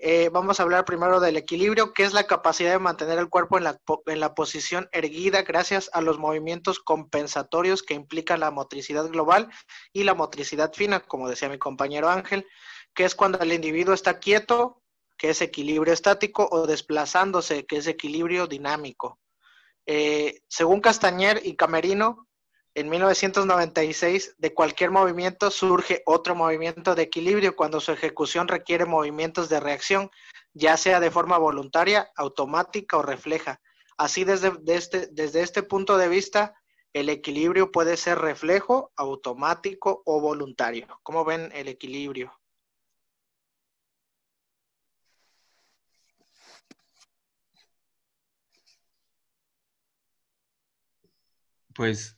Eh, 0.04 0.30
vamos 0.30 0.60
a 0.60 0.64
hablar 0.64 0.84
primero 0.84 1.20
del 1.20 1.38
equilibrio, 1.38 1.94
que 1.94 2.02
es 2.02 2.12
la 2.12 2.26
capacidad 2.26 2.72
de 2.72 2.80
mantener 2.80 3.20
el 3.20 3.30
cuerpo 3.30 3.60
en 3.60 3.66
la, 3.66 3.80
en 4.08 4.20
la, 4.20 4.34
posición 4.34 4.90
erguida 4.92 5.44
gracias 5.44 5.92
a 5.94 6.02
los 6.02 6.18
movimientos 6.18 6.80
compensatorios 6.80 7.84
que 7.84 7.94
implican 7.94 8.40
la 8.40 8.50
motricidad 8.50 9.08
global 9.10 9.50
y 9.94 10.04
la 10.04 10.16
motricidad 10.16 10.74
fina, 10.74 11.02
como 11.02 11.30
decía 11.30 11.50
mi 11.50 11.60
compañero 11.60 12.10
Ángel, 12.10 12.48
que 12.96 13.06
es 13.06 13.14
cuando 13.14 13.38
el 13.42 13.54
individuo 13.54 13.94
está 13.94 14.18
quieto, 14.18 14.82
que 15.20 15.30
es 15.30 15.42
equilibrio 15.44 15.94
estático, 15.94 16.50
o 16.52 16.66
desplazándose, 16.66 17.68
que 17.68 17.78
es 17.78 17.86
equilibrio 17.86 18.48
dinámico. 18.48 19.20
Eh, 19.86 20.42
según 20.48 20.82
Castañer 20.82 21.42
y 21.44 21.56
Camerino, 21.56 22.28
en 22.74 22.90
1996, 22.90 24.36
de 24.38 24.54
cualquier 24.54 24.92
movimiento 24.92 25.52
surge 25.52 26.04
otro 26.06 26.36
movimiento 26.36 26.96
de 26.96 27.04
equilibrio 27.04 27.56
cuando 27.56 27.82
su 27.82 27.92
ejecución 27.92 28.48
requiere 28.48 28.86
movimientos 28.86 29.50
de 29.50 29.60
reacción, 29.60 30.10
ya 30.54 30.78
sea 30.78 31.02
de 31.02 31.12
forma 31.12 31.38
voluntaria, 31.38 32.12
automática 32.16 32.98
o 32.98 33.02
refleja. 33.02 33.60
Así, 33.98 34.24
desde, 34.24 34.52
desde, 34.62 34.76
este, 34.76 35.08
desde 35.12 35.42
este 35.42 35.64
punto 35.64 35.98
de 35.98 36.08
vista, 36.08 36.56
el 36.94 37.10
equilibrio 37.10 37.72
puede 37.72 37.98
ser 37.98 38.20
reflejo, 38.20 38.92
automático 38.96 40.02
o 40.06 40.22
voluntario. 40.22 40.88
¿Cómo 41.04 41.26
ven 41.26 41.52
el 41.54 41.68
equilibrio? 41.68 42.34
Pues 51.74 52.18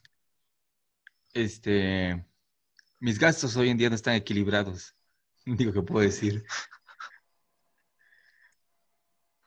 este, 1.34 2.25
mis 2.99 3.19
gastos 3.19 3.55
hoy 3.57 3.69
en 3.69 3.77
día 3.77 3.89
no 3.89 3.95
están 3.95 4.15
equilibrados. 4.15 4.95
Digo 5.45 5.73
que 5.73 5.81
puedo 5.81 6.05
decir. 6.05 6.45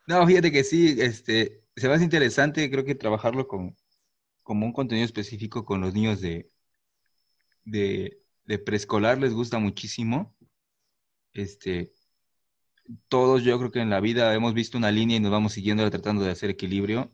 No, 0.07 0.25
fíjate 0.25 0.51
que 0.51 0.63
sí, 0.63 0.95
este, 0.99 1.63
se 1.75 1.87
me 1.87 1.93
hace 1.93 2.03
interesante, 2.05 2.69
creo 2.71 2.85
que 2.85 2.95
trabajarlo 2.95 3.47
con, 3.47 3.75
como 4.43 4.65
un 4.65 4.73
contenido 4.73 5.05
específico 5.05 5.65
con 5.65 5.81
los 5.81 5.93
niños 5.93 6.21
de, 6.21 6.51
de, 7.65 8.19
de 8.45 8.59
preescolar 8.59 9.17
les 9.19 9.33
gusta 9.33 9.59
muchísimo. 9.59 10.35
Este, 11.33 11.93
todos 13.07 13.43
yo 13.43 13.57
creo 13.59 13.71
que 13.71 13.79
en 13.79 13.89
la 13.89 13.99
vida 13.99 14.33
hemos 14.33 14.53
visto 14.53 14.77
una 14.77 14.91
línea 14.91 15.17
y 15.17 15.19
nos 15.19 15.31
vamos 15.31 15.53
siguiendo 15.53 15.89
tratando 15.89 16.23
de 16.23 16.31
hacer 16.31 16.49
equilibrio. 16.49 17.11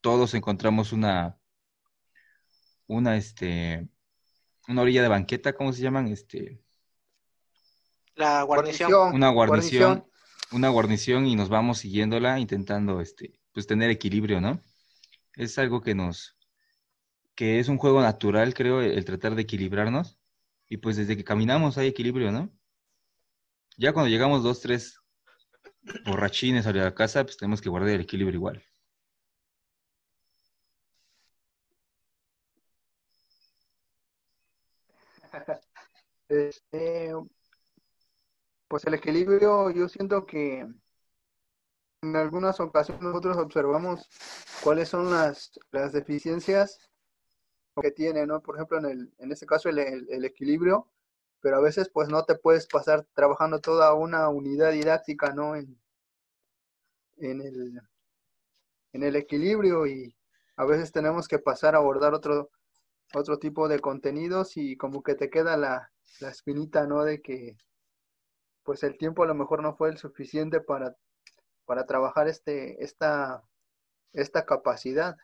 Todos 0.00 0.34
encontramos 0.34 0.92
una, 0.92 1.38
una, 2.86 3.16
este, 3.16 3.88
una 4.68 4.82
orilla 4.82 5.02
de 5.02 5.08
banqueta, 5.08 5.54
¿cómo 5.54 5.72
se 5.72 5.82
llaman? 5.82 6.08
Este, 6.08 6.64
la 8.14 8.42
guarnición. 8.42 8.92
Una 9.12 9.30
guarnición, 9.30 9.82
guarnición. 9.82 10.10
una 10.52 10.68
guarnición 10.68 11.26
y 11.26 11.36
nos 11.36 11.48
vamos 11.48 11.78
siguiéndola, 11.78 12.38
intentando 12.38 13.00
este, 13.00 13.40
pues 13.52 13.66
tener 13.66 13.90
equilibrio, 13.90 14.40
¿no? 14.40 14.60
Es 15.34 15.58
algo 15.58 15.80
que 15.80 15.94
nos, 15.94 16.36
que 17.34 17.58
es 17.58 17.68
un 17.68 17.78
juego 17.78 18.00
natural, 18.00 18.54
creo, 18.54 18.80
el 18.80 19.04
tratar 19.04 19.34
de 19.34 19.42
equilibrarnos. 19.42 20.18
Y 20.68 20.78
pues 20.78 20.96
desde 20.96 21.16
que 21.16 21.24
caminamos 21.24 21.76
hay 21.76 21.88
equilibrio, 21.88 22.30
¿no? 22.32 22.50
Ya 23.76 23.92
cuando 23.92 24.08
llegamos 24.08 24.42
dos, 24.42 24.60
tres 24.60 25.00
borrachines 26.04 26.66
a 26.66 26.72
la 26.72 26.94
casa, 26.94 27.24
pues 27.24 27.36
tenemos 27.36 27.60
que 27.60 27.68
guardar 27.68 27.90
el 27.90 28.00
equilibrio 28.00 28.36
igual. 28.36 28.62
Este, 36.34 37.12
pues 38.66 38.84
el 38.86 38.94
equilibrio, 38.94 39.70
yo 39.70 39.88
siento 39.88 40.26
que 40.26 40.66
en 42.02 42.16
algunas 42.16 42.58
ocasiones 42.58 43.02
nosotros 43.04 43.36
observamos 43.36 44.08
cuáles 44.62 44.88
son 44.88 45.12
las, 45.12 45.52
las 45.70 45.92
deficiencias 45.92 46.90
que 47.80 47.92
tiene, 47.92 48.26
¿no? 48.26 48.42
Por 48.42 48.56
ejemplo, 48.56 48.78
en, 48.78 48.86
el, 48.86 49.14
en 49.18 49.30
este 49.30 49.46
caso 49.46 49.68
el, 49.68 50.24
equilibrio, 50.24 50.88
pero 51.40 51.58
a 51.58 51.60
veces 51.60 51.88
pues 51.88 52.08
no 52.08 52.24
te 52.24 52.34
puedes 52.34 52.66
pasar 52.66 53.06
trabajando 53.14 53.60
toda 53.60 53.94
una 53.94 54.28
unidad 54.28 54.72
didáctica, 54.72 55.32
¿no? 55.32 55.54
En, 55.54 55.80
en, 57.18 57.40
el, 57.42 57.80
en 58.92 59.02
el 59.04 59.14
equilibrio 59.14 59.86
y 59.86 60.16
a 60.56 60.64
veces 60.64 60.90
tenemos 60.90 61.28
que 61.28 61.38
pasar 61.38 61.76
a 61.76 61.78
abordar 61.78 62.12
otro, 62.12 62.50
otro 63.14 63.38
tipo 63.38 63.68
de 63.68 63.78
contenidos 63.78 64.56
y 64.56 64.76
como 64.76 65.02
que 65.04 65.14
te 65.14 65.30
queda 65.30 65.56
la, 65.56 65.93
la 66.20 66.28
espinita, 66.30 66.86
¿no? 66.86 67.04
De 67.04 67.20
que 67.20 67.56
pues 68.62 68.82
el 68.82 68.96
tiempo 68.96 69.22
a 69.22 69.26
lo 69.26 69.34
mejor 69.34 69.62
no 69.62 69.76
fue 69.76 69.90
el 69.90 69.98
suficiente 69.98 70.60
para, 70.60 70.96
para 71.66 71.86
trabajar 71.86 72.28
este, 72.28 72.82
esta, 72.82 73.42
esta 74.12 74.46
capacidad. 74.46 75.16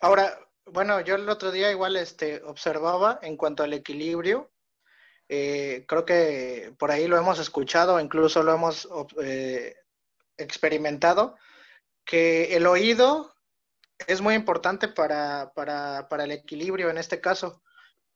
Ahora, 0.00 0.38
bueno, 0.66 1.00
yo 1.00 1.14
el 1.14 1.28
otro 1.28 1.52
día 1.52 1.70
igual 1.70 1.96
este, 1.96 2.42
observaba 2.42 3.18
en 3.22 3.36
cuanto 3.36 3.62
al 3.62 3.72
equilibrio, 3.72 4.50
eh, 5.28 5.84
creo 5.86 6.04
que 6.04 6.74
por 6.78 6.90
ahí 6.90 7.06
lo 7.06 7.16
hemos 7.16 7.38
escuchado, 7.38 8.00
incluso 8.00 8.42
lo 8.42 8.52
hemos 8.52 8.88
eh, 9.22 9.76
experimentado, 10.36 11.36
que 12.04 12.56
el 12.56 12.66
oído 12.66 13.32
es 14.06 14.20
muy 14.20 14.34
importante 14.34 14.88
para, 14.88 15.52
para, 15.54 16.08
para 16.08 16.24
el 16.24 16.32
equilibrio 16.32 16.90
en 16.90 16.98
este 16.98 17.20
caso. 17.20 17.62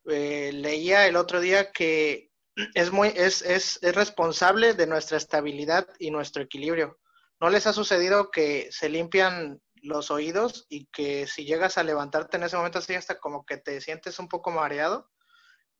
Eh, 0.07 0.50
leía 0.52 1.07
el 1.07 1.16
otro 1.16 1.40
día 1.40 1.72
que 1.72 2.30
es, 2.74 2.92
muy, 2.92 3.09
es, 3.14 3.42
es, 3.42 3.78
es 3.82 3.94
responsable 3.94 4.74
de 4.74 4.86
nuestra 4.86 5.16
estabilidad 5.16 5.86
y 5.98 6.11
nuestro 6.11 6.42
equilibrio. 6.42 6.98
¿No 7.40 7.50
les 7.50 7.66
ha 7.66 7.72
sucedido 7.72 8.30
que 8.30 8.68
se 8.70 8.88
limpian 8.88 9.61
los 9.82 10.11
oídos 10.11 10.66
y 10.68 10.86
que 10.86 11.26
si 11.26 11.44
llegas 11.44 11.76
a 11.78 11.82
levantarte 11.82 12.36
en 12.36 12.44
ese 12.44 12.57
momento 12.57 12.78
así 12.78 12.94
hasta 12.94 13.18
como 13.18 13.44
que 13.44 13.59
te 13.59 13.80
sientes 13.80 14.18
un 14.18 14.28
poco 14.28 14.50
mareado? 14.50 15.11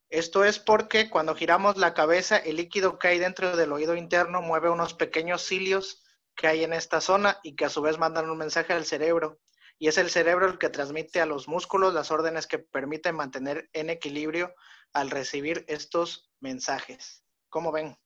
Esto 0.09 0.43
es 0.43 0.59
porque 0.59 1.09
cuando 1.09 1.35
giramos 1.35 1.77
la 1.77 1.93
cabeza, 1.93 2.37
el 2.37 2.57
líquido 2.57 2.99
que 2.99 3.07
hay 3.07 3.19
dentro 3.19 3.57
del 3.57 3.71
oído 3.71 3.95
interno 3.95 4.41
mueve 4.41 4.69
unos 4.69 4.93
pequeños 4.93 5.41
cilios 5.41 6.03
que 6.35 6.47
hay 6.47 6.63
en 6.63 6.73
esta 6.73 7.01
zona 7.01 7.39
y 7.43 7.55
que 7.55 7.65
a 7.65 7.69
su 7.69 7.81
vez 7.81 7.97
mandan 7.97 8.29
un 8.29 8.37
mensaje 8.37 8.73
al 8.73 8.85
cerebro. 8.85 9.39
Y 9.77 9.87
es 9.87 9.97
el 9.97 10.09
cerebro 10.09 10.47
el 10.47 10.57
que 10.57 10.69
transmite 10.69 11.21
a 11.21 11.25
los 11.25 11.47
músculos 11.47 11.93
las 11.93 12.11
órdenes 12.11 12.47
que 12.47 12.59
permiten 12.59 13.15
mantener 13.15 13.69
en 13.73 13.89
equilibrio 13.89 14.53
al 14.93 15.09
recibir 15.09 15.65
estos 15.67 16.31
mensajes. 16.39 17.23
¿Cómo 17.49 17.71
ven? 17.71 17.97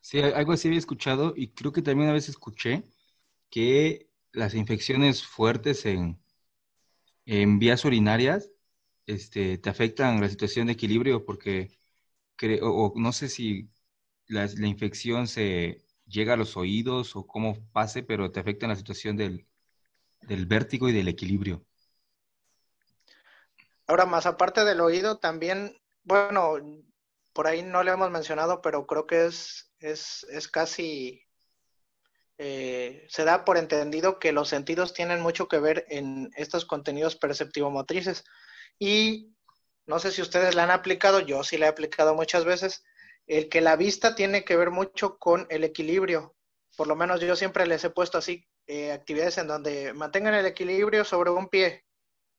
Sí, 0.00 0.20
algo 0.20 0.52
así 0.52 0.68
había 0.68 0.78
escuchado 0.78 1.34
y 1.36 1.48
creo 1.52 1.72
que 1.72 1.82
también 1.82 2.10
a 2.10 2.14
veces 2.14 2.30
escuché 2.30 2.84
que 3.50 4.10
las 4.32 4.54
infecciones 4.54 5.24
fuertes 5.24 5.84
en, 5.86 6.22
en 7.26 7.58
vías 7.58 7.84
urinarias 7.84 8.50
este, 9.06 9.58
te 9.58 9.70
afectan 9.70 10.20
la 10.20 10.28
situación 10.28 10.66
de 10.66 10.74
equilibrio 10.74 11.24
porque 11.24 11.70
o, 12.62 12.92
no 12.96 13.12
sé 13.12 13.28
si 13.28 13.70
la, 14.26 14.46
infección 14.66 15.26
se 15.28 15.84
llega 16.12 16.34
a 16.34 16.36
los 16.36 16.56
oídos 16.56 17.16
o 17.16 17.26
cómo 17.26 17.58
pase, 17.72 18.02
pero 18.02 18.30
te 18.30 18.38
afecta 18.38 18.66
en 18.66 18.70
la 18.70 18.76
situación 18.76 19.16
del, 19.16 19.46
del 20.20 20.46
vértigo 20.46 20.88
y 20.88 20.92
del 20.92 21.08
equilibrio. 21.08 21.64
Ahora, 23.86 24.06
más 24.06 24.26
aparte 24.26 24.64
del 24.64 24.80
oído, 24.80 25.18
también, 25.18 25.76
bueno, 26.04 26.56
por 27.32 27.46
ahí 27.46 27.62
no 27.62 27.82
le 27.82 27.90
hemos 27.90 28.10
mencionado, 28.10 28.62
pero 28.62 28.86
creo 28.86 29.06
que 29.06 29.26
es, 29.26 29.72
es, 29.80 30.24
es 30.30 30.48
casi, 30.48 31.22
eh, 32.38 33.06
se 33.08 33.24
da 33.24 33.44
por 33.44 33.56
entendido 33.56 34.18
que 34.18 34.32
los 34.32 34.48
sentidos 34.48 34.94
tienen 34.94 35.20
mucho 35.20 35.48
que 35.48 35.58
ver 35.58 35.86
en 35.88 36.30
estos 36.36 36.64
contenidos 36.64 37.16
perceptivo-motrices. 37.16 38.24
Y 38.78 39.34
no 39.86 39.98
sé 39.98 40.12
si 40.12 40.22
ustedes 40.22 40.54
la 40.54 40.64
han 40.64 40.70
aplicado, 40.70 41.20
yo 41.20 41.42
sí 41.42 41.58
la 41.58 41.66
he 41.66 41.68
aplicado 41.68 42.14
muchas 42.14 42.44
veces, 42.44 42.84
el 43.26 43.48
que 43.48 43.60
la 43.60 43.76
vista 43.76 44.14
tiene 44.14 44.44
que 44.44 44.56
ver 44.56 44.70
mucho 44.70 45.18
con 45.18 45.46
el 45.50 45.64
equilibrio. 45.64 46.34
Por 46.76 46.86
lo 46.86 46.96
menos 46.96 47.20
yo 47.20 47.36
siempre 47.36 47.66
les 47.66 47.84
he 47.84 47.90
puesto 47.90 48.18
así 48.18 48.46
eh, 48.66 48.92
actividades 48.92 49.38
en 49.38 49.46
donde 49.46 49.92
mantengan 49.92 50.34
el 50.34 50.46
equilibrio 50.46 51.04
sobre 51.04 51.30
un 51.30 51.48
pie, 51.48 51.84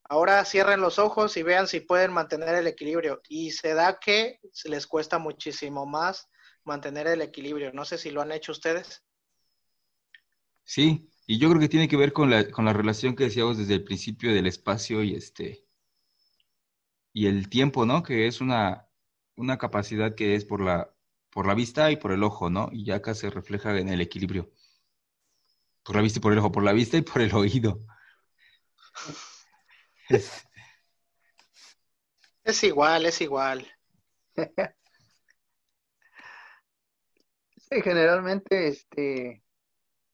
Ahora 0.10 0.44
cierren 0.44 0.82
los 0.82 1.00
ojos 1.00 1.38
y 1.38 1.44
vean 1.44 1.68
si 1.68 1.80
pueden 1.80 2.12
mantener 2.12 2.56
el 2.56 2.68
equilibrio. 2.68 3.22
Y 3.30 3.52
se 3.52 3.74
da 3.74 4.00
que 4.00 4.40
les 4.66 4.86
cuesta 4.86 5.18
muchísimo 5.18 5.86
más 5.86 6.30
mantener 6.66 7.08
el 7.08 7.22
equilibrio. 7.22 7.72
No 7.74 7.86
sé 7.86 7.98
si 7.98 8.12
lo 8.12 8.22
han 8.22 8.32
hecho 8.32 8.52
ustedes. 8.52 9.04
Sí, 10.64 11.10
y 11.26 11.40
yo 11.40 11.50
creo 11.50 11.60
que 11.60 11.70
tiene 11.70 11.88
que 11.88 11.98
ver 11.98 12.14
con 12.14 12.30
la, 12.30 12.50
con 12.52 12.66
la 12.66 12.74
relación 12.74 13.16
que 13.16 13.26
decíamos 13.26 13.58
desde 13.58 13.76
el 13.76 13.84
principio 13.84 14.34
del 14.34 14.48
espacio 14.48 15.04
y 15.04 15.16
este 15.16 15.66
y 17.16 17.28
el 17.28 17.48
tiempo, 17.48 17.86
¿no? 17.86 18.02
Que 18.02 18.28
es 18.28 18.42
una, 18.42 18.83
una 19.36 19.58
capacidad 19.58 20.16
que 20.16 20.36
es 20.36 20.46
por 20.46 20.62
la, 20.62 20.94
por 21.30 21.48
la 21.48 21.54
vista 21.54 21.92
y 21.92 21.98
por 21.98 22.12
el 22.12 22.24
ojo, 22.24 22.50
¿no? 22.50 22.70
Y 22.72 22.86
ya 22.86 22.96
acá 22.96 23.16
se 23.16 23.30
refleja 23.30 23.78
en 23.78 23.90
el 23.90 24.02
equilibrio. 24.02 24.52
Por 25.84 25.96
la 25.96 26.02
vista 26.02 26.20
y 26.20 26.22
por 26.22 26.34
el 26.34 26.40
ojo, 26.40 26.52
por 26.52 26.64
la 26.64 26.74
vista 26.74 26.98
y 26.98 27.02
por 27.02 27.22
el 27.22 27.34
oído. 27.34 27.86
Es 32.44 32.64
igual, 32.64 33.06
es 33.06 33.22
igual. 33.22 33.66
Sí, 37.56 37.82
generalmente, 37.82 38.68
este, 38.68 39.44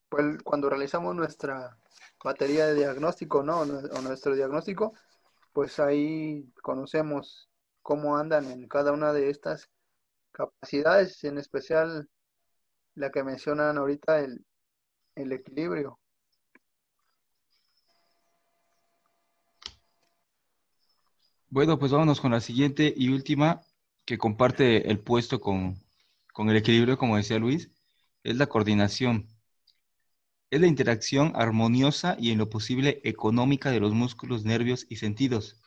pues, 0.07 0.37
cuando 0.43 0.69
realizamos 0.69 1.15
nuestra 1.15 1.77
batería 2.23 2.67
de 2.67 2.75
diagnóstico, 2.75 3.43
¿no? 3.43 3.61
O 3.61 4.01
nuestro 4.01 4.35
diagnóstico, 4.35 4.93
pues 5.51 5.79
ahí 5.79 6.51
conocemos 6.61 7.48
cómo 7.81 8.17
andan 8.17 8.45
en 8.51 8.67
cada 8.67 8.91
una 8.91 9.13
de 9.13 9.29
estas 9.29 9.69
capacidades, 10.31 11.23
en 11.23 11.37
especial 11.37 12.09
la 12.95 13.11
que 13.11 13.23
mencionan 13.23 13.77
ahorita, 13.77 14.19
el, 14.19 14.45
el 15.15 15.31
equilibrio. 15.31 15.99
Bueno, 21.51 21.79
pues 21.79 21.91
vámonos 21.91 22.21
con 22.21 22.31
la 22.31 22.41
siguiente 22.41 22.93
y 22.95 23.09
última 23.09 23.61
que 24.05 24.19
comparte 24.19 24.89
el 24.89 24.99
puesto 24.99 25.39
con, 25.41 25.81
el 26.37 26.55
equilibrio, 26.55 26.97
como 26.97 27.17
decía 27.17 27.39
Luis, 27.39 27.71
es 28.23 28.37
la 28.37 28.47
coordinación. 28.47 29.27
Es 30.51 30.61
la 30.61 30.67
interacción 30.67 31.31
armoniosa 31.35 32.15
y 32.19 32.31
en 32.31 32.37
lo 32.37 32.49
posible 32.49 33.01
económica 33.03 33.71
de 33.71 33.79
los 33.79 33.93
músculos, 33.93 34.45
nervios 34.45 34.85
y 34.89 34.97
sentidos, 34.97 35.59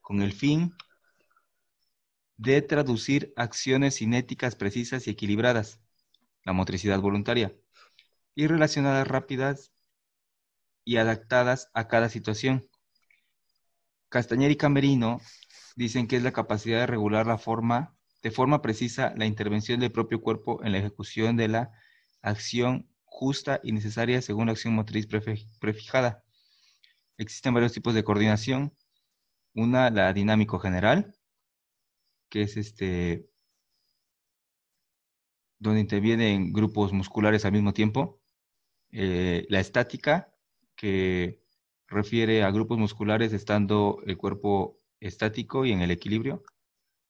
con 0.00 0.20
el 0.20 0.32
fin 0.32 0.72
de 2.36 2.62
traducir 2.62 3.32
acciones 3.36 3.98
cinéticas 3.98 4.56
precisas 4.56 5.06
y 5.06 5.10
equilibradas, 5.10 5.80
la 6.44 6.52
motricidad 6.52 7.00
voluntaria, 7.00 7.54
y 8.34 8.46
relacionadas 8.46 9.06
rápidas 9.06 9.72
y 10.84 10.96
adaptadas 10.96 11.70
a 11.74 11.88
cada 11.88 12.08
situación. 12.08 12.68
Castañer 14.08 14.50
y 14.50 14.56
Camerino 14.56 15.20
dicen 15.76 16.06
que 16.06 16.16
es 16.16 16.22
la 16.22 16.32
capacidad 16.32 16.80
de 16.80 16.86
regular 16.86 17.26
la 17.26 17.38
forma, 17.38 17.96
de 18.22 18.30
forma 18.30 18.62
precisa 18.62 19.12
la 19.16 19.26
intervención 19.26 19.80
del 19.80 19.92
propio 19.92 20.20
cuerpo 20.20 20.62
en 20.64 20.72
la 20.72 20.78
ejecución 20.78 21.36
de 21.36 21.48
la 21.48 21.72
acción 22.22 22.88
justa 23.04 23.60
y 23.62 23.72
necesaria 23.72 24.22
según 24.22 24.46
la 24.46 24.52
acción 24.52 24.74
motriz 24.74 25.06
prefijada. 25.06 26.24
Existen 27.16 27.54
varios 27.54 27.72
tipos 27.72 27.94
de 27.94 28.02
coordinación. 28.02 28.74
Una, 29.54 29.90
la 29.90 30.12
dinámico 30.12 30.58
general, 30.58 31.14
que 32.34 32.42
es 32.42 32.56
este 32.56 33.30
donde 35.60 35.80
intervienen 35.80 36.52
grupos 36.52 36.92
musculares 36.92 37.44
al 37.44 37.52
mismo 37.52 37.72
tiempo. 37.72 38.20
Eh, 38.90 39.46
la 39.48 39.60
estática, 39.60 40.34
que 40.74 41.40
refiere 41.86 42.42
a 42.42 42.50
grupos 42.50 42.76
musculares 42.78 43.32
estando 43.32 44.00
el 44.04 44.16
cuerpo 44.18 44.80
estático 44.98 45.64
y 45.64 45.72
en 45.72 45.82
el 45.82 45.92
equilibrio. 45.92 46.42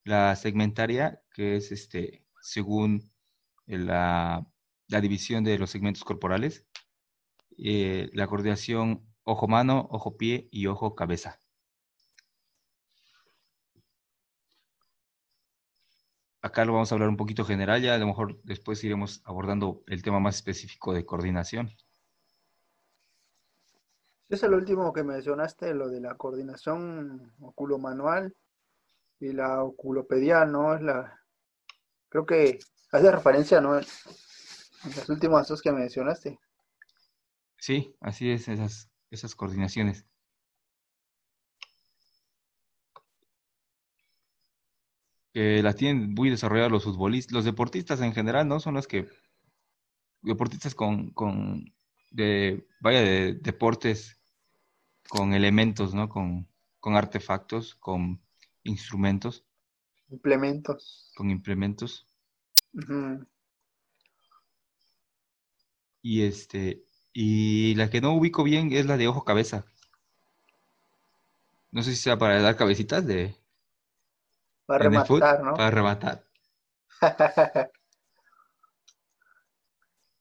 la 0.05 0.37
segmentaria, 0.37 1.23
que 1.35 1.57
es 1.57 1.73
este, 1.73 2.27
según 2.43 3.11
la, 3.67 4.47
división 4.89 5.45
de 5.45 5.59
los 5.59 5.71
segmentos 5.71 6.05
corporales, 6.05 6.67
eh, 7.59 8.11
la 8.13 8.27
coordinación 8.27 9.07
ojo-mano, 9.25 9.89
ojo-pie 9.91 10.49
y 10.53 10.67
ojo-cabeza. 10.67 11.41
Acá 16.45 16.67
lo 16.67 16.75
vamos 16.75 16.93
a 16.93 16.95
hablar 16.95 17.09
un 17.09 17.17
poquito 17.17 17.43
general, 17.43 17.81
ya 17.81 17.95
a 17.95 17.99
lo 17.99 18.07
mejor 18.07 18.39
después 18.43 18.85
iremos 18.85 19.23
abordando 19.25 19.83
el 19.87 20.03
tema 20.03 20.21
más 20.21 20.35
específico 20.35 20.93
de 20.93 21.07
coordinación. 21.07 21.71
Es 24.29 24.43
el 24.43 24.53
último 24.53 24.93
que 24.93 25.05
mencionaste, 25.05 25.73
lo 25.73 25.89
de 25.89 26.03
la 26.03 26.17
coordinación 26.17 27.33
oculomanual 27.41 28.37
y 29.21 29.33
la 29.33 29.63
oculopedial, 29.63 30.53
¿no? 30.53 30.75
Es 30.75 30.83
la, 30.83 31.19
creo 32.11 32.27
que 32.27 32.59
hace 32.93 33.11
referencia, 33.11 33.63
¿no? 33.63 33.79
En 33.79 33.87
las 34.85 35.09
últimas 35.09 35.49
dos 35.49 35.63
que 35.63 35.73
mencionaste. 35.73 36.39
Sí, 37.57 37.97
así 38.01 38.31
es, 38.31 38.49
esas, 38.49 38.91
esas 39.11 39.35
coordinaciones. 39.35 40.05
Que 45.35 45.63
las 45.63 45.77
tienen 45.77 46.15
muy 46.15 46.31
desarrolladas 46.31 46.73
los 46.73 46.85
futbolistas, 46.85 47.35
los 47.35 47.45
deportistas 47.45 48.01
en 48.01 48.15
general, 48.15 48.49
¿no? 48.49 48.59
Son 48.61 48.73
los 48.75 48.87
que, 48.87 49.09
deportistas 50.23 50.75
con, 50.75 51.11
con 51.11 51.75
de, 52.11 52.67
vaya, 52.81 53.03
de 53.03 53.35
deportes 53.35 54.19
con 55.09 55.35
elementos, 55.35 55.93
¿no? 55.93 56.09
Con, 56.09 56.49
con 56.81 56.97
artefactos, 56.97 57.75
con 57.75 58.23
instrumentos. 58.63 59.45
Implementos. 60.09 61.13
Con 61.17 61.31
implementos. 61.31 62.07
Y 66.03 66.23
este, 66.23 66.85
y 67.13 67.75
la 67.77 67.91
que 67.91 68.01
no 68.01 68.13
ubico 68.15 68.43
bien 68.43 68.73
es 68.73 68.87
la 68.87 68.97
de 68.97 69.09
ojo 69.09 69.25
cabeza. 69.25 69.65
No 71.71 71.83
sé 71.83 71.91
si 71.91 71.97
sea 71.97 72.19
para 72.19 72.41
dar 72.41 72.57
cabecitas 72.57 73.07
de. 73.07 73.37
Para 74.67 74.85
rematar, 74.85 75.43
¿no? 75.43 75.55
Para 75.55 75.71
rematar. 75.71 76.25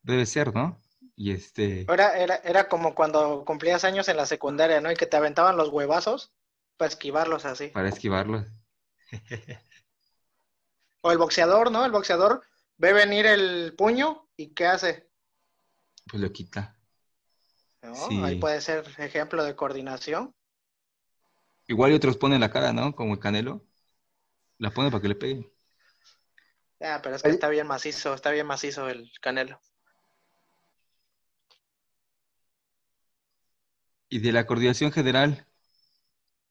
Debe 0.01 0.25
ser, 0.25 0.53
¿no? 0.53 0.81
Y 1.15 1.31
este. 1.31 1.85
Era, 1.91 2.17
era, 2.17 2.35
era 2.37 2.67
como 2.67 2.93
cuando 2.95 3.45
cumplías 3.45 3.83
años 3.83 4.07
en 4.09 4.17
la 4.17 4.25
secundaria, 4.25 4.81
¿no? 4.81 4.91
Y 4.91 4.95
que 4.95 5.05
te 5.05 5.15
aventaban 5.17 5.55
los 5.57 5.69
huevazos 5.69 6.33
para 6.77 6.89
esquivarlos 6.89 7.45
así. 7.45 7.67
Para 7.67 7.89
esquivarlos. 7.89 8.45
o 11.01 11.11
el 11.11 11.17
boxeador, 11.17 11.71
¿no? 11.71 11.85
El 11.85 11.91
boxeador 11.91 12.43
ve 12.77 12.93
venir 12.93 13.25
el 13.25 13.73
puño 13.77 14.27
y 14.35 14.53
¿qué 14.53 14.65
hace? 14.65 15.09
Pues 16.09 16.21
lo 16.21 16.31
quita. 16.31 16.77
Ahí 18.23 18.39
puede 18.39 18.61
ser 18.61 18.85
ejemplo 18.97 19.43
de 19.43 19.55
coordinación. 19.55 20.33
Igual 21.67 21.91
y 21.91 21.95
otros 21.95 22.17
ponen 22.17 22.41
la 22.41 22.51
cara, 22.51 22.73
¿no? 22.73 22.95
Como 22.95 23.13
el 23.13 23.19
canelo. 23.19 23.65
La 24.63 24.71
pone 24.71 24.89
para 24.89 25.01
que 25.01 25.09
le 25.09 25.15
peguen. 25.15 25.51
Ya, 26.79 27.01
pero 27.01 27.17
es 27.17 27.21
que 27.21 27.31
está 27.31 27.49
bien 27.49 27.67
macizo, 27.67 28.13
está 28.13 28.31
bien 28.31 28.47
macizo 28.47 28.87
el 28.87 29.11
canelo. 29.19 29.59
Y 34.07 34.19
de 34.19 34.31
la 34.31 34.45
coordinación 34.45 34.93
general, 34.93 35.45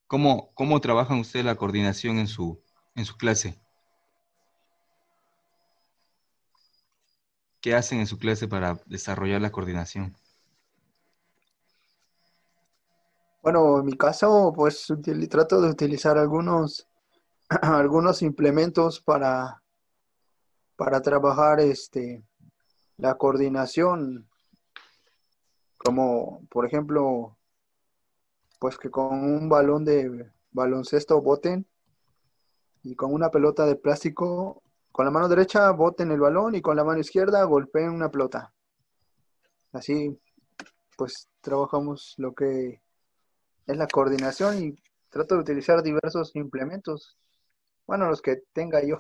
¿cómo, 0.07 0.53
cómo 0.53 0.79
trabajan 0.83 1.21
ustedes 1.21 1.47
la 1.47 1.55
coordinación 1.55 2.19
en 2.19 2.29
su, 2.29 2.63
en 2.95 3.07
su 3.07 3.17
clase? 3.17 3.59
¿Qué 7.63 7.75
hacen 7.75 8.01
en 8.01 8.07
su 8.07 8.19
clase 8.19 8.47
para 8.47 8.79
desarrollar 8.85 9.41
la 9.41 9.53
coordinación? 9.53 10.15
Bueno, 13.43 13.79
en 13.79 13.87
mi 13.87 13.97
caso, 13.97 14.53
pues 14.55 14.87
trato 15.31 15.63
de 15.63 15.71
utilizar 15.71 16.19
algunos, 16.19 16.87
algunos 17.63 18.23
implementos 18.23 19.01
para, 19.01 19.63
para 20.77 21.03
trabajar 21.03 21.61
este, 21.61 22.25
la 22.97 23.17
coordinación, 23.17 24.29
como 25.77 26.47
por 26.49 26.67
ejemplo 26.67 27.37
pues 28.59 28.79
que 28.79 28.91
con 28.91 29.25
un 29.25 29.49
balón 29.49 29.85
de 29.85 30.31
baloncesto 30.53 31.21
boten 31.21 31.67
y 32.85 32.95
con 32.95 33.13
una 33.13 33.31
pelota 33.31 33.67
de 33.67 33.75
plástico, 33.75 34.63
con 34.93 35.05
la 35.05 35.11
mano 35.11 35.29
derecha 35.29 35.71
boten 35.73 36.13
el 36.13 36.21
balón 36.21 36.55
y 36.55 36.63
con 36.63 36.77
la 36.77 36.85
mano 36.85 37.01
izquierda 37.01 37.43
golpeen 37.45 37.91
una 37.91 38.11
pelota. 38.11 38.53
Así, 39.73 40.17
pues 40.97 41.29
trabajamos 41.41 42.15
lo 42.19 42.35
que 42.35 42.83
es 43.67 43.77
la 43.77 43.89
coordinación 43.89 44.63
y 44.63 44.77
trato 45.11 45.35
de 45.35 45.41
utilizar 45.41 45.83
diversos 45.83 46.37
implementos. 46.37 47.17
Bueno, 47.87 48.09
los 48.09 48.23
que 48.23 48.37
tenga 48.53 48.85
yo. 48.85 48.99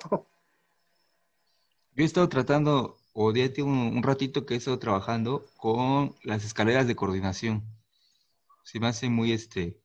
Yo 1.94 2.02
he 2.02 2.06
estado 2.06 2.28
tratando, 2.28 2.96
o 3.12 3.32
ya 3.34 3.52
tengo 3.52 3.68
un 3.68 4.02
ratito 4.02 4.46
que 4.46 4.54
he 4.54 4.56
estado 4.56 4.78
trabajando 4.78 5.44
con 5.58 6.14
las 6.22 6.44
escaleras 6.44 6.86
de 6.86 6.96
coordinación 6.96 7.62
se 8.64 8.80
me 8.80 8.88
hacen 8.88 9.12
muy, 9.12 9.32
este, 9.32 9.80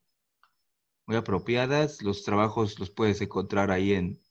muy 1.05 1.15
apropiadas. 1.17 2.01
Los 2.01 2.23
trabajos 2.23 2.79
los 2.79 2.89
puedes 2.89 3.21
encontrar 3.21 3.71
ahí 3.71 3.93
en, 3.93 4.21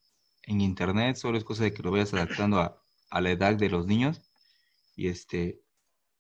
internet, 0.49 1.17
solo 1.17 1.39
es 1.39 1.45
cosa 1.45 1.64
de 1.64 1.73
que 1.75 1.83
lo 1.83 1.91
vayas 1.91 2.14
adaptando 2.14 2.61
a, 2.61 2.81
la 3.21 3.31
edad 3.31 3.57
de 3.57 3.69
los 3.69 3.87
niños. 3.87 4.23
Y 4.97 5.09
este, 5.09 5.61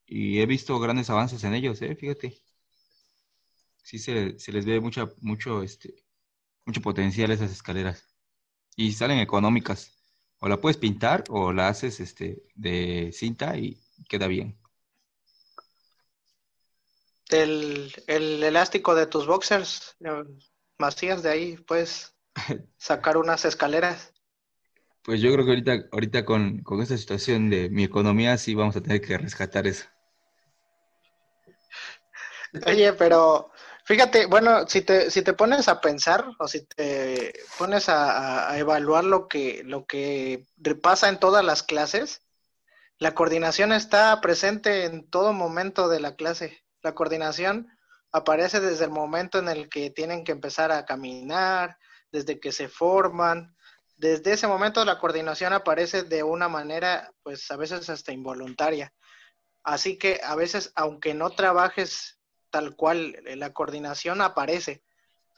y 0.06 0.40
he 0.40 0.46
visto 0.46 0.78
grandes 0.80 1.10
avances 1.10 1.44
en 1.44 1.54
ellos, 1.54 1.80
¿eh? 1.82 1.94
fíjate. 1.96 2.40
Sí 3.82 3.98
se, 3.98 4.38
se 4.38 4.52
les 4.52 4.64
ve 4.66 4.80
mucha, 4.80 5.08
mucho, 5.20 5.62
este, 5.62 5.94
mucho 6.64 6.80
potencial 6.82 7.30
esas 7.30 7.52
escaleras. 7.52 8.15
Y 8.76 8.92
salen 8.92 9.18
económicas. 9.18 9.92
O 10.38 10.48
la 10.48 10.60
puedes 10.60 10.76
pintar 10.76 11.24
o 11.30 11.52
la 11.52 11.68
haces 11.68 12.00
este, 12.00 12.42
de 12.54 13.10
cinta 13.12 13.56
y 13.56 13.80
queda 14.08 14.26
bien 14.28 14.58
el, 17.30 17.92
el 18.06 18.42
elástico 18.42 18.94
de 18.94 19.06
tus 19.06 19.26
boxers, 19.26 19.96
macías 20.78 21.22
de 21.22 21.30
ahí, 21.30 21.56
puedes 21.56 22.14
sacar 22.76 23.16
unas 23.16 23.44
escaleras. 23.44 24.12
Pues 25.02 25.20
yo 25.20 25.32
creo 25.32 25.44
que 25.44 25.50
ahorita, 25.52 25.88
ahorita 25.92 26.24
con, 26.24 26.58
con 26.62 26.80
esta 26.82 26.96
situación 26.96 27.48
de 27.48 27.70
mi 27.70 27.84
economía 27.84 28.36
sí 28.38 28.54
vamos 28.54 28.76
a 28.76 28.82
tener 28.82 29.00
que 29.00 29.16
rescatar 29.16 29.66
eso. 29.66 29.86
Oye, 32.66 32.92
pero 32.94 33.50
fíjate, 33.86 34.26
bueno, 34.26 34.66
si 34.66 34.82
te, 34.82 35.10
si 35.10 35.22
te 35.22 35.32
pones 35.32 35.68
a 35.68 35.80
pensar 35.80 36.26
o 36.38 36.48
si 36.48 36.66
te 36.66 37.32
pones 37.56 37.88
a, 37.88 38.58
evaluar 38.58 39.04
lo 39.04 39.28
que, 39.28 39.62
lo 39.64 39.86
que 39.86 40.44
pasa 40.82 41.08
en 41.08 41.18
todas 41.18 41.44
las 41.44 41.62
clases, 41.62 42.22
la 42.98 43.14
coordinación 43.14 43.72
está 43.72 44.20
presente 44.20 44.84
en 44.84 45.08
todo 45.08 45.32
momento 45.32 45.88
de 45.88 46.00
la 46.00 46.16
clase. 46.16 46.64
La 46.82 46.94
coordinación 46.94 47.68
aparece 48.10 48.60
desde 48.60 48.84
el 48.84 48.90
momento 48.90 49.38
en 49.38 49.48
el 49.48 49.68
que 49.68 49.90
tienen 49.90 50.24
que 50.24 50.32
empezar 50.32 50.72
a 50.72 50.84
caminar, 50.84 51.78
desde 52.10 52.40
que 52.40 52.50
se 52.50 52.68
forman. 52.68 53.54
Desde 53.96 54.32
ese 54.32 54.48
momento 54.48 54.84
la 54.84 54.98
coordinación 54.98 55.52
aparece 55.52 56.02
de 56.02 56.22
una 56.22 56.48
manera, 56.48 57.12
pues 57.22 57.50
a 57.50 57.56
veces 57.56 57.88
hasta 57.88 58.12
involuntaria. 58.12 58.92
Así 59.62 59.96
que 59.98 60.20
a 60.24 60.34
veces, 60.34 60.72
aunque 60.74 61.14
no 61.14 61.30
trabajes 61.30 62.15
tal 62.56 62.74
cual, 62.74 63.14
eh, 63.26 63.36
la 63.36 63.52
coordinación 63.52 64.22
aparece. 64.22 64.82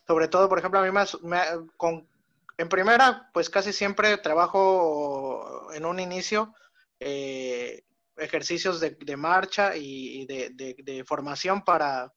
Sobre 0.06 0.28
todo, 0.28 0.48
por 0.48 0.60
ejemplo, 0.60 0.78
a 0.78 0.84
mí 0.84 0.90
me, 0.92 1.40
con, 1.76 2.08
en 2.56 2.68
primera, 2.68 3.28
pues 3.34 3.50
casi 3.50 3.72
siempre 3.72 4.18
trabajo 4.18 5.68
en 5.74 5.84
un 5.84 5.98
inicio 5.98 6.54
eh, 7.00 7.82
ejercicios 8.16 8.78
de, 8.78 9.16
marcha 9.16 9.76
y, 9.76 10.26
de, 10.26 11.04
formación 11.04 11.64
para, 11.64 12.12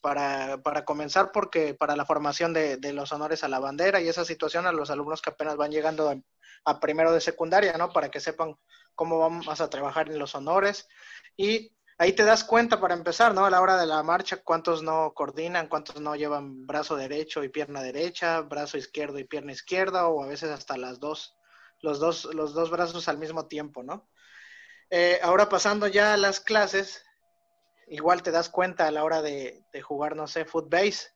para, 0.00 0.84
comenzar, 0.86 1.32
porque 1.32 1.74
para 1.74 1.96
la 1.96 2.06
formación 2.06 2.54
de, 2.54 2.92
los 2.94 3.12
honores 3.12 3.44
a 3.44 3.48
la 3.48 3.58
bandera 3.58 4.00
y 4.00 4.08
esa 4.08 4.24
situación 4.24 4.66
a 4.66 4.72
los 4.72 4.90
alumnos 4.90 5.20
que 5.20 5.30
apenas 5.30 5.58
van 5.58 5.70
llegando 5.70 6.14
a, 6.64 6.80
primero 6.80 7.12
de 7.12 7.20
secundaria, 7.20 7.76
¿no? 7.76 7.92
Para 7.92 8.10
que 8.10 8.20
sepan 8.20 8.56
cómo 8.94 9.18
vamos 9.18 9.60
a 9.60 9.68
trabajar 9.68 10.10
en 10.10 10.18
los 10.18 10.34
honores. 10.34 10.88
Y 11.36 11.74
ahí 12.00 12.14
te 12.14 12.24
das 12.24 12.44
cuenta 12.44 12.80
para 12.80 12.94
empezar, 12.94 13.34
¿no? 13.34 13.44
A 13.44 13.50
la 13.50 13.60
hora 13.60 13.76
de 13.76 13.84
la 13.84 14.02
marcha, 14.02 14.38
cuántos 14.38 14.82
no 14.82 15.12
coordinan, 15.12 15.68
cuántos 15.68 16.00
no 16.00 16.16
llevan 16.16 16.66
brazo 16.66 16.96
derecho 16.96 17.44
y 17.44 17.50
pierna 17.50 17.82
derecha, 17.82 18.40
brazo 18.40 18.78
izquierdo 18.78 19.18
y 19.18 19.24
pierna 19.24 19.52
izquierda, 19.52 20.08
o 20.08 20.22
a 20.24 20.26
veces 20.26 20.50
hasta 20.50 20.78
las 20.78 20.98
dos, 20.98 21.36
los 21.82 22.00
dos, 22.00 22.24
los 22.34 22.54
dos 22.54 22.70
brazos 22.70 23.06
al 23.08 23.18
mismo 23.18 23.48
tiempo, 23.48 23.82
¿no? 23.82 24.08
Eh, 24.88 25.20
ahora 25.22 25.50
pasando 25.50 25.88
ya 25.88 26.14
a 26.14 26.16
las 26.16 26.40
clases, 26.40 27.04
igual 27.86 28.22
te 28.22 28.30
das 28.30 28.48
cuenta 28.48 28.86
a 28.86 28.90
la 28.90 29.04
hora 29.04 29.20
de, 29.20 29.62
jugar, 29.82 30.16
no 30.16 30.26
sé, 30.26 30.46
footbase, 30.46 31.10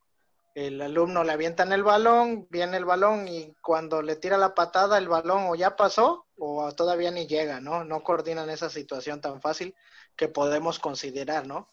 el 0.55 0.82
alumno 0.82 1.24
le 1.24 1.32
avientan 1.32 1.72
el 1.72 1.82
balón, 1.82 2.47
viene 2.51 2.76
el 2.76 2.85
balón 2.85 3.26
y 3.26 3.55
cuando 3.62 4.03
le 4.03 4.16
tira 4.16 4.37
la 4.37 4.55
patada 4.55 4.99
el 4.99 5.09
balón 5.09 5.47
o 5.49 5.55
ya 5.55 5.76
pasó 5.76 6.26
o 6.37 6.70
todavía 6.72 7.11
ni 7.11 7.26
llega, 7.26 7.61
¿no? 7.62 7.85
No 7.85 8.03
coordinan 8.03 8.51
esa 8.51 8.68
situación 8.68 9.22
tan 9.22 9.41
fácil 9.41 9.74
que 10.17 10.29
podemos 10.29 10.79
considerar, 10.79 11.47
¿no? 11.47 11.69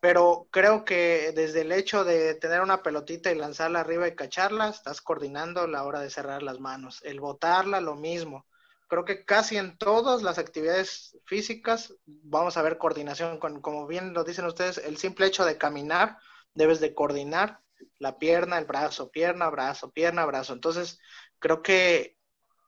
Pero 0.00 0.48
creo 0.50 0.84
que 0.84 1.32
desde 1.34 1.60
el 1.60 1.72
hecho 1.72 2.04
de 2.04 2.34
tener 2.34 2.62
una 2.62 2.82
pelotita 2.82 3.30
y 3.30 3.34
lanzarla 3.34 3.80
arriba 3.80 4.08
y 4.08 4.14
cacharla, 4.14 4.68
estás 4.70 5.02
coordinando 5.02 5.66
la 5.66 5.84
hora 5.84 6.00
de 6.00 6.10
cerrar 6.10 6.42
las 6.42 6.58
manos. 6.58 7.00
El 7.04 7.20
botarla, 7.20 7.80
lo 7.80 7.96
mismo. 7.96 8.46
Creo 8.88 9.04
que 9.04 9.24
casi 9.24 9.58
en 9.58 9.76
todas 9.76 10.22
las 10.22 10.38
actividades 10.38 11.16
físicas 11.26 11.94
vamos 12.06 12.56
a 12.56 12.62
ver 12.62 12.78
coordinación. 12.78 13.38
Con, 13.38 13.60
como 13.60 13.86
bien 13.86 14.14
lo 14.14 14.24
dicen 14.24 14.46
ustedes, 14.46 14.78
el 14.78 14.96
simple 14.96 15.26
hecho 15.26 15.44
de 15.44 15.58
caminar, 15.58 16.18
debes 16.54 16.80
de 16.80 16.94
coordinar 16.94 17.60
la 17.98 18.18
pierna, 18.18 18.58
el 18.58 18.64
brazo, 18.64 19.10
pierna, 19.10 19.50
brazo, 19.50 19.90
pierna, 19.90 20.24
brazo. 20.24 20.54
Entonces, 20.54 20.98
creo 21.38 21.62
que, 21.62 22.16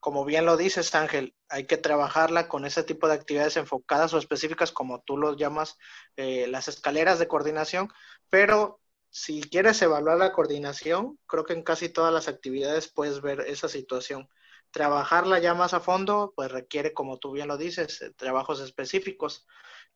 como 0.02 0.24
bien 0.24 0.46
lo 0.46 0.56
dices, 0.56 0.96
Ángel, 0.96 1.32
hay 1.48 1.68
que 1.68 1.76
trabajarla 1.76 2.48
con 2.48 2.64
ese 2.64 2.82
tipo 2.82 3.06
de 3.06 3.14
actividades 3.14 3.56
enfocadas 3.56 4.12
o 4.12 4.18
específicas, 4.18 4.72
como 4.72 5.00
tú 5.02 5.16
lo 5.16 5.36
llamas, 5.36 5.78
eh, 6.16 6.48
las 6.48 6.66
escaleras 6.66 7.20
de 7.20 7.28
coordinación, 7.28 7.88
pero 8.28 8.80
si 9.10 9.42
quieres 9.42 9.80
evaluar 9.80 10.18
la 10.18 10.32
coordinación, 10.32 11.20
creo 11.28 11.44
que 11.44 11.52
en 11.52 11.62
casi 11.62 11.88
todas 11.88 12.12
las 12.12 12.26
actividades 12.26 12.88
puedes 12.88 13.20
ver 13.20 13.42
esa 13.42 13.68
situación. 13.68 14.28
Trabajarla 14.72 15.38
ya 15.38 15.54
más 15.54 15.72
a 15.72 15.78
fondo, 15.78 16.32
pues 16.34 16.50
requiere, 16.50 16.92
como 16.92 17.20
tú 17.20 17.30
bien 17.30 17.46
lo 17.46 17.56
dices, 17.56 18.02
eh, 18.02 18.10
trabajos 18.16 18.60
específicos 18.60 19.46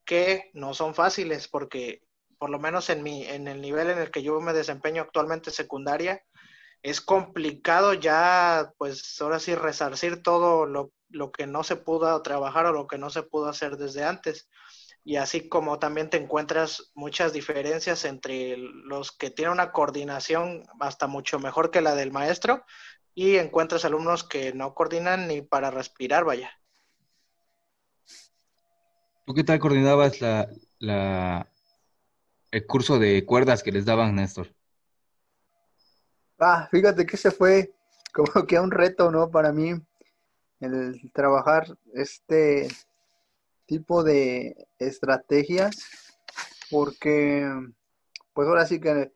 que 0.05 0.53
no 0.55 0.73
son 0.73 0.95
fáciles 0.95 1.49
porque 1.49 2.05
por 2.39 2.51
lo 2.51 2.61
menos 2.61 2.91
en, 2.91 3.03
mi, 3.03 3.25
en 3.27 3.49
el 3.49 3.61
nivel 3.61 3.91
en 3.91 3.99
el 3.99 4.13
que 4.13 4.23
yo 4.23 4.41
me 4.41 4.53
desempeño 4.53 5.03
actualmente 5.03 5.51
secundaria, 5.51 6.23
es 6.83 7.01
complicado 7.01 7.95
ya, 7.95 8.73
pues 8.79 9.21
ahora 9.21 9.39
sí, 9.39 9.55
resarcir 9.55 10.23
todo 10.23 10.67
lo, 10.67 10.93
lo, 11.11 11.33
que 11.33 11.47
no 11.47 11.65
se 11.65 11.77
pudo 11.77 12.21
trabajar 12.23 12.67
o 12.67 12.73
lo 12.73 12.87
que 12.87 12.99
no 12.99 13.11
se 13.11 13.23
pudo 13.23 13.49
hacer 13.49 13.77
desde 13.77 14.05
antes. 14.05 14.49
Y 15.05 15.17
así 15.17 15.49
como 15.49 15.79
también 15.79 16.11
te 16.11 16.17
encuentras 16.17 16.91
muchas 16.95 17.33
diferencias 17.33 18.05
entre 18.05 18.57
los 18.57 19.13
que 19.13 19.31
tienen 19.31 19.53
una 19.53 19.73
coordinación 19.73 20.65
hasta 20.81 21.07
mucho 21.07 21.39
mejor 21.39 21.71
que 21.71 21.81
la 21.81 21.95
del 21.95 22.11
maestro 22.11 22.65
y 23.15 23.37
encuentras 23.37 23.85
alumnos 23.85 24.25
que 24.25 24.53
no 24.53 24.75
coordinan 24.75 25.29
ni 25.29 25.43
para 25.43 25.71
respirar, 25.71 26.25
vaya. 26.25 26.51
¿Tú 29.25 29.35
qué 29.35 29.43
tal 29.43 29.59
coordinabas 29.59 30.21
la, 30.21 31.49
el 32.51 32.67
curso 32.67 32.99
de 32.99 33.25
cuerdas 33.25 33.63
que 33.63 33.73
les 33.73 33.85
daban, 33.85 34.15
Néstor? 34.15 34.56
Ah, 36.39 36.69
fíjate 36.71 37.07
que 37.07 37.17
ese 37.17 37.31
fue 37.31 37.73
como 38.13 38.27
que 38.47 38.59
un 38.61 38.71
reto, 38.71 39.11
¿no? 39.11 39.31
Para 39.31 39.53
mí, 39.53 39.73
el 40.61 41.11
trabajar 41.13 41.77
este 41.95 42.69
tipo 43.67 44.05
de 44.05 44.69
estrategias, 44.79 45.77
porque 46.71 47.49
pues 48.33 48.49
ahora 48.49 48.67
sí 48.67 48.81
que 48.81 49.13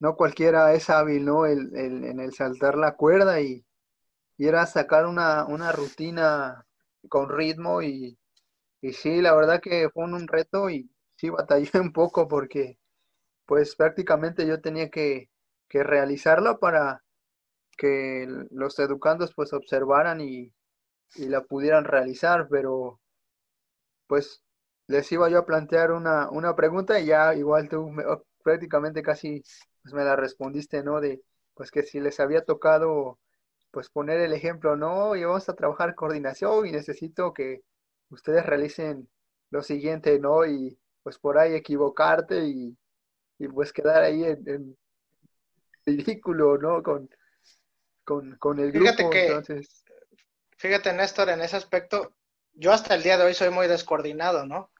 no 0.00 0.16
cualquiera 0.16 0.72
es 0.74 0.88
hábil, 0.90 1.24
¿no? 1.24 1.46
El, 1.46 1.74
en 1.76 2.20
el 2.20 2.32
saltar 2.32 2.76
la 2.76 2.96
cuerda 2.96 3.40
y, 3.40 3.64
y 4.38 4.46
era 4.46 4.66
sacar 4.66 5.06
una, 5.06 5.44
una, 5.46 5.72
rutina 5.72 6.66
con 7.08 7.28
ritmo 7.28 7.82
y, 7.82 8.18
y 8.80 8.92
sí, 8.92 9.20
la 9.20 9.34
verdad 9.34 9.60
que 9.60 9.90
fue 9.90 10.04
un 10.04 10.28
reto 10.28 10.70
y 10.70 10.90
sí 11.16 11.30
batallé 11.30 11.70
un 11.80 11.92
poco 11.92 12.28
porque 12.28 12.78
pues 13.46 13.76
prácticamente 13.76 14.46
yo 14.46 14.60
tenía 14.60 14.90
que, 14.90 15.31
que 15.72 15.82
realizarla 15.82 16.58
para 16.58 17.02
que 17.78 18.26
los 18.50 18.78
educandos 18.78 19.32
pues 19.34 19.54
observaran 19.54 20.20
y, 20.20 20.52
y, 21.16 21.26
la 21.28 21.42
pudieran 21.42 21.84
realizar, 21.84 22.46
pero 22.50 23.00
pues 24.06 24.42
les 24.86 25.10
iba 25.12 25.30
yo 25.30 25.38
a 25.38 25.46
plantear 25.46 25.92
una, 25.92 26.30
una 26.30 26.54
pregunta 26.56 27.00
y 27.00 27.06
ya 27.06 27.34
igual 27.34 27.70
tú 27.70 27.90
oh, 28.06 28.22
prácticamente 28.44 29.02
casi 29.02 29.42
pues, 29.82 29.94
me 29.94 30.04
la 30.04 30.16
respondiste, 30.16 30.82
¿no? 30.82 31.00
De 31.00 31.22
pues 31.54 31.70
que 31.70 31.82
si 31.84 32.00
les 32.00 32.20
había 32.20 32.44
tocado 32.44 33.18
pues 33.70 33.88
poner 33.90 34.20
el 34.20 34.34
ejemplo, 34.34 34.76
no, 34.76 35.16
y 35.16 35.24
vamos 35.24 35.48
a 35.48 35.54
trabajar 35.54 35.94
coordinación 35.94 36.66
y 36.66 36.72
necesito 36.72 37.32
que 37.32 37.62
ustedes 38.10 38.44
realicen 38.46 39.08
lo 39.50 39.62
siguiente, 39.62 40.18
¿no? 40.20 40.44
Y 40.46 40.78
pues 41.02 41.18
por 41.18 41.38
ahí 41.38 41.54
equivocarte 41.54 42.44
y, 42.46 42.76
pues 43.54 43.72
quedar 43.72 44.02
ahí 44.04 44.24
en, 44.24 44.76
ridículo, 45.86 46.58
¿no? 46.58 46.82
Con, 46.82 47.08
con, 48.04 48.58
el 48.58 48.72
grupo. 48.72 48.90
Fíjate 48.90 49.10
que, 49.10 49.62
fíjate 50.56 50.92
Néstor, 50.92 51.30
en 51.30 51.40
ese 51.40 51.56
aspecto, 51.56 52.14
yo 52.54 52.72
hasta 52.72 52.94
el 52.94 53.02
día 53.02 53.16
de 53.16 53.24
hoy 53.24 53.34
soy 53.34 53.50
muy 53.50 53.68
descoordinado, 53.68 54.46
¿no? 54.46 54.70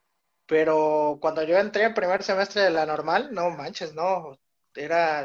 Pero 0.47 1.19
cuando 1.21 1.43
yo 1.45 1.59
entré 1.59 1.85
el 1.85 1.95
primer 1.95 2.23
semestre 2.23 2.63
de 2.63 2.71
la 2.71 2.85
normal, 2.85 3.31
no 3.33 3.51
manches, 3.51 3.95
no, 3.95 4.39
era 4.75 5.25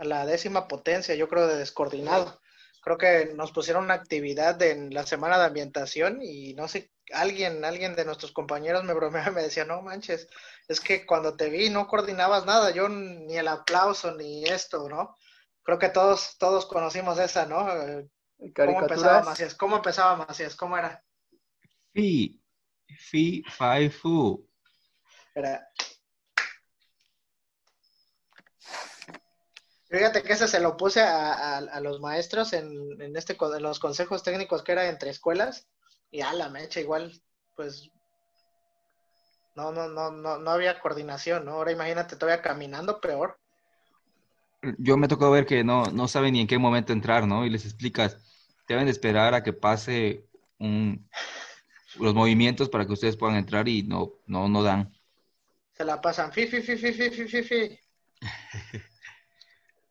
la 0.00 0.26
décima 0.26 0.68
potencia, 0.68 1.14
yo 1.14 1.28
creo, 1.28 1.46
de 1.46 1.56
descoordinado. 1.56 2.40
Creo 2.82 2.98
que 2.98 3.32
nos 3.36 3.52
pusieron 3.52 3.84
una 3.84 3.94
actividad 3.94 4.60
en 4.62 4.92
la 4.92 5.06
semana 5.06 5.38
de 5.38 5.44
ambientación 5.44 6.20
y 6.20 6.54
no 6.54 6.66
sé 6.66 6.90
alguien, 7.12 7.64
alguien 7.64 7.94
de 7.94 8.04
nuestros 8.04 8.32
compañeros 8.32 8.84
me 8.84 8.94
bromeaba 8.94 9.30
y 9.30 9.34
me 9.34 9.42
decía, 9.42 9.64
no 9.64 9.82
manches, 9.82 10.28
es 10.72 10.80
que 10.80 11.06
cuando 11.06 11.36
te 11.36 11.48
vi 11.48 11.70
no 11.70 11.86
coordinabas 11.86 12.44
nada, 12.46 12.70
yo 12.70 12.88
ni 12.88 13.36
el 13.36 13.48
aplauso 13.48 14.14
ni 14.14 14.44
esto, 14.44 14.88
¿no? 14.88 15.16
Creo 15.62 15.78
que 15.78 15.90
todos, 15.90 16.36
todos 16.38 16.66
conocimos 16.66 17.18
esa, 17.18 17.46
¿no? 17.46 17.66
¿Cómo 18.54 18.80
empezaba 18.80 19.22
Macías? 19.22 19.54
¿Cómo 19.54 19.76
empezaba 19.76 20.16
Macías? 20.16 20.56
¿Cómo 20.56 20.76
era? 20.76 21.04
Fi, 21.92 22.42
fi, 22.98 23.44
fi, 23.46 23.88
fu. 23.90 24.48
Era. 25.34 25.68
Fíjate 29.88 30.22
que 30.22 30.32
ese 30.32 30.48
se 30.48 30.58
lo 30.58 30.76
puse 30.76 31.02
a, 31.02 31.58
a, 31.58 31.80
los 31.80 32.00
maestros 32.00 32.54
en, 32.54 32.72
en 33.00 33.14
este 33.14 33.36
en 33.38 33.62
los 33.62 33.78
consejos 33.78 34.22
técnicos 34.22 34.62
que 34.62 34.72
era 34.72 34.88
entre 34.88 35.10
escuelas 35.10 35.68
y 36.10 36.22
a 36.22 36.32
la 36.32 36.48
mecha, 36.48 36.80
igual, 36.80 37.12
pues 37.54 37.90
no, 39.54 39.72
no, 39.72 39.88
no, 39.88 40.10
no, 40.10 40.38
no 40.38 40.50
había 40.50 40.80
coordinación, 40.80 41.44
¿no? 41.44 41.52
Ahora 41.52 41.72
imagínate 41.72 42.16
todavía 42.16 42.42
caminando 42.42 43.00
peor. 43.00 43.38
Yo 44.78 44.96
me 44.96 45.08
tocó 45.08 45.30
ver 45.30 45.44
que 45.44 45.64
no, 45.64 45.86
no 45.86 46.08
saben 46.08 46.34
ni 46.34 46.40
en 46.40 46.46
qué 46.46 46.58
momento 46.58 46.92
entrar, 46.92 47.26
¿no? 47.26 47.44
Y 47.44 47.50
les 47.50 47.64
explicas, 47.64 48.18
deben 48.68 48.86
de 48.86 48.92
esperar 48.92 49.34
a 49.34 49.42
que 49.42 49.52
pase 49.52 50.26
un, 50.58 51.08
los 51.98 52.14
movimientos 52.14 52.68
para 52.68 52.86
que 52.86 52.92
ustedes 52.92 53.16
puedan 53.16 53.36
entrar 53.36 53.68
y 53.68 53.82
no, 53.82 54.12
no, 54.26 54.48
no 54.48 54.62
dan. 54.62 54.92
Se 55.72 55.84
la 55.84 56.00
pasan, 56.00 56.32
fi, 56.32 56.46
fi, 56.46 56.60
fi, 56.60 56.76
fi, 56.76 56.92
fi, 56.92 57.10
fi, 57.10 57.42
fi. 57.42 57.78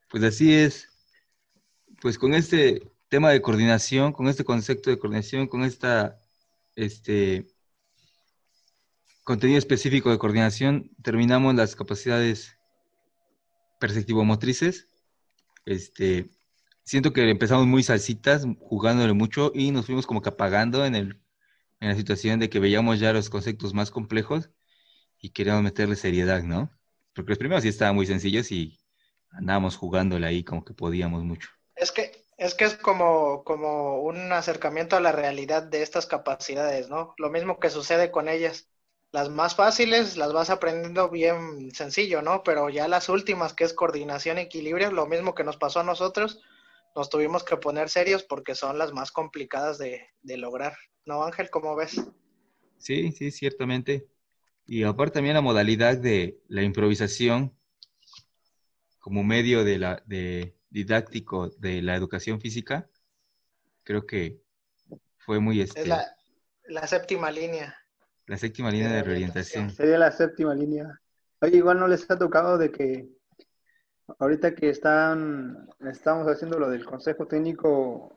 pues 0.10 0.24
así 0.24 0.54
es. 0.54 0.88
Pues 2.02 2.18
con 2.18 2.34
este 2.34 2.92
tema 3.10 3.30
de 3.30 3.42
coordinación, 3.42 4.14
con 4.14 4.28
este 4.28 4.46
concepto 4.46 4.90
de 4.90 4.98
coordinación, 4.98 5.48
con 5.48 5.64
esta 5.64 6.18
este 6.76 7.51
contenido 9.24 9.58
específico 9.58 10.10
de 10.12 10.18
coordinación, 10.18 10.92
terminamos 11.02 11.56
las 11.56 11.76
capacidades 11.76 12.58
perceptivo-motrices. 13.80 14.88
Este, 15.66 16.30
siento 16.84 17.14
que 17.14 17.30
empezamos 17.30 17.68
muy 17.68 17.84
salsitas, 17.84 18.46
jugándole 18.60 19.14
mucho 19.14 19.52
y 19.54 19.72
nos 19.72 19.86
fuimos 19.86 20.08
como 20.08 20.22
que 20.22 20.30
apagando 20.30 20.86
en, 20.86 20.96
el, 20.96 21.22
en 21.80 21.90
la 21.90 21.96
situación 21.96 22.40
de 22.40 22.50
que 22.50 22.60
veíamos 22.60 23.00
ya 23.00 23.14
los 23.14 23.30
conceptos 23.30 23.74
más 23.74 23.92
complejos 23.92 24.50
y 25.20 25.30
queríamos 25.30 25.64
meterle 25.64 25.96
seriedad, 25.96 26.44
¿no? 26.44 26.72
Porque 27.14 27.32
los 27.32 27.38
primeros 27.38 27.64
sí 27.64 27.70
estaban 27.70 27.96
muy 27.96 28.06
sencillos 28.06 28.52
y 28.52 28.80
andábamos 29.30 29.78
jugándole 29.78 30.28
ahí 30.28 30.44
como 30.44 30.66
que 30.66 30.74
podíamos 30.74 31.24
mucho. 31.24 31.50
Es 31.76 31.92
que 31.92 32.22
es 32.42 32.56
que 32.56 32.66
es 32.66 32.76
como, 32.76 33.44
como 33.44 34.02
un 34.02 34.32
acercamiento 34.32 34.96
a 34.96 35.00
la 35.00 35.12
realidad 35.12 35.62
de 35.62 35.84
estas 35.84 36.08
capacidades, 36.08 36.90
¿no? 36.90 37.14
Lo 37.20 37.30
mismo 37.30 37.60
que 37.60 37.70
sucede 37.70 38.10
con 38.10 38.28
ellas. 38.28 38.71
Las 39.12 39.30
más 39.30 39.56
fáciles 39.56 40.16
las 40.16 40.32
vas 40.32 40.50
aprendiendo 40.50 41.10
bien 41.10 41.72
sencillo, 41.74 42.22
¿no? 42.22 42.44
Pero 42.44 42.70
ya 42.70 42.88
las 42.88 43.10
últimas, 43.10 43.54
que 43.54 43.66
es 43.66 43.74
coordinación 43.74 44.38
y 44.38 44.42
equilibrio, 44.42 44.92
lo 44.92 45.06
mismo 45.06 45.36
que 45.36 45.44
nos 45.44 45.58
pasó 45.58 45.82
a 45.82 45.84
nosotros, 45.84 46.42
nos 46.96 47.10
tuvimos 47.10 47.44
que 47.44 47.58
poner 47.58 47.90
serios 47.90 48.24
porque 48.24 48.56
son 48.56 48.78
las 48.78 48.94
más 48.94 49.12
complicadas 49.12 49.78
de, 49.78 50.08
de 50.22 50.38
lograr. 50.38 50.76
¿No, 51.06 51.24
Ángel? 51.24 51.50
¿Cómo 51.50 51.76
ves? 51.76 52.02
Sí, 52.78 53.12
sí, 53.12 53.32
ciertamente. 53.32 54.08
Y 54.66 54.84
aparte 54.84 55.16
también 55.16 55.36
la 55.36 55.42
modalidad 55.42 55.98
de 55.98 56.40
la 56.48 56.64
improvisación 56.64 57.54
como 59.00 59.24
medio 59.24 59.64
de 59.64 59.80
la, 59.80 60.02
de, 60.06 60.56
didáctico 60.70 61.50
de 61.50 61.82
la 61.82 61.96
educación 61.96 62.40
física, 62.40 62.90
creo 63.84 64.06
que 64.06 64.42
fue 65.18 65.40
muy... 65.40 65.62
Este, 65.62 65.82
es 65.82 65.88
la, 65.88 66.88
séptima 66.88 67.30
línea. 67.30 67.76
La 68.32 68.38
séptima 68.38 68.72
línea 68.72 68.94
de, 68.94 69.04
reorientación. 69.04 69.72
Sería 69.72 69.98
la 69.98 70.10
séptima 70.10 70.56
línea. 70.56 71.02
Oye, 71.42 71.58
igual 71.58 71.82
no 71.82 71.90
les 71.90 72.10
ha 72.10 72.18
tocado 72.18 72.58
de 72.58 72.72
que 72.72 73.10
ahorita 74.20 74.56
que 74.56 74.70
están, 74.70 75.68
estamos 75.82 76.26
haciendo 76.30 76.58
lo 76.58 76.70
del 76.70 76.86
consejo 76.86 77.28
técnico 77.28 78.16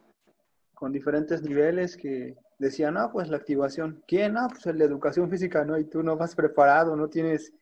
con 0.73 0.93
diferentes 0.93 1.43
niveles 1.43 1.97
que 1.97 2.37
decían, 2.61 2.97
ah, 2.97 3.11
pues 3.11 3.29
la 3.29 3.39
activación. 3.39 4.05
¿Quién? 4.07 4.37
Ah, 4.37 4.47
pues 4.49 4.63
de 4.79 4.85
educación 4.85 5.29
física, 5.29 5.65
¿no? 5.65 5.77
Y 5.81 5.85
tú 5.87 6.05
no 6.05 6.17
vas 6.17 6.37
preparado, 6.37 6.95
no 6.95 7.09
tienes, 7.09 7.53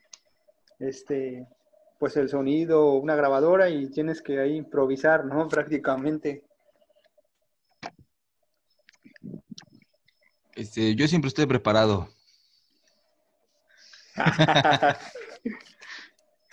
este, 0.79 1.49
pues 1.99 2.19
el 2.19 2.29
sonido, 2.29 2.97
una 2.97 3.17
grabadora 3.17 3.71
y 3.71 3.89
tienes 3.89 4.21
que 4.21 4.41
ahí 4.41 4.57
improvisar, 4.57 5.25
¿no? 5.25 5.49
Prácticamente. 5.49 6.45
Este, 10.55 10.95
yo 10.95 11.09
siempre 11.09 11.29
estoy 11.29 11.47
preparado. 11.47 12.11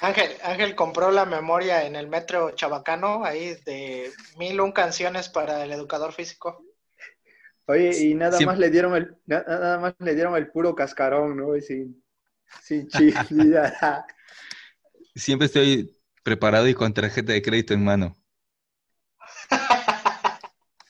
Ángel, 0.01 0.31
Ángel 0.43 0.75
compró 0.75 1.11
la 1.11 1.25
memoria 1.25 1.85
en 1.85 1.95
el 1.95 2.07
metro 2.07 2.51
Chabacano, 2.51 3.25
ahí 3.25 3.55
de 3.65 4.11
mil 4.37 4.61
un 4.61 4.71
canciones 4.71 5.27
para 5.27 5.63
el 5.63 5.71
educador 5.73 6.13
físico. 6.13 6.63
Oye, 7.65 7.91
y 7.99 8.15
nada 8.15 8.39
más 8.41 8.57
le 8.57 8.69
dieron 8.69 8.95
el, 8.95 9.17
nada 9.25 9.77
más 9.77 9.95
le 9.99 10.15
dieron 10.15 10.35
el 10.35 10.49
puro 10.49 10.73
cascarón, 10.73 11.37
¿no? 11.37 11.55
Y 11.55 11.61
sin, 11.61 12.03
sin 12.61 12.87
chida. 13.27 14.07
Siempre 15.15 15.47
estoy 15.47 16.01
preparado 16.23 16.67
y 16.67 16.73
con 16.73 16.93
tarjeta 16.93 17.33
de 17.33 17.41
crédito 17.41 17.73
en 17.73 17.83
mano. 17.83 18.15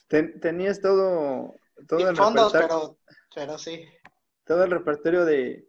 tenías 0.08 0.82
todo, 0.82 1.56
todo 1.88 2.00
Y 2.00 2.04
el 2.04 2.16
fondos, 2.16 2.54
repertorio, 2.54 2.98
pero, 3.08 3.16
pero 3.36 3.58
sí. 3.58 3.86
todo 4.46 4.64
el 4.64 4.72
repertorio 4.72 5.26
de 5.26 5.69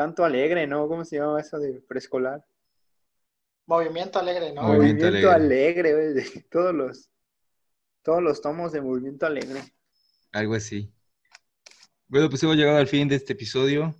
canto 0.00 0.24
alegre, 0.24 0.66
¿no? 0.66 0.88
¿Cómo 0.88 1.04
se 1.04 1.16
llama 1.16 1.38
eso 1.38 1.58
de 1.58 1.78
preescolar? 1.82 2.42
Movimiento 3.66 4.18
alegre, 4.18 4.50
¿no? 4.50 4.62
Movimiento 4.62 5.04
Movimiento, 5.04 5.30
Alegre. 5.30 5.54
alegre, 5.58 5.92
güey, 5.92 6.14
de 6.14 6.46
todos 6.50 6.74
los, 6.74 7.10
todos 8.00 8.22
los 8.22 8.40
tomos 8.40 8.72
de 8.72 8.80
movimiento 8.80 9.26
alegre. 9.26 9.60
Algo 10.32 10.54
así. 10.54 10.90
Bueno, 12.08 12.30
pues 12.30 12.42
hemos 12.42 12.56
llegado 12.56 12.78
al 12.78 12.86
fin 12.86 13.08
de 13.08 13.16
este 13.16 13.34
episodio. 13.34 13.94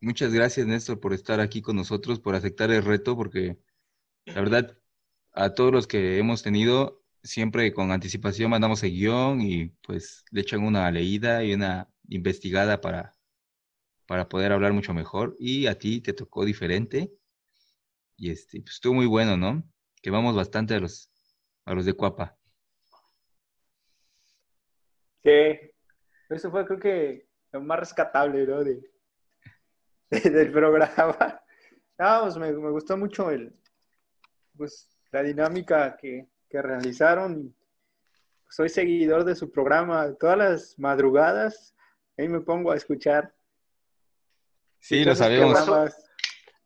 Muchas 0.00 0.32
gracias, 0.32 0.66
Néstor, 0.66 0.98
por 0.98 1.12
estar 1.12 1.38
aquí 1.38 1.62
con 1.62 1.76
nosotros, 1.76 2.18
por 2.18 2.34
aceptar 2.34 2.72
el 2.72 2.82
reto, 2.84 3.14
porque 3.14 3.58
la 4.24 4.40
verdad, 4.40 4.76
a 5.30 5.54
todos 5.54 5.70
los 5.70 5.86
que 5.86 6.18
hemos 6.18 6.42
tenido, 6.42 7.01
siempre 7.22 7.72
con 7.72 7.90
anticipación 7.92 8.50
mandamos 8.50 8.82
el 8.82 8.92
guion 8.92 9.40
y 9.40 9.68
pues 9.82 10.24
le 10.30 10.40
echan 10.42 10.64
una 10.64 10.90
leída 10.90 11.44
y 11.44 11.54
una 11.54 11.88
investigada 12.08 12.80
para, 12.80 13.12
para 14.06 14.28
poder 14.28 14.52
hablar 14.52 14.72
mucho 14.72 14.94
mejor. 14.94 15.36
Y 15.38 15.66
a 15.68 15.78
ti 15.78 16.00
te 16.00 16.12
tocó 16.14 16.44
diferente. 16.44 17.12
Y 18.16 18.30
este, 18.30 18.60
pues 18.62 18.76
estuvo 18.76 18.94
muy 18.94 19.06
bueno, 19.06 19.36
¿no? 19.36 19.62
Quemamos 20.00 20.34
bastante 20.34 20.74
a 20.74 20.80
los, 20.80 21.10
a 21.66 21.74
los 21.74 21.84
de 21.84 21.92
Cuapa. 21.94 22.38
Sí, 25.24 25.30
eso 26.30 26.50
fue 26.50 26.66
creo 26.66 26.78
que 26.80 27.28
lo 27.52 27.60
más 27.62 27.80
rescatable, 27.80 28.46
¿no? 28.46 28.64
De, 28.64 28.82
de- 30.10 30.30
del 30.30 30.52
programa. 30.52 31.40
Ah, 31.98 32.20
pues 32.22 32.36
me, 32.36 32.50
me 32.52 32.70
gustó 32.70 32.96
mucho 32.96 33.30
el, 33.30 33.54
pues, 34.56 34.88
la 35.12 35.22
dinámica 35.22 35.96
que, 35.96 36.26
que 36.52 36.60
realizaron. 36.60 37.56
Soy 38.50 38.68
seguidor 38.68 39.24
de 39.24 39.34
su 39.34 39.50
programa 39.50 40.12
todas 40.20 40.36
las 40.36 40.78
madrugadas. 40.78 41.74
Ahí 42.18 42.28
me 42.28 42.40
pongo 42.40 42.70
a 42.70 42.76
escuchar. 42.76 43.34
Sí, 44.78 45.02
lo 45.02 45.16
sabemos. 45.16 45.54
pasó? 45.54 45.64
programas. 45.64 46.04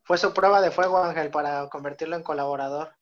Fue 0.02 0.18
su 0.18 0.34
prueba 0.34 0.60
de 0.60 0.72
fuego, 0.72 0.98
Ángel, 0.98 1.30
para 1.30 1.68
convertirlo 1.68 2.16
en 2.16 2.22
colaborador. 2.22 2.94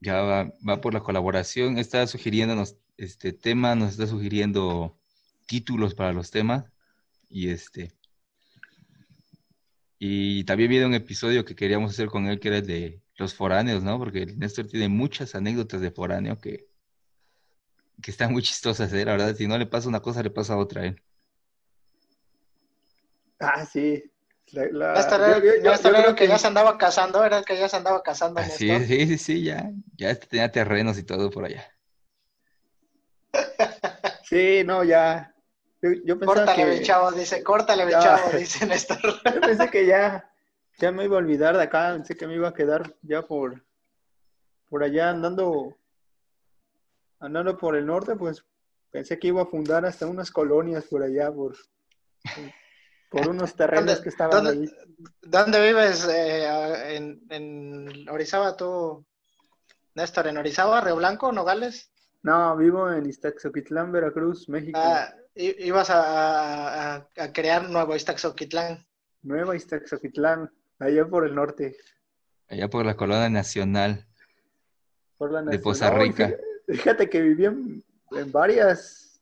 Ya 0.00 0.22
va, 0.22 0.52
va 0.66 0.80
por 0.80 0.94
la 0.94 1.00
colaboración, 1.00 1.76
está 1.76 2.06
sugiriéndonos 2.06 2.76
este 2.96 3.34
tema, 3.34 3.74
nos 3.74 3.90
está 3.90 4.06
sugiriendo 4.06 4.98
títulos 5.46 5.94
para 5.94 6.12
los 6.12 6.30
temas 6.30 6.64
y 7.28 7.50
este 7.50 7.92
y 10.02 10.44
también 10.44 10.70
viene 10.70 10.86
un 10.86 10.94
episodio 10.94 11.44
que 11.44 11.54
queríamos 11.54 11.90
hacer 11.92 12.08
con 12.08 12.26
él 12.26 12.40
que 12.40 12.48
era 12.48 12.56
el 12.56 12.66
de 12.66 13.02
los 13.16 13.34
foráneos, 13.34 13.82
¿no? 13.82 13.98
Porque 13.98 14.22
el 14.22 14.38
Néstor 14.38 14.66
tiene 14.66 14.88
muchas 14.88 15.34
anécdotas 15.34 15.82
de 15.82 15.90
foráneo 15.90 16.38
que 16.40 16.66
que 18.02 18.10
están 18.10 18.32
muy 18.32 18.40
chistosas, 18.42 18.90
¿eh? 18.94 19.04
La 19.04 19.12
verdad, 19.12 19.34
si 19.36 19.46
no 19.46 19.58
le 19.58 19.66
pasa 19.66 19.86
una 19.86 20.00
cosa, 20.00 20.22
le 20.22 20.30
pasa 20.30 20.56
otra 20.56 20.80
a 20.82 20.86
él. 20.86 21.02
Ah, 23.38 23.66
sí. 23.66 24.02
La- 24.52 24.68
la- 24.72 24.94
Néstor 24.94 25.20
yo- 25.20 26.02
creo 26.02 26.14
que 26.14 26.26
ya 26.26 26.38
se 26.38 26.46
andaba 26.46 26.78
casando, 26.78 27.22
era 27.22 27.38
el 27.38 27.44
que 27.44 27.58
ya 27.58 27.68
se 27.68 27.76
andaba 27.76 28.02
casando, 28.02 28.40
Ah, 28.40 28.44
sí, 28.44 28.66
Néstor. 28.68 28.86
sí, 28.88 29.06
sí, 29.06 29.18
sí, 29.18 29.42
ya, 29.44 29.70
ya 29.98 30.14
tenía 30.14 30.50
terrenos 30.50 30.96
y 30.98 31.02
todo 31.04 31.30
por 31.30 31.44
allá. 31.44 31.70
Sí, 34.24 34.62
no, 34.64 34.82
ya. 34.82 35.34
Yo, 35.82 35.90
yo 36.04 36.18
pensaba 36.18 36.44
Córtale, 36.44 36.76
que, 36.78 36.82
chavo, 36.82 37.10
dice, 37.12 37.42
córtale, 37.42 37.90
Ya. 37.90 38.00
chavo, 38.00 38.30
dice 38.36 38.66
Néstor. 38.66 38.98
yo 39.34 39.40
pensé 39.40 39.70
que 39.70 39.86
ya, 39.86 40.30
ya 40.78 40.92
me 40.92 41.04
iba 41.04 41.16
a 41.16 41.18
olvidar 41.20 41.56
de 41.56 41.62
acá, 41.62 41.92
pensé 41.94 42.16
que 42.16 42.26
me 42.26 42.34
iba 42.34 42.48
a 42.48 42.54
quedar 42.54 42.94
ya 43.02 43.22
por, 43.22 43.64
por 44.68 44.82
allá 44.82 45.10
andando, 45.10 45.76
andando 47.18 47.56
por 47.56 47.76
el 47.76 47.86
norte, 47.86 48.14
pues 48.16 48.44
pensé 48.90 49.18
que 49.18 49.28
iba 49.28 49.42
a 49.42 49.46
fundar 49.46 49.86
hasta 49.86 50.06
unas 50.06 50.30
colonias 50.30 50.84
por 50.84 51.02
allá, 51.02 51.32
por, 51.32 51.56
por 53.08 53.28
unos 53.28 53.54
terrenos 53.56 53.86
¿Dónde- 53.86 54.02
que 54.02 54.08
estaban 54.10 54.44
dónde- 54.44 54.62
ahí. 54.64 54.74
¿Dónde 55.22 55.66
vives 55.66 56.06
eh, 56.08 56.96
en, 56.96 57.22
en 57.30 58.08
Orizaba 58.10 58.54
tú, 58.54 59.06
Néstor? 59.94 60.26
¿En 60.26 60.36
Orizaba, 60.36 60.82
Río 60.82 60.96
Blanco, 60.96 61.32
Nogales? 61.32 61.90
No, 62.22 62.54
vivo 62.56 62.90
en 62.92 63.06
Iztaxoquitlán, 63.06 63.90
Veracruz, 63.92 64.46
México. 64.50 64.78
Ah, 64.78 65.10
ibas 65.34 65.90
a, 65.90 66.94
a- 66.96 67.08
a 67.18 67.32
crear 67.32 67.68
Nuevo 67.68 67.94
Iztaxoquitlán. 67.96 68.86
Nueva 69.22 69.54
Iztaxoquitlán, 69.56 70.50
allá 70.78 71.06
por 71.06 71.26
el 71.26 71.34
norte, 71.34 71.76
Allá 72.48 72.68
por 72.68 72.84
la 72.84 72.96
colonia 72.96 73.28
nacional. 73.28 74.06
por 75.18 75.30
la 75.32 75.42
De. 75.42 75.58
Poza 75.58 75.90
No, 75.90 75.98
Rica. 75.98 76.26
fíjate- 76.28 76.44
Fíjate 76.68 77.10
que 77.10 77.20
viví 77.20 77.44
en, 77.46 77.84
en 78.12 78.30
varias, 78.32 79.20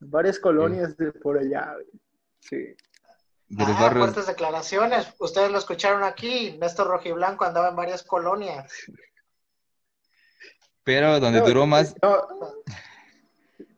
en 0.00 0.10
varias 0.10 0.38
colonias 0.38 0.96
de 0.96 1.10
por 1.12 1.36
allá. 1.38 1.76
Sí. 2.40 2.56
De 3.48 3.64
los 3.66 3.76
Ah, 3.76 3.82
barrios, 3.82 4.04
fuertes 4.06 4.26
declaraciones. 4.26 5.06
Ustedes 5.18 5.50
lo 5.50 5.58
escucharon 5.58 6.02
aquí. 6.04 6.56
Néstor 6.60 6.86
Rojiblanco 6.88 7.44
andaba 7.44 7.68
en 7.70 7.76
varias 7.76 8.02
colonias. 8.04 8.72
pero 10.84 11.18
donde 11.20 11.40
No, 11.40 11.46
duró 11.46 11.66
más, 11.66 11.94
No, 12.02 12.26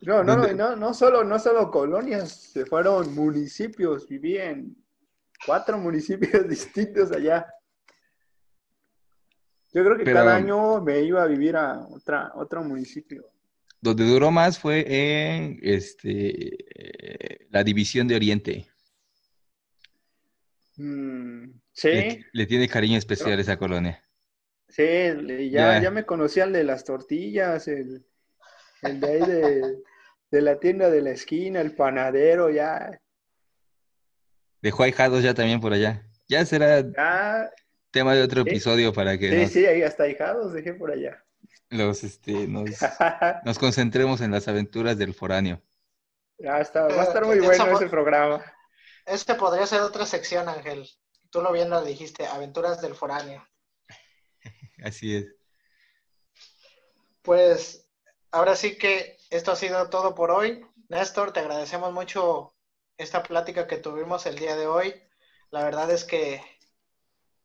no, 0.07 0.37
no, 0.37 0.53
no, 0.53 0.77
no 0.77 0.95
solo, 0.95 1.25
no 1.25 1.39
solo 1.39 1.71
colonias, 1.71 2.31
se 2.31 2.65
fueron 2.65 3.15
municipios, 3.15 4.07
viví 4.09 4.39
en 4.39 4.77
cuatro 5.45 5.79
municipios 5.79 6.49
distintos 6.49 7.11
allá. 7.13 7.47
Yo 9.73 9.85
creo 9.85 9.97
que 9.99 10.05
Pero- 10.05 10.17
cada 10.19 10.37
año 10.37 10.81
me 10.81 11.01
iba 11.01 11.23
a 11.23 11.27
vivir 11.27 11.57
a 11.57 11.81
otra, 11.89 12.31
otro 12.35 12.63
municipio. 12.63 13.27
donde 13.81 14.05
duró 14.07 14.31
más 14.31 14.59
fue 14.59 14.85
en 14.89 15.59
este 15.63 16.57
eh, 16.75 17.47
la 17.51 17.63
división 17.63 18.09
de 18.09 18.17
Oriente. 18.17 18.67
Mm, 20.77 21.45
Le, 21.45 21.61
sí, 21.73 22.25
le 22.33 22.47
tiene 22.47 22.69
cariño 22.69 22.99
especial 22.99 23.39
esa 23.41 23.57
colonia. 23.59 24.03
sí, 24.69 24.83
ya, 25.51 25.75
Ya. 25.77 25.83
ya 25.83 25.91
me 25.91 26.05
conocía 26.05 26.45
el 26.45 26.53
de 26.53 26.65
las 26.65 26.85
tortillas, 26.85 27.67
el, 27.69 28.05
el 28.83 29.01
de 29.01 29.07
ahí 29.09 29.21
de, 29.21 29.83
de 30.37 30.43
la 30.43 30.61
tienda 30.61 30.91
de 30.91 31.01
la 31.01 31.11
esquina, 31.11 31.61
el 31.63 31.75
panadero, 31.75 32.51
ya, 32.51 33.01
Dejó 34.61 34.83
ahijados 34.83 35.23
ya 35.23 35.33
también 35.33 35.61
por 35.61 35.73
allá. 35.73 36.07
Ya 36.29 36.45
será 36.45 36.81
ya, 36.81 37.51
tema 37.91 38.15
de 38.15 38.23
otro 38.23 38.43
Sí. 38.43 38.49
episodio 38.51 38.93
para 38.93 39.17
que 39.17 39.31
sí, 39.31 39.37
nos, 39.37 39.51
sí, 39.53 39.67
ahí 39.67 39.83
hasta 39.83 40.09
hijados 40.09 40.53
dejé 40.53 40.75
por 40.75 40.91
allá. 40.91 41.23
los, 41.71 42.03
este, 42.05 42.47
nos, 42.49 42.69
nos 43.45 43.59
concentremos 43.59 44.21
en 44.21 44.31
las 44.33 44.49
aventuras 44.49 44.99
del 44.99 45.15
foráneo. 45.15 45.63
Ya 46.39 46.61
está, 46.61 46.83
va 46.89 47.01
a 47.03 47.05
estar 47.05 47.23
Eh, 47.23 47.27
muy 47.27 47.39
bueno 47.41 47.77
ese 47.77 47.89
programa. 47.89 48.45
Este 49.07 49.35
podría 49.37 49.67
ser 49.67 49.81
otra 49.81 50.05
sección, 50.05 50.49
Ángel. 50.49 50.87
Tú 51.31 51.41
lo 51.41 51.53
bien 51.53 51.71
lo 51.71 51.83
dijiste, 51.85 52.27
Aventuras 52.27 52.83
del 52.83 52.95
Foráneo. 52.95 53.47
Así 54.85 55.17
es. 55.17 55.27
Pues 57.23 57.89
ahora 58.31 58.55
sí 58.57 58.77
que 58.79 59.16
esto 59.31 59.53
ha 59.53 59.57
sido 59.57 59.89
todo 59.91 60.15
por 60.15 60.31
hoy. 60.31 60.67
Néstor, 60.89 61.33
te 61.33 61.41
agradecemos 61.41 61.93
mucho 61.93 62.55
esta 62.97 63.23
plática 63.23 63.67
que 63.67 63.79
tuvimos 63.79 64.27
el 64.27 64.39
día 64.39 64.57
de 64.57 64.67
hoy. 64.67 64.95
La 65.51 65.65
verdad 65.65 65.91
es 65.91 66.05
que 66.05 66.43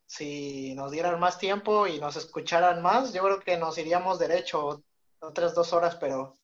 si 0.06 0.74
nos 0.76 0.92
dieran 0.92 1.20
más 1.20 1.38
tiempo 1.38 1.88
y 1.88 2.00
nos 2.00 2.16
escucharan 2.16 2.82
más, 2.82 3.14
yo 3.14 3.24
creo 3.24 3.40
que 3.40 3.58
nos 3.58 3.78
iríamos 3.78 4.20
derecho 4.20 4.84
otras 5.20 5.56
dos 5.56 5.74
horas, 5.74 5.96
pero 5.96 6.38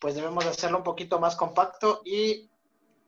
pues 0.00 0.14
debemos 0.14 0.46
hacerlo 0.46 0.78
un 0.78 0.84
poquito 0.84 1.18
más 1.18 1.36
compacto 1.36 2.02
y 2.04 2.50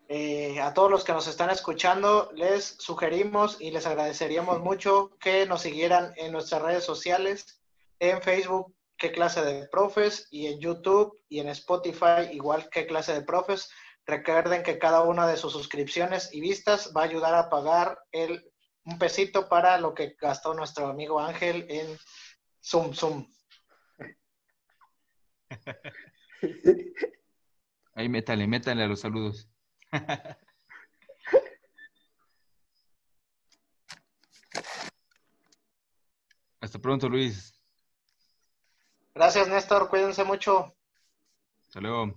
Eh, 0.08 0.60
a 0.60 0.74
todos 0.74 0.90
los 0.90 1.02
que 1.02 1.12
nos 1.12 1.26
están 1.26 1.48
escuchando, 1.48 2.30
les 2.34 2.76
sugerimos 2.78 3.58
y 3.60 3.70
les 3.70 3.86
agradeceríamos 3.86 4.60
mucho 4.68 5.16
que 5.18 5.46
nos 5.46 5.62
siguieran 5.62 6.12
en 6.16 6.32
nuestras 6.32 6.62
redes 6.62 6.84
sociales, 6.84 7.60
en 7.98 8.20
Facebook, 8.20 8.74
qué 8.96 9.12
clase 9.12 9.42
de 9.44 9.66
profes, 9.68 10.26
y 10.30 10.46
en 10.46 10.60
YouTube 10.60 11.20
y 11.28 11.40
en 11.40 11.48
Spotify, 11.48 12.28
igual 12.32 12.68
qué 12.70 12.86
clase 12.86 13.12
de 13.12 13.22
profes. 13.22 13.70
Recuerden 14.06 14.62
que 14.62 14.78
cada 14.78 15.02
una 15.02 15.26
de 15.26 15.36
sus 15.36 15.52
suscripciones 15.52 16.32
y 16.32 16.40
vistas 16.40 16.92
va 16.96 17.02
a 17.02 17.04
ayudar 17.04 17.34
a 17.34 17.48
pagar 17.48 17.98
el, 18.12 18.50
un 18.84 18.98
pesito 18.98 19.48
para 19.48 19.78
lo 19.78 19.94
que 19.94 20.14
gastó 20.20 20.54
nuestro 20.54 20.88
amigo 20.88 21.18
Ángel 21.20 21.66
en 21.68 21.98
Zoom 22.62 22.92
Zoom. 22.94 23.26
Ahí 27.94 28.08
métale, 28.08 28.46
métale 28.46 28.82
a 28.82 28.86
los 28.86 29.00
saludos. 29.00 29.48
Hasta 36.60 36.78
pronto, 36.78 37.08
Luis. 37.08 37.53
Gracias, 39.14 39.48
Néstor. 39.48 39.88
Cuídense 39.88 40.24
mucho. 40.24 40.74
Hasta 41.62 41.80
luego. 41.80 42.14